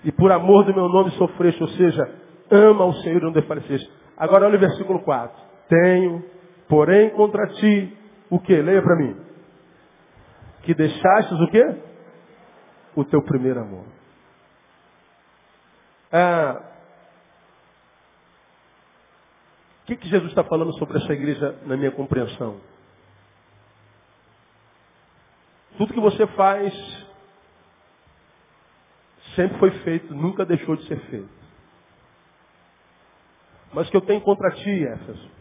e 0.03 0.11
por 0.11 0.31
amor 0.31 0.65
do 0.65 0.73
meu 0.73 0.87
nome 0.87 1.11
sofreste, 1.11 1.61
ou 1.61 1.69
seja, 1.69 2.09
ama 2.51 2.85
o 2.85 2.93
Senhor 2.93 3.21
e 3.21 3.25
não 3.25 3.31
desfaleceste. 3.31 3.91
Agora 4.17 4.45
olha 4.45 4.57
o 4.57 4.59
versículo 4.59 4.99
4. 5.03 5.46
Tenho, 5.67 6.23
porém, 6.67 7.09
contra 7.11 7.47
ti 7.47 7.97
o 8.29 8.39
que? 8.39 8.55
Leia 8.61 8.81
para 8.81 8.95
mim. 8.95 9.15
Que 10.63 10.73
deixastes 10.73 11.39
o 11.39 11.47
quê? 11.47 11.75
O 12.95 13.05
teu 13.05 13.21
primeiro 13.23 13.59
amor. 13.59 13.85
Ah, 16.11 16.61
o 19.83 19.85
que, 19.87 19.95
que 19.97 20.09
Jesus 20.09 20.29
está 20.29 20.43
falando 20.43 20.77
sobre 20.77 20.97
essa 20.97 21.13
igreja 21.13 21.57
na 21.65 21.77
minha 21.77 21.91
compreensão? 21.91 22.59
Tudo 25.77 25.93
que 25.93 25.99
você 25.99 26.25
faz 26.27 26.73
sempre 29.35 29.59
foi 29.59 29.71
feito, 29.83 30.13
nunca 30.13 30.45
deixou 30.45 30.75
de 30.75 30.87
ser 30.87 30.99
feito. 31.09 31.29
Mas 33.71 33.87
o 33.87 33.91
que 33.91 33.97
eu 33.97 34.01
tenho 34.01 34.21
contra 34.21 34.49
ti, 34.51 34.87
Éfeso, 34.87 35.36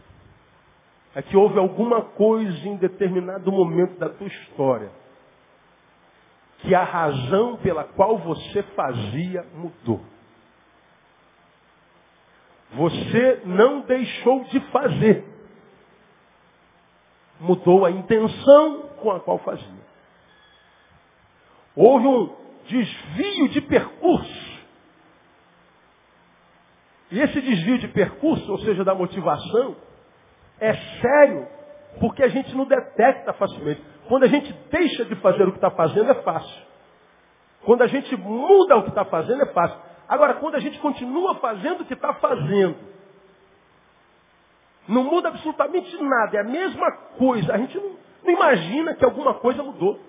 é 1.17 1.21
que 1.23 1.35
houve 1.35 1.57
alguma 1.57 1.99
coisa 1.99 2.67
em 2.67 2.75
determinado 2.75 3.51
momento 3.51 3.97
da 3.97 4.07
tua 4.07 4.27
história 4.27 4.91
que 6.59 6.75
a 6.75 6.83
razão 6.83 7.57
pela 7.57 7.83
qual 7.83 8.19
você 8.19 8.61
fazia 8.61 9.43
mudou. 9.55 9.99
Você 12.71 13.41
não 13.45 13.81
deixou 13.81 14.43
de 14.43 14.59
fazer. 14.69 15.25
Mudou 17.39 17.83
a 17.83 17.89
intenção 17.89 18.89
com 19.01 19.09
a 19.09 19.19
qual 19.19 19.39
fazia. 19.39 19.87
Houve 21.75 22.05
um 22.05 22.35
desvio 22.67 23.49
de 23.49 23.61
percurso. 23.61 24.61
E 27.09 27.19
esse 27.19 27.41
desvio 27.41 27.79
de 27.79 27.87
percurso, 27.87 28.51
ou 28.51 28.59
seja, 28.59 28.83
da 28.83 28.93
motivação, 28.93 29.86
é 30.59 30.73
sério 31.01 31.47
porque 31.99 32.23
a 32.23 32.27
gente 32.27 32.55
não 32.55 32.65
detecta 32.65 33.33
facilmente. 33.33 33.81
Quando 34.07 34.23
a 34.23 34.27
gente 34.27 34.51
deixa 34.71 35.05
de 35.05 35.15
fazer 35.15 35.43
o 35.43 35.51
que 35.51 35.57
está 35.57 35.71
fazendo, 35.71 36.09
é 36.11 36.15
fácil. 36.15 36.67
Quando 37.63 37.81
a 37.81 37.87
gente 37.87 38.15
muda 38.15 38.77
o 38.77 38.83
que 38.83 38.89
está 38.89 39.03
fazendo, 39.05 39.41
é 39.43 39.47
fácil. 39.47 39.77
Agora, 40.07 40.35
quando 40.35 40.55
a 40.55 40.59
gente 40.59 40.79
continua 40.79 41.35
fazendo 41.35 41.81
o 41.81 41.85
que 41.85 41.93
está 41.93 42.13
fazendo, 42.13 42.77
não 44.87 45.03
muda 45.03 45.27
absolutamente 45.29 46.01
nada, 46.01 46.37
é 46.37 46.41
a 46.41 46.45
mesma 46.45 46.91
coisa. 47.17 47.53
A 47.53 47.57
gente 47.57 47.77
não, 47.77 47.97
não 48.23 48.31
imagina 48.31 48.95
que 48.95 49.03
alguma 49.03 49.33
coisa 49.33 49.61
mudou. 49.61 49.99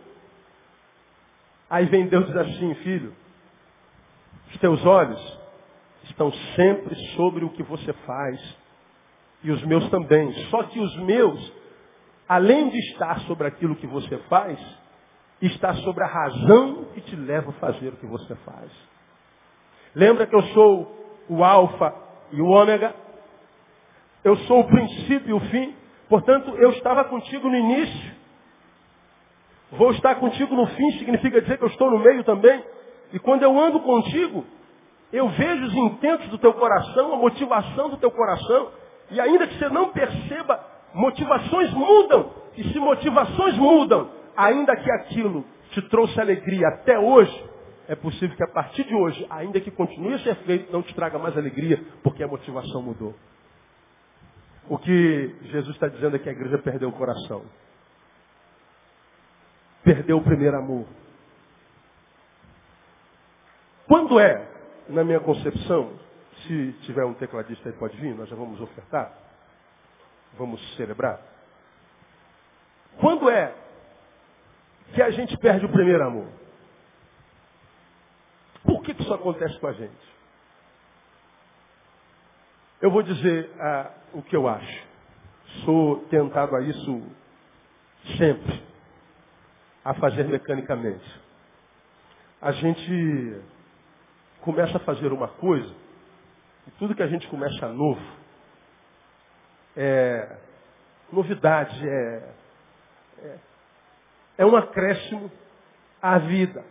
Aí 1.68 1.86
vem 1.86 2.06
Deus 2.06 2.24
e 2.24 2.26
diz 2.28 2.36
assim, 2.36 2.74
filho, 2.76 3.14
os 4.48 4.58
teus 4.58 4.84
olhos 4.86 5.38
estão 6.04 6.32
sempre 6.54 6.94
sobre 7.16 7.44
o 7.44 7.50
que 7.50 7.62
você 7.62 7.92
faz. 7.92 8.56
E 9.42 9.50
os 9.50 9.62
meus 9.64 9.88
também. 9.90 10.32
Só 10.50 10.62
que 10.64 10.80
os 10.80 10.96
meus, 10.98 11.52
além 12.28 12.68
de 12.70 12.78
estar 12.90 13.20
sobre 13.20 13.46
aquilo 13.46 13.76
que 13.76 13.86
você 13.86 14.18
faz, 14.28 14.58
está 15.40 15.74
sobre 15.74 16.02
a 16.02 16.06
razão 16.06 16.86
que 16.94 17.00
te 17.02 17.16
leva 17.16 17.50
a 17.50 17.54
fazer 17.54 17.88
o 17.88 17.96
que 17.96 18.06
você 18.06 18.34
faz. 18.36 18.70
Lembra 19.94 20.26
que 20.26 20.34
eu 20.34 20.42
sou 20.54 21.24
o 21.28 21.44
alfa 21.44 21.94
e 22.32 22.40
o 22.40 22.46
ômega? 22.46 22.94
Eu 24.24 24.36
sou 24.38 24.60
o 24.60 24.66
princípio 24.66 25.30
e 25.30 25.32
o 25.32 25.40
fim. 25.40 25.74
Portanto, 26.08 26.50
eu 26.56 26.70
estava 26.70 27.04
contigo 27.04 27.48
no 27.48 27.56
início. 27.56 28.18
Vou 29.72 29.90
estar 29.92 30.14
contigo 30.16 30.54
no 30.54 30.66
fim, 30.66 30.90
significa 30.92 31.40
dizer 31.42 31.58
que 31.58 31.64
eu 31.64 31.68
estou 31.68 31.90
no 31.90 31.98
meio 31.98 32.24
também. 32.24 32.64
E 33.12 33.18
quando 33.18 33.42
eu 33.42 33.58
ando 33.58 33.80
contigo, 33.80 34.44
eu 35.12 35.28
vejo 35.28 35.64
os 35.66 35.74
intentos 35.74 36.28
do 36.28 36.38
teu 36.38 36.54
coração, 36.54 37.12
a 37.14 37.16
motivação 37.16 37.90
do 37.90 37.96
teu 37.98 38.10
coração. 38.10 38.70
E 39.10 39.20
ainda 39.20 39.46
que 39.46 39.58
você 39.58 39.68
não 39.68 39.90
perceba, 39.90 40.64
motivações 40.94 41.72
mudam. 41.72 42.32
E 42.56 42.64
se 42.72 42.78
motivações 42.78 43.56
mudam, 43.56 44.10
ainda 44.36 44.76
que 44.76 44.90
aquilo 44.90 45.44
te 45.70 45.82
trouxe 45.82 46.20
alegria 46.20 46.68
até 46.68 46.98
hoje, 46.98 47.48
é 47.88 47.94
possível 47.94 48.36
que 48.36 48.42
a 48.42 48.48
partir 48.48 48.84
de 48.84 48.94
hoje, 48.94 49.26
ainda 49.30 49.60
que 49.60 49.70
continue 49.70 50.14
a 50.14 50.18
ser 50.18 50.34
feito, 50.44 50.72
não 50.72 50.82
te 50.82 50.94
traga 50.94 51.18
mais 51.18 51.36
alegria, 51.36 51.82
porque 52.02 52.22
a 52.22 52.28
motivação 52.28 52.82
mudou. 52.82 53.14
O 54.68 54.76
que 54.76 55.34
Jesus 55.44 55.74
está 55.74 55.88
dizendo 55.88 56.16
é 56.16 56.18
que 56.18 56.28
a 56.28 56.32
igreja 56.32 56.58
perdeu 56.58 56.90
o 56.90 56.92
coração. 56.92 57.44
Perdeu 59.82 60.18
o 60.18 60.22
primeiro 60.22 60.58
amor. 60.58 60.84
Quando 63.86 64.20
é, 64.20 64.46
na 64.90 65.02
minha 65.02 65.20
concepção, 65.20 65.92
se 66.46 66.72
tiver 66.82 67.04
um 67.04 67.14
tecladista 67.14 67.68
aí 67.68 67.74
pode 67.74 67.96
vir, 67.96 68.14
nós 68.14 68.28
já 68.28 68.36
vamos 68.36 68.60
ofertar. 68.60 69.12
Vamos 70.36 70.60
celebrar. 70.76 71.20
Quando 72.98 73.30
é 73.30 73.54
que 74.94 75.02
a 75.02 75.10
gente 75.10 75.36
perde 75.38 75.64
o 75.66 75.72
primeiro 75.72 76.04
amor? 76.04 76.28
Por 78.64 78.82
que, 78.82 78.94
que 78.94 79.02
isso 79.02 79.14
acontece 79.14 79.58
com 79.58 79.66
a 79.66 79.72
gente? 79.72 80.18
Eu 82.80 82.90
vou 82.90 83.02
dizer 83.02 83.50
ah, 83.58 83.90
o 84.12 84.22
que 84.22 84.36
eu 84.36 84.48
acho. 84.48 84.86
Sou 85.64 86.00
tentado 86.06 86.54
a 86.54 86.60
isso 86.60 87.02
sempre, 88.16 88.62
a 89.84 89.94
fazer 89.94 90.24
mecanicamente. 90.24 91.20
A 92.40 92.52
gente 92.52 93.42
começa 94.42 94.76
a 94.76 94.80
fazer 94.80 95.12
uma 95.12 95.28
coisa, 95.28 95.74
e 96.68 96.70
tudo 96.78 96.94
que 96.94 97.02
a 97.02 97.08
gente 97.08 97.26
começa 97.26 97.68
novo 97.68 98.00
é 99.76 100.36
novidade, 101.12 101.88
é, 101.88 102.32
é, 103.22 103.38
é 104.38 104.46
um 104.46 104.56
acréscimo 104.56 105.28
à 106.00 106.18
vida 106.18 106.64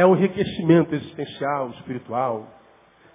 é 0.00 0.06
um 0.06 0.16
enriquecimento 0.16 0.94
existencial, 0.94 1.70
espiritual. 1.70 2.46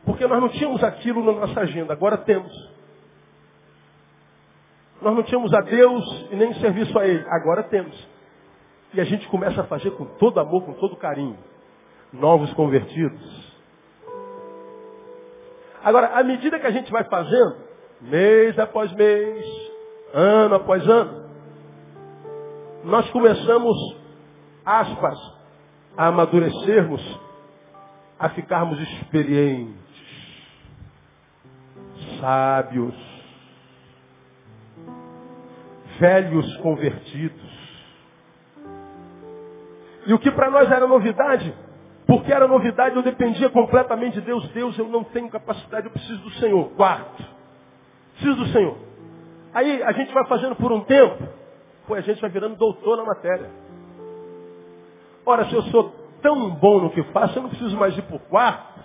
Porque 0.05 0.27
nós 0.27 0.39
não 0.39 0.49
tínhamos 0.49 0.83
aquilo 0.83 1.23
na 1.23 1.47
nossa 1.47 1.61
agenda, 1.61 1.93
agora 1.93 2.17
temos. 2.19 2.51
Nós 5.01 5.15
não 5.15 5.23
tínhamos 5.23 5.53
a 5.53 5.61
Deus 5.61 6.27
e 6.31 6.35
nem 6.35 6.53
serviço 6.55 6.97
a 6.97 7.07
Ele, 7.07 7.25
agora 7.27 7.63
temos. 7.63 8.07
E 8.93 9.01
a 9.01 9.03
gente 9.03 9.27
começa 9.29 9.61
a 9.61 9.65
fazer 9.65 9.91
com 9.91 10.05
todo 10.05 10.39
amor, 10.39 10.63
com 10.63 10.73
todo 10.73 10.95
carinho. 10.95 11.37
Novos 12.13 12.53
convertidos. 12.53 13.54
Agora, 15.85 16.17
à 16.17 16.23
medida 16.23 16.59
que 16.59 16.65
a 16.65 16.71
gente 16.71 16.91
vai 16.91 17.03
fazendo, 17.03 17.57
mês 18.01 18.57
após 18.57 18.91
mês, 18.93 19.45
ano 20.11 20.55
após 20.55 20.89
ano, 20.89 21.29
nós 22.83 23.07
começamos, 23.11 23.95
aspas, 24.65 25.15
a 25.95 26.07
amadurecermos, 26.07 27.19
a 28.17 28.29
ficarmos 28.29 28.81
experientes, 28.81 29.75
sábios, 32.19 32.95
velhos 35.99 36.57
convertidos. 36.57 37.55
E 40.07 40.13
o 40.15 40.17
que 40.17 40.31
para 40.31 40.49
nós 40.49 40.71
era 40.71 40.87
novidade, 40.87 41.53
porque 42.05 42.31
era 42.31 42.47
novidade, 42.47 42.95
eu 42.95 43.01
dependia 43.01 43.49
completamente 43.49 44.15
de 44.15 44.21
Deus. 44.21 44.47
Deus, 44.49 44.77
eu 44.77 44.87
não 44.87 45.03
tenho 45.03 45.29
capacidade, 45.29 45.87
eu 45.87 45.91
preciso 45.91 46.21
do 46.21 46.31
Senhor. 46.31 46.69
Quarto, 46.71 47.23
preciso 48.13 48.35
do 48.37 48.47
Senhor. 48.47 48.77
Aí 49.53 49.81
a 49.83 49.91
gente 49.93 50.13
vai 50.13 50.25
fazendo 50.27 50.55
por 50.55 50.71
um 50.71 50.81
tempo, 50.81 51.27
pô, 51.87 51.95
a 51.95 52.01
gente 52.01 52.21
vai 52.21 52.29
virando 52.29 52.55
doutor 52.55 52.97
na 52.97 53.05
matéria. 53.05 53.49
Ora, 55.25 55.45
se 55.45 55.53
eu 55.53 55.63
sou 55.63 55.93
tão 56.21 56.51
bom 56.51 56.81
no 56.81 56.89
que 56.91 57.03
faço, 57.05 57.37
eu 57.37 57.43
não 57.43 57.49
preciso 57.49 57.75
mais 57.77 57.97
ir 57.97 58.01
para 58.03 58.15
o 58.15 58.19
quarto 58.19 58.83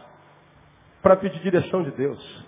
para 1.02 1.16
pedir 1.16 1.40
direção 1.40 1.82
de 1.82 1.90
Deus. 1.90 2.46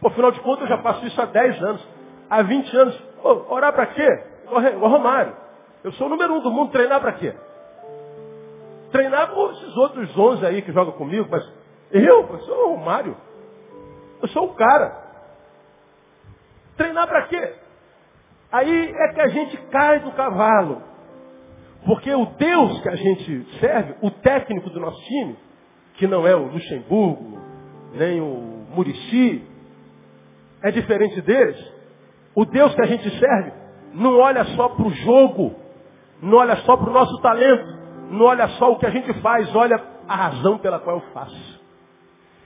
Pô, 0.00 0.08
afinal 0.08 0.30
de 0.30 0.40
contas, 0.40 0.62
eu 0.62 0.68
já 0.68 0.78
faço 0.78 1.04
isso 1.06 1.20
há 1.20 1.26
10 1.26 1.62
anos, 1.62 1.88
há 2.30 2.42
20 2.42 2.76
anos. 2.76 2.96
Pô, 3.20 3.46
orar 3.52 3.72
para 3.72 3.86
quê? 3.86 4.24
O 4.46 4.88
Romário. 4.88 5.47
Eu 5.84 5.92
sou 5.92 6.06
o 6.06 6.10
número 6.10 6.34
um 6.34 6.40
do 6.40 6.50
mundo, 6.50 6.72
treinar 6.72 7.00
para 7.00 7.12
quê? 7.12 7.34
Treinar 8.90 9.30
com 9.30 9.50
esses 9.52 9.76
outros 9.76 10.16
11 10.16 10.46
aí 10.46 10.62
que 10.62 10.72
jogam 10.72 10.92
comigo, 10.94 11.28
mas 11.30 11.46
eu, 11.90 12.26
eu 12.26 12.38
sou 12.40 12.66
o 12.66 12.74
Romário. 12.74 13.16
Eu 14.20 14.28
sou 14.28 14.46
o 14.46 14.54
cara. 14.54 15.06
Treinar 16.76 17.06
para 17.06 17.22
quê? 17.26 17.54
Aí 18.50 18.94
é 18.94 19.12
que 19.12 19.20
a 19.20 19.28
gente 19.28 19.56
cai 19.68 20.00
do 20.00 20.10
cavalo. 20.12 20.82
Porque 21.84 22.12
o 22.12 22.26
Deus 22.26 22.80
que 22.80 22.88
a 22.88 22.96
gente 22.96 23.58
serve, 23.60 23.94
o 24.02 24.10
técnico 24.10 24.70
do 24.70 24.80
nosso 24.80 25.00
time, 25.04 25.36
que 25.94 26.06
não 26.06 26.26
é 26.26 26.34
o 26.34 26.48
Luxemburgo, 26.48 27.38
nem 27.92 28.20
o 28.20 28.66
Murici, 28.74 29.44
é 30.62 30.70
diferente 30.70 31.20
deles. 31.20 31.56
O 32.34 32.44
Deus 32.44 32.74
que 32.74 32.82
a 32.82 32.86
gente 32.86 33.08
serve 33.18 33.52
não 33.94 34.18
olha 34.18 34.44
só 34.56 34.68
para 34.70 34.86
o 34.86 34.90
jogo, 34.90 35.54
não 36.20 36.38
olha 36.38 36.56
só 36.58 36.76
para 36.76 36.90
o 36.90 36.92
nosso 36.92 37.20
talento, 37.20 37.66
não 38.10 38.26
olha 38.26 38.48
só 38.48 38.72
o 38.72 38.78
que 38.78 38.86
a 38.86 38.90
gente 38.90 39.12
faz, 39.20 39.54
olha 39.54 39.80
a 40.06 40.16
razão 40.16 40.58
pela 40.58 40.78
qual 40.80 40.96
eu 40.96 41.02
faço. 41.12 41.58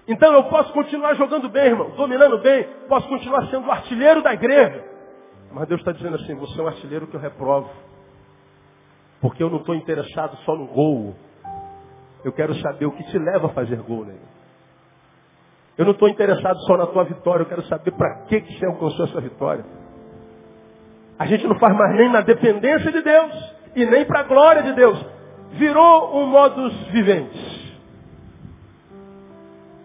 Então 0.07 0.33
eu 0.35 0.45
posso 0.45 0.73
continuar 0.73 1.15
jogando 1.15 1.49
bem, 1.49 1.67
irmão, 1.67 1.91
dominando 1.91 2.39
bem, 2.39 2.65
posso 2.89 3.09
continuar 3.09 3.47
sendo 3.47 3.67
o 3.67 3.71
artilheiro 3.71 4.23
da 4.23 4.35
igreja. 4.35 4.85
Mas 5.53 5.69
Deus 5.69 5.81
está 5.81 5.93
dizendo 5.93 6.17
assim, 6.17 6.35
você 6.35 6.61
é 6.61 6.63
um 6.63 6.67
artilheiro 6.67 7.07
que 7.07 7.15
eu 7.15 7.21
reprovo. 7.21 7.71
Porque 9.21 9.43
eu 9.43 9.49
não 9.49 9.59
estou 9.59 9.75
interessado 9.75 10.37
só 10.39 10.57
no 10.57 10.67
gol. 10.67 11.15
Eu 12.25 12.33
quero 12.33 12.55
saber 12.57 12.87
o 12.87 12.93
que 12.93 13.05
te 13.05 13.19
leva 13.19 13.47
a 13.47 13.51
fazer 13.51 13.77
gol, 13.83 14.05
né? 14.05 14.17
Eu 15.79 15.85
não 15.85 15.93
estou 15.93 16.09
interessado 16.09 16.59
só 16.67 16.77
na 16.77 16.87
tua 16.87 17.05
vitória, 17.05 17.43
eu 17.43 17.49
quero 17.49 17.63
saber 17.67 17.93
para 17.93 18.25
que, 18.27 18.41
que 18.41 18.59
você 18.59 18.67
alcançou 18.67 19.07
essa 19.07 19.21
vitória. 19.21 19.65
A 21.19 21.27
gente 21.27 21.47
não 21.47 21.59
faz 21.59 21.77
mais 21.77 21.97
nem 21.97 22.11
na 22.11 22.21
dependência 22.21 22.91
de 22.91 23.01
Deus 23.01 23.62
e 23.75 23.85
nem 23.85 24.05
para 24.05 24.21
a 24.21 24.25
glória 24.25 24.63
de 24.63 24.73
Deus. 24.75 25.05
Virou 25.53 26.17
um 26.17 26.27
modus 26.27 26.75
viventes. 26.89 27.63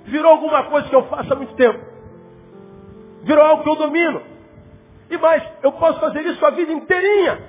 Virou 0.06 0.32
alguma 0.32 0.64
coisa 0.64 0.88
que 0.88 0.96
eu 0.96 1.04
faço 1.08 1.34
há 1.34 1.36
muito 1.36 1.54
tempo. 1.56 1.80
Virou 3.24 3.44
algo 3.44 3.64
que 3.64 3.70
eu 3.70 3.76
domino. 3.76 4.22
E 5.10 5.18
mais, 5.18 5.44
eu 5.64 5.72
posso 5.74 6.00
fazer 6.00 6.22
isso 6.22 6.46
a 6.46 6.50
vida 6.52 6.72
inteirinha. 6.72 7.40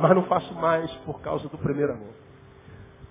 Mas 0.00 0.14
não 0.14 0.22
faço 0.24 0.54
mais 0.54 0.90
por 0.98 1.20
causa 1.20 1.48
do 1.48 1.58
primeiro 1.58 1.92
amor. 1.92 2.18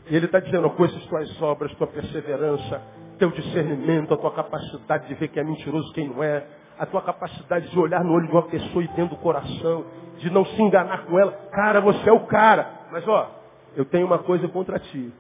E 0.09 0.15
ele 0.15 0.25
está 0.25 0.39
dizendo, 0.39 0.69
com 0.69 0.86
essas 0.86 1.05
tuas 1.05 1.41
obras, 1.41 1.73
tua 1.75 1.88
perseverança, 1.88 2.82
teu 3.19 3.30
discernimento, 3.32 4.13
a 4.13 4.17
tua 4.17 4.32
capacidade 4.32 5.07
de 5.07 5.13
ver 5.15 5.28
quem 5.28 5.41
é 5.41 5.45
mentiroso, 5.45 5.91
quem 5.91 6.07
não 6.07 6.23
é, 6.23 6.45
a 6.80 6.86
tua 6.86 7.01
capacidade 7.01 7.69
de 7.69 7.80
olhar 7.80 8.03
no 8.03 8.13
olho 8.13 8.28
de 8.28 8.32
uma 8.32 8.43
pessoa 8.43 8.84
e 8.84 8.88
dentro 8.89 9.15
do 9.15 9.21
coração, 9.21 9.86
de 10.18 10.30
não 10.30 10.45
se 10.45 10.61
enganar 10.61 11.05
com 11.05 11.20
ela. 11.20 11.32
Cara, 11.51 11.80
você 11.82 12.09
é 12.09 12.13
o 12.13 12.26
cara. 12.26 12.88
Mas 12.91 13.07
ó, 13.07 13.32
eu 13.76 13.86
tenho 13.86 14.05
uma 14.05 14.20
coisa 14.20 14.47
contra 14.47 14.80
ti. 14.80 15.11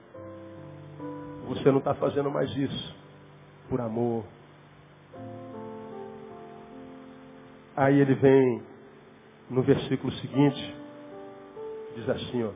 Você 1.47 1.71
não 1.71 1.79
está 1.79 1.93
fazendo 1.93 2.29
mais 2.29 2.49
isso 2.55 2.95
por 3.69 3.79
amor. 3.79 4.23
Aí 7.75 7.99
ele 7.99 8.15
vem 8.15 8.63
no 9.49 9.61
versículo 9.61 10.11
seguinte, 10.13 10.75
diz 11.95 12.09
assim, 12.09 12.43
ó. 12.43 12.49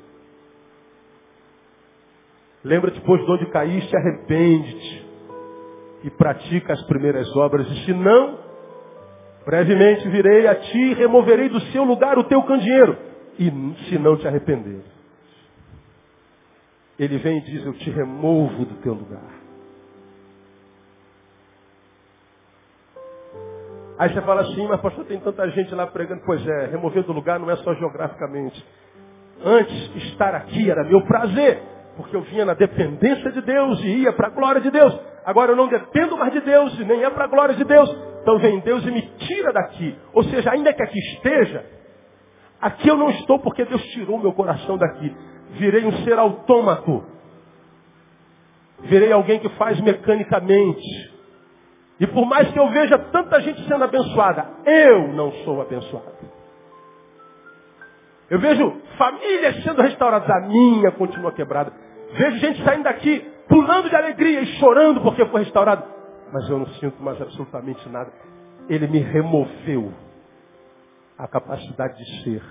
Lembra-te, 2.64 3.00
pois, 3.02 3.24
de 3.24 3.32
onde 3.32 3.46
caíste, 3.48 3.96
arrepende-te 3.96 5.06
e 6.04 6.10
pratica 6.10 6.74
as 6.74 6.82
primeiras 6.84 7.28
obras. 7.36 7.68
E 7.68 7.86
se 7.86 7.94
não, 7.94 8.40
brevemente 9.46 10.08
virei 10.10 10.48
a 10.48 10.56
ti 10.56 10.78
e 10.78 10.94
removerei 10.94 11.50
do 11.50 11.60
seu 11.72 11.84
lugar 11.84 12.18
o 12.18 12.24
teu 12.26 12.42
candeeiro. 12.44 12.98
E 13.40 13.50
se 13.90 13.98
não 13.98 14.18
te 14.18 14.28
arrepender. 14.28 14.82
Ele 17.00 17.18
vem 17.18 17.38
e 17.38 17.42
diz, 17.42 17.66
eu 17.66 17.74
te 17.74 17.90
removo 17.90 18.66
do 18.66 18.76
teu 18.76 18.94
lugar. 18.94 19.42
Aí 23.98 24.12
você 24.12 24.22
fala 24.22 24.42
assim, 24.42 24.68
mas 24.68 24.82
pastor, 24.82 25.06
tem 25.06 25.20
tanta 25.20 25.48
gente 25.52 25.74
lá 25.76 25.86
pregando. 25.88 26.22
Pois 26.26 26.46
é, 26.48 26.66
remover 26.68 27.04
do 27.04 27.14
lugar 27.14 27.40
não 27.40 27.50
é 27.50 27.56
só 27.58 27.74
geograficamente. 27.76 28.66
Antes, 29.44 29.96
estar 30.08 30.36
aqui 30.36 30.70
era 30.70 30.84
meu 30.84 31.02
prazer. 31.06 31.62
Porque 31.96 32.16
eu 32.16 32.22
vinha 32.22 32.46
na 32.46 32.54
dependência 32.54 33.32
de 33.32 33.42
Deus 33.42 33.80
e 33.82 34.04
ia 34.04 34.14
para 34.14 34.28
a 34.28 34.32
glória 34.32 34.62
de 34.62 34.72
Deus. 34.72 35.00
Agora 35.26 35.52
eu 35.52 35.56
não 35.56 35.68
dependo 35.68 36.18
mais 36.18 36.34
de 36.34 36.42
Deus 36.42 36.78
e 36.80 36.84
nem 36.84 37.04
é 37.04 37.10
para 37.10 37.26
a 37.26 37.28
glória 37.28 37.56
de 37.56 37.64
Deus. 37.64 37.90
Então 38.22 38.38
vem 38.40 38.60
Deus 38.60 38.86
e 38.86 38.92
me 38.92 39.02
tira 39.02 39.52
daqui. 39.54 39.96
Ou 40.14 40.24
seja, 40.24 40.52
ainda 40.52 40.74
que 40.74 40.82
aqui 40.82 41.00
esteja, 41.00 41.66
aqui 42.60 42.88
eu 42.88 42.98
não 42.98 43.10
estou 43.10 43.40
porque 43.40 43.66
Deus 43.66 43.82
tirou 43.92 44.20
meu 44.20 44.34
coração 44.34 44.78
daqui. 44.78 45.16
Virei 45.52 45.86
um 45.86 46.04
ser 46.04 46.18
autômato. 46.18 47.04
Virei 48.80 49.12
alguém 49.12 49.40
que 49.40 49.50
faz 49.50 49.80
mecanicamente. 49.82 51.12
E 52.00 52.08
por 52.08 52.26
mais 52.26 52.52
que 52.52 52.60
eu 52.60 52.68
veja 52.70 52.98
tanta 52.98 53.40
gente 53.42 53.62
sendo 53.68 53.84
abençoada, 53.84 54.48
eu 54.66 55.10
não 55.10 55.32
sou 55.44 55.62
abençoado. 55.62 56.32
Eu 58.28 58.40
vejo 58.40 58.82
famílias 58.98 59.64
sendo 59.64 59.82
restauradas, 59.82 60.30
a 60.30 60.48
minha 60.48 60.92
continua 60.92 61.32
quebrada. 61.32 61.74
Vejo 62.14 62.38
gente 62.38 62.64
saindo 62.64 62.84
daqui 62.84 63.24
pulando 63.52 63.90
de 63.90 63.96
alegria 63.96 64.42
e 64.42 64.46
chorando 64.58 65.02
porque 65.02 65.26
foi 65.26 65.44
restaurado. 65.44 65.84
Mas 66.32 66.50
eu 66.50 66.58
não 66.58 66.68
sinto 66.76 67.04
mais 67.04 67.22
absolutamente 67.22 67.88
nada. 67.90 68.10
Ele 68.70 68.88
me 68.88 69.00
removeu 69.00 69.92
a 71.18 71.28
capacidade 71.28 71.98
de 71.98 72.24
ser. 72.24 72.42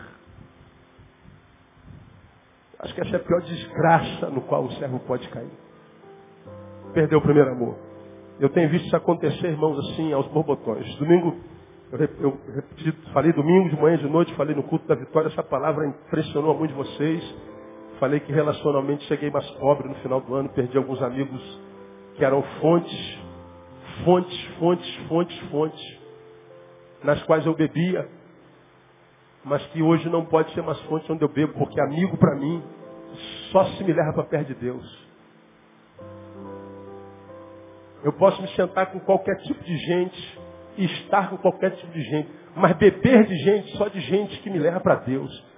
Acho 2.79 2.95
que 2.95 3.01
essa 3.01 3.17
é 3.17 3.17
a 3.17 3.23
pior 3.23 3.41
desgraça 3.41 4.27
no 4.27 4.43
qual 4.43 4.65
o 4.65 4.73
servo 4.73 5.01
pode 5.01 5.27
cair. 5.29 5.51
Perdeu 6.93 7.19
o 7.19 7.23
primeiro 7.23 7.51
amor. 7.51 7.77
Eu 8.39 8.51
tenho 8.51 8.69
visto 8.69 8.87
isso 8.87 8.97
acontecer, 8.97 9.49
irmãos, 9.49 9.79
assim, 9.79 10.13
aos 10.13 10.27
borbotões. 10.29 10.95
Domingo 10.97 11.37
eu, 11.93 12.39
repeti, 12.55 12.93
falei 13.13 13.33
domingo 13.33 13.69
de 13.69 13.81
manhã 13.81 13.97
de 13.97 14.09
noite, 14.09 14.33
falei 14.37 14.55
no 14.55 14.63
culto 14.63 14.87
da 14.87 14.95
vitória, 14.95 15.27
essa 15.27 15.43
palavra 15.43 15.87
impressionou 15.87 16.53
a 16.53 16.55
muitos 16.55 16.77
de 16.77 16.83
vocês. 16.83 17.37
Falei 18.01 18.19
que 18.19 18.33
relacionalmente 18.33 19.05
cheguei 19.05 19.31
mais 19.31 19.49
pobre 19.53 19.87
no 19.87 19.95
final 19.97 20.23
do 20.23 20.35
ano, 20.35 20.49
perdi 20.49 20.77
alguns 20.79 21.03
amigos 21.03 21.61
que 22.17 22.25
eram 22.25 22.43
fontes, 22.59 23.19
fontes, 24.03 24.45
fontes, 24.59 24.97
fontes, 25.07 25.39
fontes, 25.51 25.99
nas 27.05 27.23
quais 27.25 27.45
eu 27.45 27.55
bebia, 27.55 28.09
mas 29.45 29.63
que 29.67 29.83
hoje 29.83 30.09
não 30.09 30.25
pode 30.25 30.51
ser 30.55 30.63
mais 30.63 30.81
fonte 30.83 31.13
onde 31.13 31.23
eu 31.23 31.29
bebo, 31.29 31.53
porque 31.59 31.79
amigo 31.79 32.17
para 32.17 32.37
mim 32.37 32.63
só 33.53 33.65
se 33.65 33.85
me 33.85 33.93
leva 33.93 34.15
para 34.15 34.25
perto 34.25 34.49
de 34.49 34.55
Deus. 34.55 35.09
Eu 38.03 38.15
posso 38.15 38.41
me 38.41 38.49
sentar 38.49 38.87
com 38.93 39.01
qualquer 39.01 39.37
tipo 39.43 39.63
de 39.63 39.77
gente, 39.77 40.41
estar 40.79 41.29
com 41.29 41.37
qualquer 41.37 41.73
tipo 41.73 41.93
de 41.93 42.03
gente. 42.03 42.31
Mas 42.57 42.75
beber 42.79 43.27
de 43.27 43.37
gente, 43.45 43.77
só 43.77 43.89
de 43.89 44.01
gente 44.01 44.41
que 44.41 44.49
me 44.49 44.59
leva 44.59 44.81
para 44.81 44.95
Deus. 44.97 45.50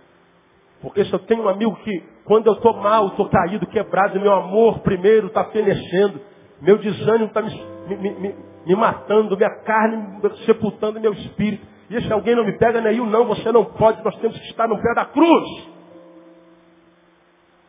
Porque 0.83 1.05
se 1.05 1.13
eu 1.13 1.21
tenho 1.21 1.45
um 1.45 1.49
amigo 1.49 1.77
que, 1.77 2.03
quando 2.25 2.49
eu 2.49 2.55
estou 2.55 2.75
mal, 2.75 3.07
estou 3.07 3.29
caído, 3.29 3.67
quebrado, 3.69 4.21
meu 4.21 4.33
amor 4.33 4.81
primeiro 4.81 5.29
está 5.29 5.45
fenecendo, 5.45 6.21
meu 6.61 6.77
desânimo 6.77 7.27
está 7.27 7.41
me, 7.41 7.55
me, 7.87 7.97
me, 7.97 8.35
me, 8.67 8.75
matando, 8.75 9.37
minha 9.37 9.63
carne 9.63 10.21
sepultando 10.45 11.01
meu 11.01 11.13
espírito. 11.13 11.65
E 11.89 11.97
esse 11.97 12.13
alguém 12.13 12.35
não 12.35 12.45
me 12.45 12.59
pega, 12.59 12.81
Neil, 12.81 13.07
não, 13.07 13.27
você 13.27 13.53
não 13.53 13.65
pode, 13.65 14.03
nós 14.03 14.17
temos 14.17 14.37
que 14.37 14.47
estar 14.47 14.67
no 14.67 14.77
pé 14.77 14.95
da 14.95 15.05
cruz. 15.05 15.69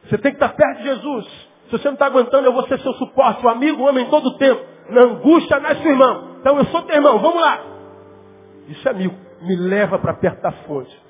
Você 0.05 0.17
tem 0.17 0.31
que 0.31 0.43
estar 0.43 0.55
perto 0.55 0.77
de 0.79 0.83
Jesus. 0.83 1.25
Se 1.65 1.71
você 1.71 1.87
não 1.87 1.93
está 1.93 2.07
aguentando, 2.07 2.45
eu 2.45 2.53
vou 2.53 2.67
ser 2.67 2.79
seu 2.79 2.93
suporte. 2.93 3.45
O 3.45 3.49
amigo 3.49 3.87
ama 3.87 4.01
em 4.01 4.09
todo 4.09 4.25
o 4.27 4.37
tempo. 4.37 4.61
Na 4.89 5.01
angústia 5.01 5.59
nasce 5.59 5.87
o 5.87 5.89
irmão. 5.89 6.37
Então 6.39 6.57
eu 6.57 6.65
sou 6.65 6.81
teu 6.81 6.95
irmão, 6.95 7.19
vamos 7.19 7.41
lá. 7.41 7.59
Isso 8.67 8.87
é 8.87 8.91
amigo, 8.91 9.15
me 9.41 9.55
leva 9.55 9.99
para 9.99 10.13
perto 10.15 10.41
da 10.41 10.51
fonte. 10.51 11.01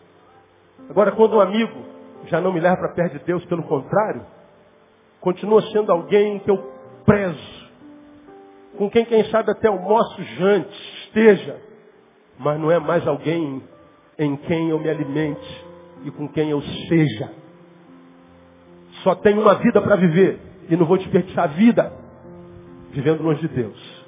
Agora, 0.90 1.12
quando 1.12 1.38
um 1.38 1.42
amigo 1.42 1.93
já 2.28 2.42
não 2.42 2.54
me 2.54 2.60
leva 2.60 2.78
para 2.78 2.90
perto 2.90 3.20
de 3.20 3.26
Deus, 3.26 3.44
pelo 3.46 3.64
contrário, 3.64 4.26
continua 5.20 5.62
sendo 5.72 5.92
alguém 5.92 6.40
que 6.40 6.50
eu 6.50 6.58
prezo, 7.06 7.64
com 8.78 8.90
quem, 8.90 9.06
quem 9.06 9.26
sabe, 9.26 9.52
até 9.52 9.70
o 9.70 9.80
moço 9.80 10.24
jante 10.24 11.06
esteja, 11.06 11.60
mas 12.40 12.60
não 12.60 12.72
é 12.72 12.80
mais 12.80 13.08
alguém 13.08 13.62
em 14.18 14.36
quem 14.36 14.70
eu 14.70 14.80
me 14.80 14.90
alimente 14.90 15.66
e 16.04 16.12
com 16.12 16.28
quem 16.28 16.50
eu 16.50 16.62
seja. 16.62 17.32
Só 19.04 19.16
tenho 19.16 19.42
uma 19.42 19.56
vida 19.56 19.82
para 19.82 19.96
viver 19.96 20.40
e 20.70 20.76
não 20.76 20.86
vou 20.86 20.98
desperdiçar 20.98 21.46
a 21.46 21.48
vida 21.48 21.94
vivendo 22.92 23.24
longe 23.24 23.42
de 23.42 23.48
Deus. 23.48 24.04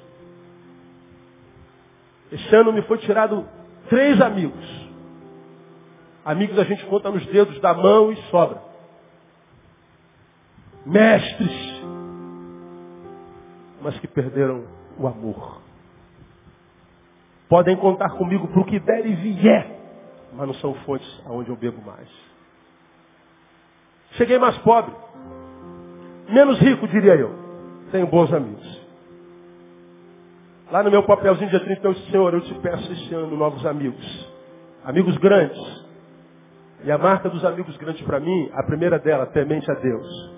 Esse 2.32 2.54
ano 2.54 2.72
me 2.72 2.82
foi 2.82 2.98
tirado 2.98 3.46
três 3.88 4.20
amigos. 4.20 4.85
Amigos 6.26 6.58
a 6.58 6.64
gente 6.64 6.84
conta 6.86 7.08
nos 7.08 7.24
dedos 7.26 7.60
da 7.60 7.72
mão 7.72 8.10
e 8.10 8.16
sobra. 8.32 8.60
Mestres, 10.84 11.82
mas 13.80 13.96
que 14.00 14.08
perderam 14.08 14.64
o 14.98 15.06
amor. 15.06 15.62
Podem 17.48 17.76
contar 17.76 18.10
comigo 18.10 18.48
para 18.48 18.60
o 18.60 18.64
que 18.64 18.80
der 18.80 19.06
e 19.06 19.14
vier, 19.14 19.70
mas 20.32 20.48
não 20.48 20.54
são 20.54 20.74
fontes 20.84 21.08
aonde 21.26 21.48
eu 21.48 21.54
bebo 21.54 21.80
mais. 21.86 22.08
Cheguei 24.14 24.36
mais 24.36 24.58
pobre, 24.58 24.92
menos 26.28 26.58
rico, 26.58 26.88
diria 26.88 27.14
eu. 27.14 27.32
Tenho 27.92 28.08
bons 28.08 28.32
amigos. 28.32 28.80
Lá 30.72 30.82
no 30.82 30.90
meu 30.90 31.04
papelzinho 31.04 31.50
dia 31.50 31.60
30 31.60 31.86
eu 31.86 31.94
disse, 31.94 32.10
Senhor, 32.10 32.34
eu 32.34 32.40
te 32.40 32.54
peço 32.54 32.92
esse 32.92 33.14
ano 33.14 33.36
novos 33.36 33.64
amigos. 33.64 34.28
Amigos 34.84 35.16
grandes. 35.18 35.85
E 36.84 36.92
a 36.92 36.98
marca 36.98 37.28
dos 37.28 37.44
amigos 37.44 37.76
grandes 37.76 38.02
para 38.02 38.20
mim, 38.20 38.50
a 38.52 38.62
primeira 38.62 38.98
dela, 38.98 39.26
temente 39.26 39.70
a 39.70 39.74
Deus. 39.74 40.36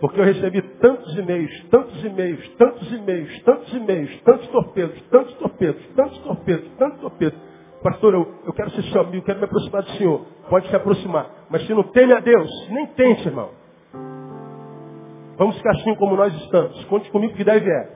Porque 0.00 0.18
eu 0.18 0.24
recebi 0.24 0.62
tantos 0.80 1.14
e-mails, 1.16 1.64
tantos 1.70 2.02
e-mails, 2.02 2.48
tantos 2.56 2.90
e-mails, 2.92 3.42
tantos 3.42 3.74
e-mails, 3.74 4.22
tantos 4.22 4.46
torpedos, 4.48 5.02
tantos 5.10 5.34
torpedos, 5.34 5.86
tantos 5.94 6.18
torpedos, 6.20 6.70
tantos 6.78 7.00
torpedos. 7.00 7.38
Pastor, 7.82 8.14
eu, 8.14 8.34
eu 8.46 8.52
quero 8.52 8.70
ser 8.70 8.82
seu 8.84 9.00
amigo, 9.02 9.24
quero 9.24 9.38
me 9.38 9.44
aproximar 9.44 9.82
do 9.82 9.90
Senhor. 9.90 10.24
Pode 10.48 10.68
se 10.68 10.76
aproximar. 10.76 11.30
Mas 11.50 11.66
se 11.66 11.74
não 11.74 11.82
teme 11.84 12.12
a 12.14 12.20
Deus, 12.20 12.50
nem 12.70 12.86
tente, 12.88 13.28
irmão. 13.28 13.50
Vamos 15.36 15.56
ficar 15.56 15.70
assim 15.70 15.94
como 15.96 16.16
nós 16.16 16.34
estamos. 16.34 16.84
Conte 16.84 17.10
comigo 17.10 17.34
que 17.34 17.44
deve 17.44 17.70
é. 17.70 17.90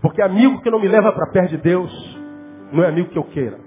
Porque 0.00 0.22
amigo 0.22 0.60
que 0.62 0.70
não 0.70 0.80
me 0.80 0.88
leva 0.88 1.12
para 1.12 1.30
perto 1.32 1.50
de 1.50 1.58
Deus, 1.58 2.18
não 2.72 2.84
é 2.84 2.88
amigo 2.88 3.10
que 3.10 3.18
eu 3.18 3.24
queira. 3.24 3.65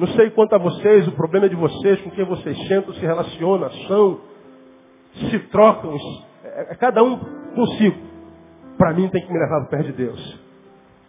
Não 0.00 0.06
sei 0.14 0.30
quanto 0.30 0.54
a 0.54 0.58
vocês, 0.58 1.06
o 1.06 1.12
problema 1.12 1.44
é 1.44 1.48
de 1.50 1.56
vocês, 1.56 2.00
com 2.00 2.10
quem 2.12 2.24
vocês 2.24 2.56
sentam, 2.66 2.94
se 2.94 3.00
relacionam, 3.00 3.70
são, 3.86 4.18
se 5.28 5.38
trocam, 5.50 5.94
é, 6.42 6.72
é 6.72 6.74
cada 6.74 7.02
um 7.02 7.18
consigo. 7.54 7.98
Para 8.78 8.94
mim 8.94 9.10
tem 9.10 9.20
que 9.20 9.30
me 9.30 9.38
levar 9.38 9.60
para 9.60 9.76
perto 9.76 9.86
de 9.88 9.92
Deus. 9.92 10.40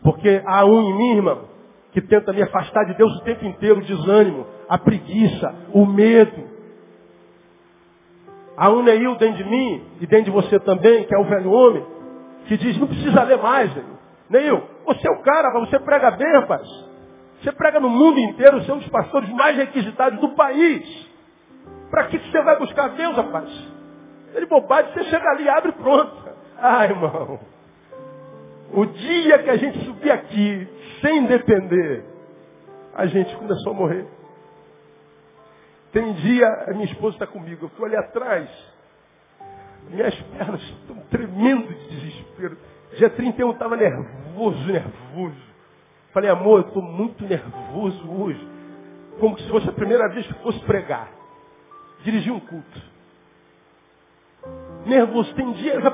Porque 0.03 0.43
há 0.45 0.65
um 0.65 0.81
em 0.81 0.97
mim, 0.97 1.15
irmão, 1.15 1.43
que 1.93 2.01
tenta 2.01 2.33
me 2.33 2.41
afastar 2.41 2.83
de 2.83 2.95
Deus 2.95 3.15
o 3.15 3.23
tempo 3.23 3.45
inteiro, 3.45 3.79
o 3.79 3.85
desânimo, 3.85 4.45
a 4.67 4.77
preguiça, 4.77 5.55
o 5.71 5.85
medo. 5.85 6.43
Há 8.57 8.69
um 8.71 8.83
Neil 8.83 9.15
dentro 9.15 9.41
de 9.41 9.49
mim, 9.49 9.85
e 10.01 10.05
dentro 10.05 10.25
de 10.25 10.31
você 10.31 10.59
também, 10.59 11.05
que 11.05 11.15
é 11.15 11.17
o 11.17 11.23
velho 11.23 11.49
homem, 11.49 11.85
que 12.45 12.57
diz, 12.57 12.77
não 12.77 12.87
precisa 12.87 13.23
ler 13.23 13.37
mais, 13.37 13.73
Neil. 13.73 13.87
Neil, 14.29 14.63
você 14.85 15.07
é 15.07 15.11
o 15.11 15.21
cara, 15.21 15.57
você 15.61 15.79
prega 15.79 16.11
bem, 16.11 16.33
rapaz. 16.33 16.90
Você 17.41 17.51
prega 17.53 17.79
no 17.79 17.89
mundo 17.89 18.19
inteiro, 18.19 18.61
você 18.61 18.69
é 18.69 18.73
um 18.73 18.79
dos 18.79 18.89
pastores 18.89 19.29
mais 19.29 19.57
requisitados 19.57 20.19
do 20.19 20.29
país. 20.35 21.09
Para 21.89 22.05
que 22.05 22.19
você 22.19 22.41
vai 22.41 22.59
buscar 22.59 22.89
Deus, 22.89 23.15
rapaz? 23.15 23.49
Ele 24.33 24.45
bobagem, 24.45 24.93
você 24.93 25.03
chega 25.05 25.29
ali, 25.31 25.49
abre 25.49 25.71
e 25.71 25.73
pronto. 25.73 26.29
Ai, 26.57 26.89
irmão. 26.89 27.39
O 28.73 28.85
dia 28.85 29.39
que 29.39 29.49
a 29.49 29.57
gente 29.57 29.83
subir 29.83 30.11
aqui, 30.11 30.67
sem 31.01 31.25
depender, 31.25 32.05
a 32.93 33.05
gente 33.07 33.35
começou 33.35 33.73
a 33.73 33.75
morrer. 33.75 34.07
Tem 35.91 36.13
dia, 36.13 36.47
a 36.67 36.71
minha 36.71 36.85
esposa 36.85 37.15
está 37.15 37.27
comigo, 37.27 37.65
eu 37.65 37.69
fui 37.69 37.85
ali 37.87 37.97
atrás, 37.97 38.49
minhas 39.89 40.15
pernas 40.37 40.61
estão 40.61 40.95
tremendo 41.09 41.67
de 41.67 41.89
desespero. 41.89 42.57
Dia 42.97 43.09
31 43.09 43.51
estava 43.51 43.75
nervoso, 43.75 44.65
nervoso. 44.67 45.50
Falei, 46.13 46.29
amor, 46.29 46.61
eu 46.61 46.67
estou 46.67 46.81
muito 46.81 47.23
nervoso 47.23 48.11
hoje. 48.11 48.47
Como 49.19 49.37
se 49.39 49.47
fosse 49.49 49.69
a 49.69 49.73
primeira 49.73 50.09
vez 50.09 50.25
que 50.27 50.33
fosse 50.35 50.59
pregar. 50.65 51.09
Dirigir 52.03 52.33
um 52.33 52.39
culto. 52.39 52.81
Nervoso. 54.85 55.33
Tem 55.35 55.51
dia, 55.53 55.75
eu 55.75 55.81
já 55.81 55.91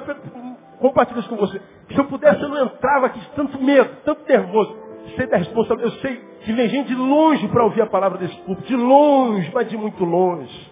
compartilho 0.79 1.19
isso 1.19 1.29
com 1.29 1.35
você. 1.35 1.61
Se 1.91 1.97
eu 1.97 2.05
pudesse, 2.05 2.41
eu 2.41 2.49
não 2.49 2.65
entrava 2.65 3.07
aqui 3.07 3.19
de 3.19 3.29
tanto 3.31 3.61
medo, 3.61 3.89
tanto 4.03 4.27
nervoso. 4.27 4.77
Sei 5.15 5.27
da 5.27 5.37
responsabilidade. 5.37 5.95
Eu 5.95 6.01
sei 6.01 6.17
que 6.43 6.53
vem 6.53 6.69
gente 6.69 6.87
de 6.87 6.95
longe 6.95 7.47
para 7.49 7.63
ouvir 7.63 7.81
a 7.81 7.87
palavra 7.87 8.17
desse 8.17 8.35
público. 8.37 8.67
De 8.67 8.75
longe, 8.75 9.51
mas 9.53 9.69
de 9.69 9.77
muito 9.77 10.03
longe. 10.03 10.71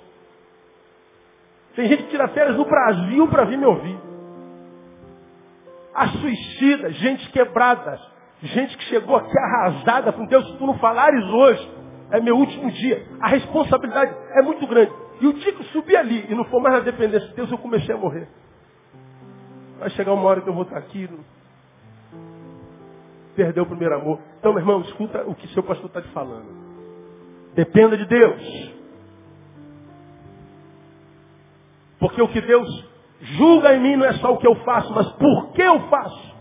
Tem 1.76 1.88
gente 1.88 2.04
que 2.04 2.10
tira 2.10 2.30
férias 2.30 2.56
no 2.56 2.66
Brasil 2.66 3.28
para 3.28 3.44
vir 3.44 3.58
me 3.58 3.66
ouvir. 3.66 4.00
Há 5.94 6.08
suicidas, 6.08 6.96
gente 6.96 7.30
quebrada, 7.32 8.00
gente 8.42 8.78
que 8.78 8.84
chegou 8.86 9.16
aqui 9.16 9.38
arrasada 9.38 10.14
com 10.14 10.26
Deus. 10.26 10.46
Se 10.48 10.58
tu 10.58 10.66
não 10.66 10.78
falares 10.78 11.24
hoje, 11.26 11.72
é 12.12 12.20
meu 12.20 12.38
último 12.38 12.70
dia. 12.72 13.06
A 13.20 13.30
responsabilidade 13.30 14.16
é 14.32 14.42
muito 14.42 14.66
grande. 14.68 14.92
E 15.22 15.28
o 15.28 15.34
dia 15.34 15.54
que 15.54 15.62
eu 15.62 15.66
subi 15.68 15.96
ali 15.96 16.26
e 16.30 16.36
não 16.36 16.44
for 16.46 16.62
mais 16.62 16.76
na 16.76 16.82
dependência 16.82 17.28
de 17.30 17.36
Deus, 17.36 17.52
eu 17.52 17.58
comecei 17.58 17.94
a 17.96 17.98
morrer. 17.98 18.28
Vai 19.80 19.90
chegar 19.92 20.14
uma 20.14 20.24
hora 20.24 20.42
que 20.42 20.50
eu 20.50 20.54
vou 20.54 20.64
estar 20.64 20.78
aqui. 20.78 21.10
Perdeu 23.36 23.64
o 23.64 23.68
primeiro 23.68 23.96
amor. 23.96 24.20
Então, 24.40 24.54
meu 24.54 24.62
irmão, 24.62 24.82
escuta 24.82 25.24
o 25.28 25.36
que 25.36 25.48
seu 25.50 25.64
pastor 25.64 25.88
está 25.88 26.02
te 26.02 26.10
falando. 26.10 26.48
Dependa 27.54 27.98
de 27.98 28.06
Deus. 28.06 28.74
Porque 32.00 32.22
o 32.22 32.28
que 32.28 32.42
Deus 32.42 32.68
julga 33.20 33.74
em 33.74 33.82
mim 33.82 33.96
não 33.96 34.06
é 34.06 34.14
só 34.14 34.34
o 34.34 34.38
que 34.38 34.48
eu 34.48 34.56
faço, 34.64 34.94
mas 34.94 35.10
por 35.14 35.54
que 35.54 35.62
eu 35.62 35.80
faço. 35.90 36.35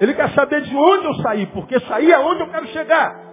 Ele 0.00 0.14
quer 0.14 0.30
saber 0.34 0.62
de 0.62 0.74
onde 0.74 1.06
eu 1.06 1.14
saí, 1.22 1.46
porque 1.46 1.78
sair 1.80 2.10
é 2.10 2.18
onde 2.18 2.40
eu 2.42 2.50
quero 2.50 2.66
chegar. 2.68 3.24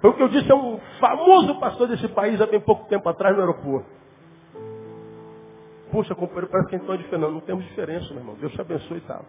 Foi 0.00 0.10
o 0.10 0.14
que 0.14 0.22
eu 0.22 0.28
disse 0.28 0.50
a 0.52 0.54
um 0.54 0.78
famoso 1.00 1.58
pastor 1.58 1.88
desse 1.88 2.08
país 2.08 2.40
há 2.40 2.46
bem 2.46 2.60
pouco 2.60 2.86
tempo 2.88 3.08
atrás 3.08 3.34
no 3.34 3.42
aeroporto. 3.42 3.88
Puxa, 5.90 6.14
companheiro, 6.14 6.48
parece 6.48 6.68
que 6.68 6.76
a 6.76 6.78
gente 6.78 6.88
não 6.88 6.96
diferente. 6.96 7.20
Não, 7.22 7.30
não 7.32 7.40
temos 7.40 7.64
diferença, 7.64 8.08
meu 8.10 8.18
irmão. 8.18 8.36
Deus 8.36 8.52
te 8.52 8.60
abençoe 8.60 8.98
e 8.98 9.00
tal. 9.02 9.24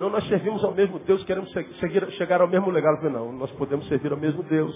Não, 0.00 0.10
nós 0.10 0.26
servimos 0.26 0.64
ao 0.64 0.72
mesmo 0.72 0.98
Deus, 0.98 1.22
queremos 1.24 1.50
seguir, 1.78 2.10
chegar 2.12 2.40
ao 2.40 2.48
mesmo 2.48 2.70
lugar. 2.70 2.96
falei, 2.96 3.12
não, 3.12 3.32
nós 3.32 3.50
podemos 3.52 3.86
servir 3.88 4.10
ao 4.10 4.18
mesmo 4.18 4.42
Deus. 4.42 4.74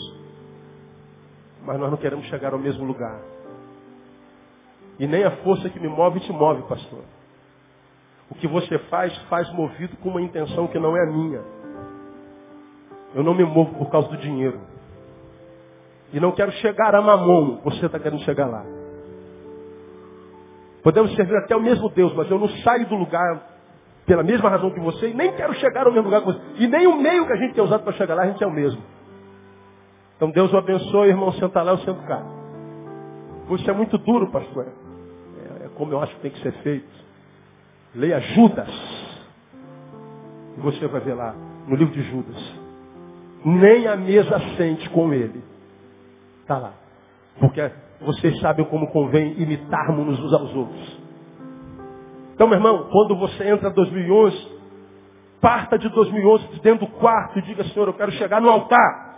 Mas 1.62 1.80
nós 1.80 1.90
não 1.90 1.98
queremos 1.98 2.26
chegar 2.26 2.52
ao 2.52 2.58
mesmo 2.58 2.84
lugar. 2.84 3.20
E 4.98 5.06
nem 5.06 5.24
a 5.24 5.32
força 5.38 5.68
que 5.68 5.80
me 5.80 5.88
move 5.88 6.20
te 6.20 6.32
move, 6.32 6.62
pastor. 6.68 7.02
O 8.30 8.34
que 8.34 8.48
você 8.48 8.78
faz, 8.90 9.16
faz 9.28 9.50
movido 9.52 9.96
com 9.98 10.10
uma 10.10 10.22
intenção 10.22 10.66
que 10.66 10.78
não 10.78 10.96
é 10.96 11.02
a 11.02 11.06
minha. 11.06 11.40
Eu 13.14 13.22
não 13.22 13.34
me 13.34 13.44
movo 13.44 13.74
por 13.78 13.90
causa 13.90 14.08
do 14.08 14.16
dinheiro. 14.16 14.60
E 16.12 16.20
não 16.20 16.32
quero 16.32 16.52
chegar 16.52 16.94
a 16.94 17.00
mamon. 17.00 17.60
Você 17.64 17.86
está 17.86 17.98
querendo 17.98 18.22
chegar 18.22 18.46
lá. 18.46 18.64
Podemos 20.82 21.14
servir 21.16 21.36
até 21.36 21.56
o 21.56 21.60
mesmo 21.60 21.88
Deus, 21.90 22.14
mas 22.14 22.30
eu 22.30 22.38
não 22.38 22.48
saio 22.48 22.86
do 22.86 22.94
lugar 22.94 23.56
pela 24.06 24.22
mesma 24.22 24.48
razão 24.48 24.70
que 24.70 24.78
você 24.78 25.08
e 25.08 25.14
nem 25.14 25.32
quero 25.32 25.52
chegar 25.54 25.86
ao 25.86 25.92
mesmo 25.92 26.04
lugar 26.04 26.20
que 26.20 26.26
você. 26.26 26.40
E 26.58 26.66
nem 26.68 26.86
o 26.86 26.96
meio 26.96 27.26
que 27.26 27.32
a 27.32 27.36
gente 27.36 27.54
tem 27.54 27.64
usado 27.64 27.82
para 27.82 27.92
chegar 27.94 28.14
lá, 28.14 28.22
a 28.22 28.26
gente 28.28 28.42
é 28.42 28.46
o 28.46 28.52
mesmo. 28.52 28.80
Então 30.16 30.30
Deus 30.30 30.52
o 30.52 30.56
abençoe, 30.56 31.08
irmão, 31.08 31.32
senta 31.32 31.60
lá, 31.62 31.72
eu 31.72 31.78
sento 31.78 32.02
cá. 32.06 32.22
Isso 33.50 33.70
é 33.70 33.74
muito 33.74 33.98
duro, 33.98 34.30
pastor. 34.30 34.66
É, 34.66 35.64
é 35.64 35.68
como 35.74 35.92
eu 35.92 36.00
acho 36.00 36.14
que 36.16 36.20
tem 36.22 36.30
que 36.30 36.40
ser 36.40 36.52
feito. 36.62 36.95
Leia 37.96 38.20
Judas. 38.20 38.68
E 40.58 40.60
você 40.60 40.86
vai 40.86 41.00
ver 41.00 41.14
lá, 41.14 41.34
no 41.66 41.74
livro 41.74 41.94
de 41.94 42.02
Judas. 42.02 42.36
Nem 43.42 43.86
a 43.86 43.96
mesa 43.96 44.38
sente 44.56 44.88
com 44.90 45.12
ele. 45.14 45.42
Está 46.42 46.58
lá. 46.58 46.74
Porque 47.40 47.70
vocês 48.00 48.38
sabem 48.40 48.66
como 48.66 48.88
convém 48.88 49.40
imitarmos 49.40 50.18
uns 50.18 50.32
aos 50.32 50.54
outros. 50.54 51.00
Então, 52.34 52.46
meu 52.46 52.58
irmão, 52.58 52.88
quando 52.90 53.16
você 53.16 53.48
entra 53.48 53.70
em 53.70 53.72
2011, 53.72 54.56
parta 55.40 55.78
de 55.78 55.88
2011 55.88 56.48
de 56.48 56.60
dentro 56.60 56.86
do 56.86 56.92
quarto 56.92 57.38
e 57.38 57.42
diga, 57.42 57.64
Senhor, 57.64 57.88
eu 57.88 57.94
quero 57.94 58.12
chegar 58.12 58.42
no 58.42 58.50
altar. 58.50 59.16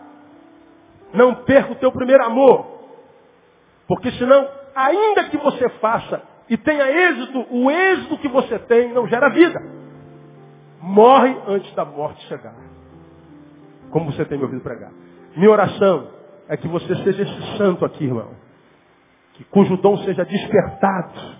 Não 1.12 1.34
perca 1.34 1.72
o 1.72 1.76
teu 1.76 1.90
primeiro 1.90 2.24
amor. 2.24 2.78
Porque 3.88 4.12
senão, 4.12 4.46
ainda 4.74 5.30
que 5.30 5.36
você 5.36 5.68
faça 5.80 6.22
e 6.50 6.56
tenha 6.56 6.90
êxito, 6.90 7.46
o 7.50 7.70
êxito 7.70 8.18
que 8.18 8.28
você 8.28 8.58
tem 8.60 8.92
não 8.92 9.06
gera 9.06 9.28
vida. 9.30 9.60
Morre 10.80 11.36
antes 11.46 11.74
da 11.74 11.84
morte 11.84 12.20
chegar. 12.26 12.54
Como 13.90 14.10
você 14.10 14.24
tem 14.24 14.38
me 14.38 14.44
ouvido 14.44 14.62
pregar. 14.62 14.90
Minha 15.36 15.50
oração 15.50 16.08
é 16.48 16.56
que 16.56 16.68
você 16.68 16.94
seja 16.96 17.22
esse 17.22 17.56
santo 17.58 17.84
aqui, 17.84 18.04
irmão. 18.04 18.30
Que 19.34 19.44
cujo 19.44 19.76
dom 19.76 19.98
seja 19.98 20.24
despertado. 20.24 21.36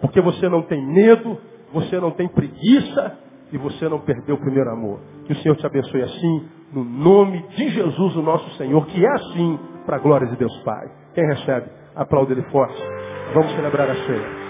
Porque 0.00 0.20
você 0.20 0.48
não 0.48 0.62
tem 0.62 0.84
medo, 0.86 1.38
você 1.72 2.00
não 2.00 2.10
tem 2.10 2.28
preguiça 2.28 3.18
e 3.52 3.58
você 3.58 3.88
não 3.88 4.00
perdeu 4.00 4.36
o 4.36 4.40
primeiro 4.40 4.70
amor. 4.70 5.00
Que 5.26 5.32
o 5.32 5.36
Senhor 5.36 5.56
te 5.56 5.66
abençoe 5.66 6.02
assim, 6.02 6.48
no 6.72 6.84
nome 6.84 7.42
de 7.48 7.68
Jesus, 7.70 8.16
o 8.16 8.22
nosso 8.22 8.48
Senhor, 8.56 8.86
que 8.86 9.04
é 9.04 9.10
assim, 9.10 9.58
para 9.84 9.96
a 9.96 10.00
glória 10.00 10.26
de 10.26 10.36
Deus 10.36 10.56
Pai. 10.62 10.90
Quem 11.14 11.26
recebe, 11.26 11.66
aplaude 11.94 12.32
ele 12.32 12.42
forte. 12.50 12.80
Vamos 13.34 13.52
celebrar 13.54 13.90
a 13.90 13.94
ceia. 14.06 14.47